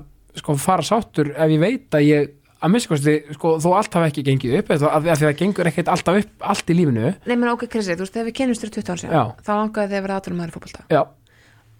[0.43, 2.33] sko fara sáttur ef ég veit að ég
[2.65, 5.91] að minnstakosti sko þó allt hafi ekki gengið upp eða því að það gengur ekkert
[5.93, 7.11] alltaf upp allt í lífinu.
[7.29, 9.05] Nei, menn ok, Krissi, þú veist, þegar við kennumst þér 20 án Já.
[9.05, 10.87] síðan þá langaði þið að vera aðtunum í fótbolta.
[10.95, 11.03] Já,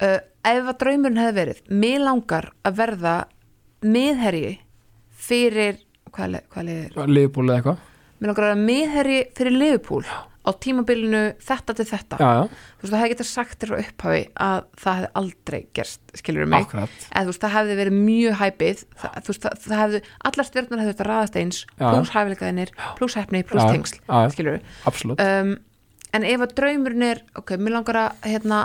[0.05, 0.19] uh,
[0.51, 3.15] ef að draumurinn hefði verið mér langar að verða
[3.95, 4.53] miðherji
[5.25, 5.81] fyrir
[6.13, 7.01] hvað, hvað liðir?
[7.17, 7.83] liðbúl eða eitthvað.
[8.19, 10.05] Mér langar að vera miðherji fyrir Liverpool
[10.45, 12.17] á tímabilinu þetta til þetta.
[12.21, 12.43] Já, já,
[12.77, 16.49] þú veist, það hefði getað sagt þér frá upphafi að það hefði aldrei gerst, skilur
[16.51, 16.65] mig?
[16.67, 16.97] Akkurat.
[17.09, 20.49] Eða þú veist, það hefði verið mjög hæpið það, þú veist, það, það hefði, allar
[20.49, 24.01] stjórnar hefði þetta raðast eins, pluss hæfileikaðinir pluss hefni, pluss tengsl,
[24.33, 24.59] skilur
[25.15, 25.55] um,
[26.15, 28.59] en ef að draumurinn er ok, mér langar að hérna,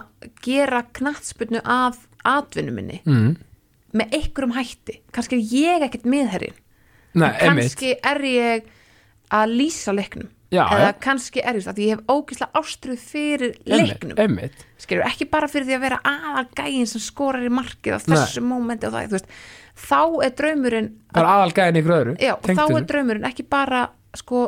[0.45, 3.31] gera knattspyrnu að atvinnu minni mm.
[3.97, 6.61] með einhverjum hætti, kannski er ég ekkert miðherrin,
[7.17, 8.69] kannski er ég
[9.31, 10.97] að lýsa leiknum Já, eða já.
[11.05, 14.65] kannski er því að ég hef ógislega ástruð fyrir leiknum einmitt.
[14.83, 18.43] skilur, ekki bara fyrir því að vera aðal gæin sem skorar í markið á þessu
[18.43, 19.31] mómenti og það, þú veist,
[19.85, 23.85] þá er draumurinn bara aðal gæðin ykkur öðru já, þá er draumurinn ekki bara
[24.19, 24.43] sko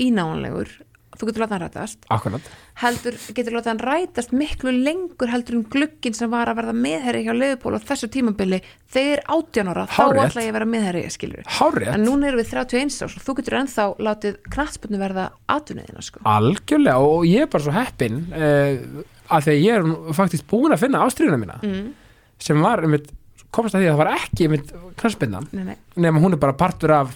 [0.00, 0.74] ínáanlegur
[1.18, 2.48] þú getur látað hann rætast Akkurat,
[2.82, 7.24] heldur, getur látað hann rætast miklu lengur heldur en glugginn sem var að verða meðherri
[7.26, 8.60] hjá Leifupól og þessu tímabili
[8.94, 12.52] þegar 18 ára, þá ætla ég að vera meðherri skilur hárrétt en núna erum við
[12.52, 16.22] 31 árs og þú getur ennþá látið knattspunni verða aðtunniðina sko.
[16.28, 20.48] Algjörlega og ég er bara svo heppin uh, að því að ég er nú faktisk
[20.50, 21.84] búin að finna ástriðuna mína mm.
[22.42, 23.12] sem var einmitt,
[23.54, 24.50] komast að því að það var ekki
[25.54, 25.76] nei, nei.
[26.06, 27.14] nema hún er bara partur af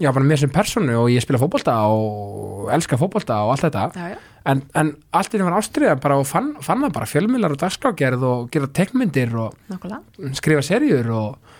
[0.00, 3.86] já, bara mér sem personu og ég spila fótbolta og elska fótbolta og allt þetta.
[3.94, 4.18] Já, já.
[4.52, 8.26] en, en allt því var ástriða bara og fann, fann það bara fjölmiðlar og dagskrágerð
[8.30, 10.32] og gera tekmyndir og nákvæmlega.
[10.38, 11.52] skrifa serjur og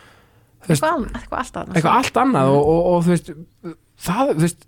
[0.66, 1.76] veist, eitthvað, eitthvað alltaf annað.
[1.76, 3.30] eitthvað allt annað og, og, og þú veist
[4.06, 4.66] það, þú veist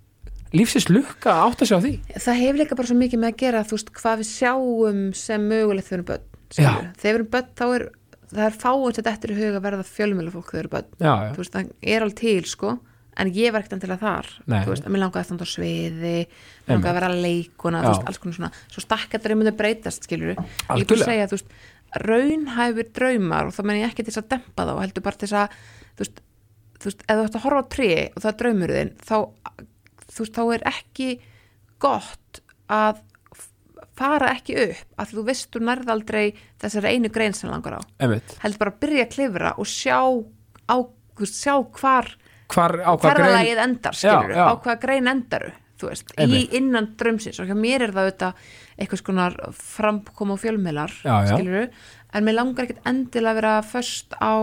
[0.53, 1.95] lífsins lukka átt að sjá því.
[2.13, 5.49] Það hefur líka bara svo mikið með að gera þú veist hvað við sjáum sem
[5.49, 7.85] mögulegt við erum börn þegar við erum börn þá er
[8.33, 10.89] það er fáið þetta eftir í huga að verða fjölmjöla fólk við erum börn.
[10.97, 12.73] Já, já, veist það er alveg til sko
[13.19, 14.29] en ég var ekkert endilega þar
[14.69, 18.09] veist að mér langaði að standa á sviði mér langaði að vera að leikuna veist
[18.09, 18.51] alls konar svona.
[18.73, 21.55] Svo stakkadrið myndi breytast skilur ég að segja veist
[22.03, 25.29] raunhæfur draumar og þá menn ég ekki til þess að dempa þá heldur bara til
[25.29, 25.57] þess að
[25.93, 26.21] þú veist,
[26.79, 29.17] þú veist ef þú ætti að horfa á tré og það er draumurðin þá
[30.13, 31.09] þú veist þá er ekki
[31.83, 32.41] gott
[32.73, 33.03] að
[33.93, 36.23] fara ekki upp að þú veist þú nærð aldrei
[36.61, 37.81] þessari einu grein sem langar á.
[38.01, 38.37] Einmitt.
[38.41, 40.75] Heldur bara að byrja að klifra og sjá á,
[41.29, 42.09] sjá hvar
[42.53, 44.45] hvar, á hvað grein endar skilur, Já, já.
[44.49, 45.51] á hvaða grein endaru
[45.83, 48.45] þú veist, í innan drömsins og hjá mér er það auðvitað
[48.77, 51.33] eitthvað skonar framkom og fjölmiðlar Já, já.
[51.35, 51.67] skilur,
[52.13, 54.33] en mér langar ekkert endilega að vera först á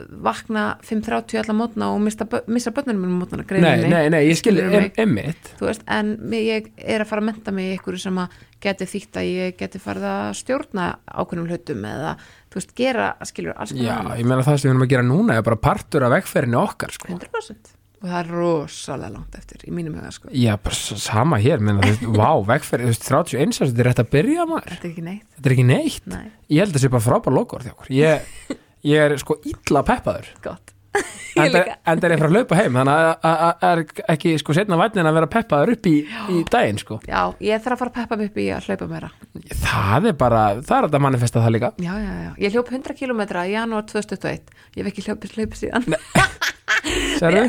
[0.00, 4.54] vakna 5.30 allar mótna og mista, missa börnunum mínum mótna nei, nei, nei, ég skil
[4.56, 4.94] Skilurðu em, mig?
[5.02, 8.16] einmitt þú veist, en mér- ég er að fara að menta mig í ykkur sem
[8.22, 12.14] að geti þýtt að ég geti farið að stjórna ákveðnum hlutum eða,
[12.50, 15.06] þú veist, gera, skilur, alls já, konar ég meina það sem við erum að gera
[15.06, 17.12] núna er bara partur af vegferðinni okkar sko.
[17.14, 20.30] 100% og það er rosalega langt eftir í mínum huga, sko.
[20.32, 23.88] Já, bara sama hér meina, þú veist, vá, vegferð, þú veist, 31 árs, þetta er
[23.90, 24.72] rétt að byrja maður.
[24.72, 27.04] Þetta er ekki neitt, þetta er ekki neitt, nei, ég held að það sé bara
[27.04, 28.34] frábær því okkur, ég,
[28.88, 30.32] ég er sko illa peppaður.
[30.48, 30.72] Gott
[31.40, 33.82] en það er að hlaupa heim þannig að- að að- er
[34.14, 35.94] ekki sko setna vætnin að vera peppaður upp í,
[36.34, 36.98] í daginn sko.
[37.06, 39.10] Já, ég þarf að fara að peppa mig upp í að hlaupa meira.
[39.62, 41.72] Það er bara, það er þetta að manifesta það líka.
[41.78, 45.54] Já, já, já, ég hljóp 100 km í janúar 2021 Ég hef ekki hljópið hlaup
[45.60, 45.86] síðan
[47.20, 47.44] Sérðu?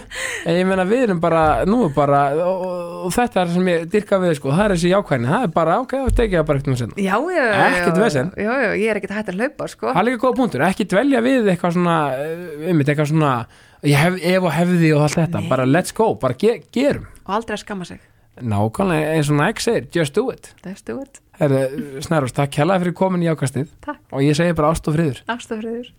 [0.46, 2.66] En ég meina við erum bara, nú er bara og,
[3.08, 5.78] og þetta er sem ég dyrka við sko, það er þessi jákvæðni, það er bara,
[5.84, 6.98] ok, það bara ekkert um senna.
[6.98, 8.32] Já, já, já Ekkert vesen.
[8.36, 10.88] Já, já, ég er ekkert hægt að hlaupa, sko Það er líka góða punktur, ekki
[10.92, 11.98] dvelja við eitthvað svona,
[12.72, 13.34] um eitthvað svona,
[13.88, 15.52] ég hef, ef og hefði og allt þetta, Nei.
[15.56, 17.10] bara let's go, bara ge, gerum.
[17.26, 18.02] Og aldrei að skamma sig
[18.42, 20.54] Nákvæmlega eins og Nike segir, just do it.
[20.66, 24.54] Let's do it Herðu, Snærós, takk kjallaði fyrir komin í ákastið Takk, og ég segi
[24.58, 25.20] bara ást og friður.
[25.30, 25.90] ástafriður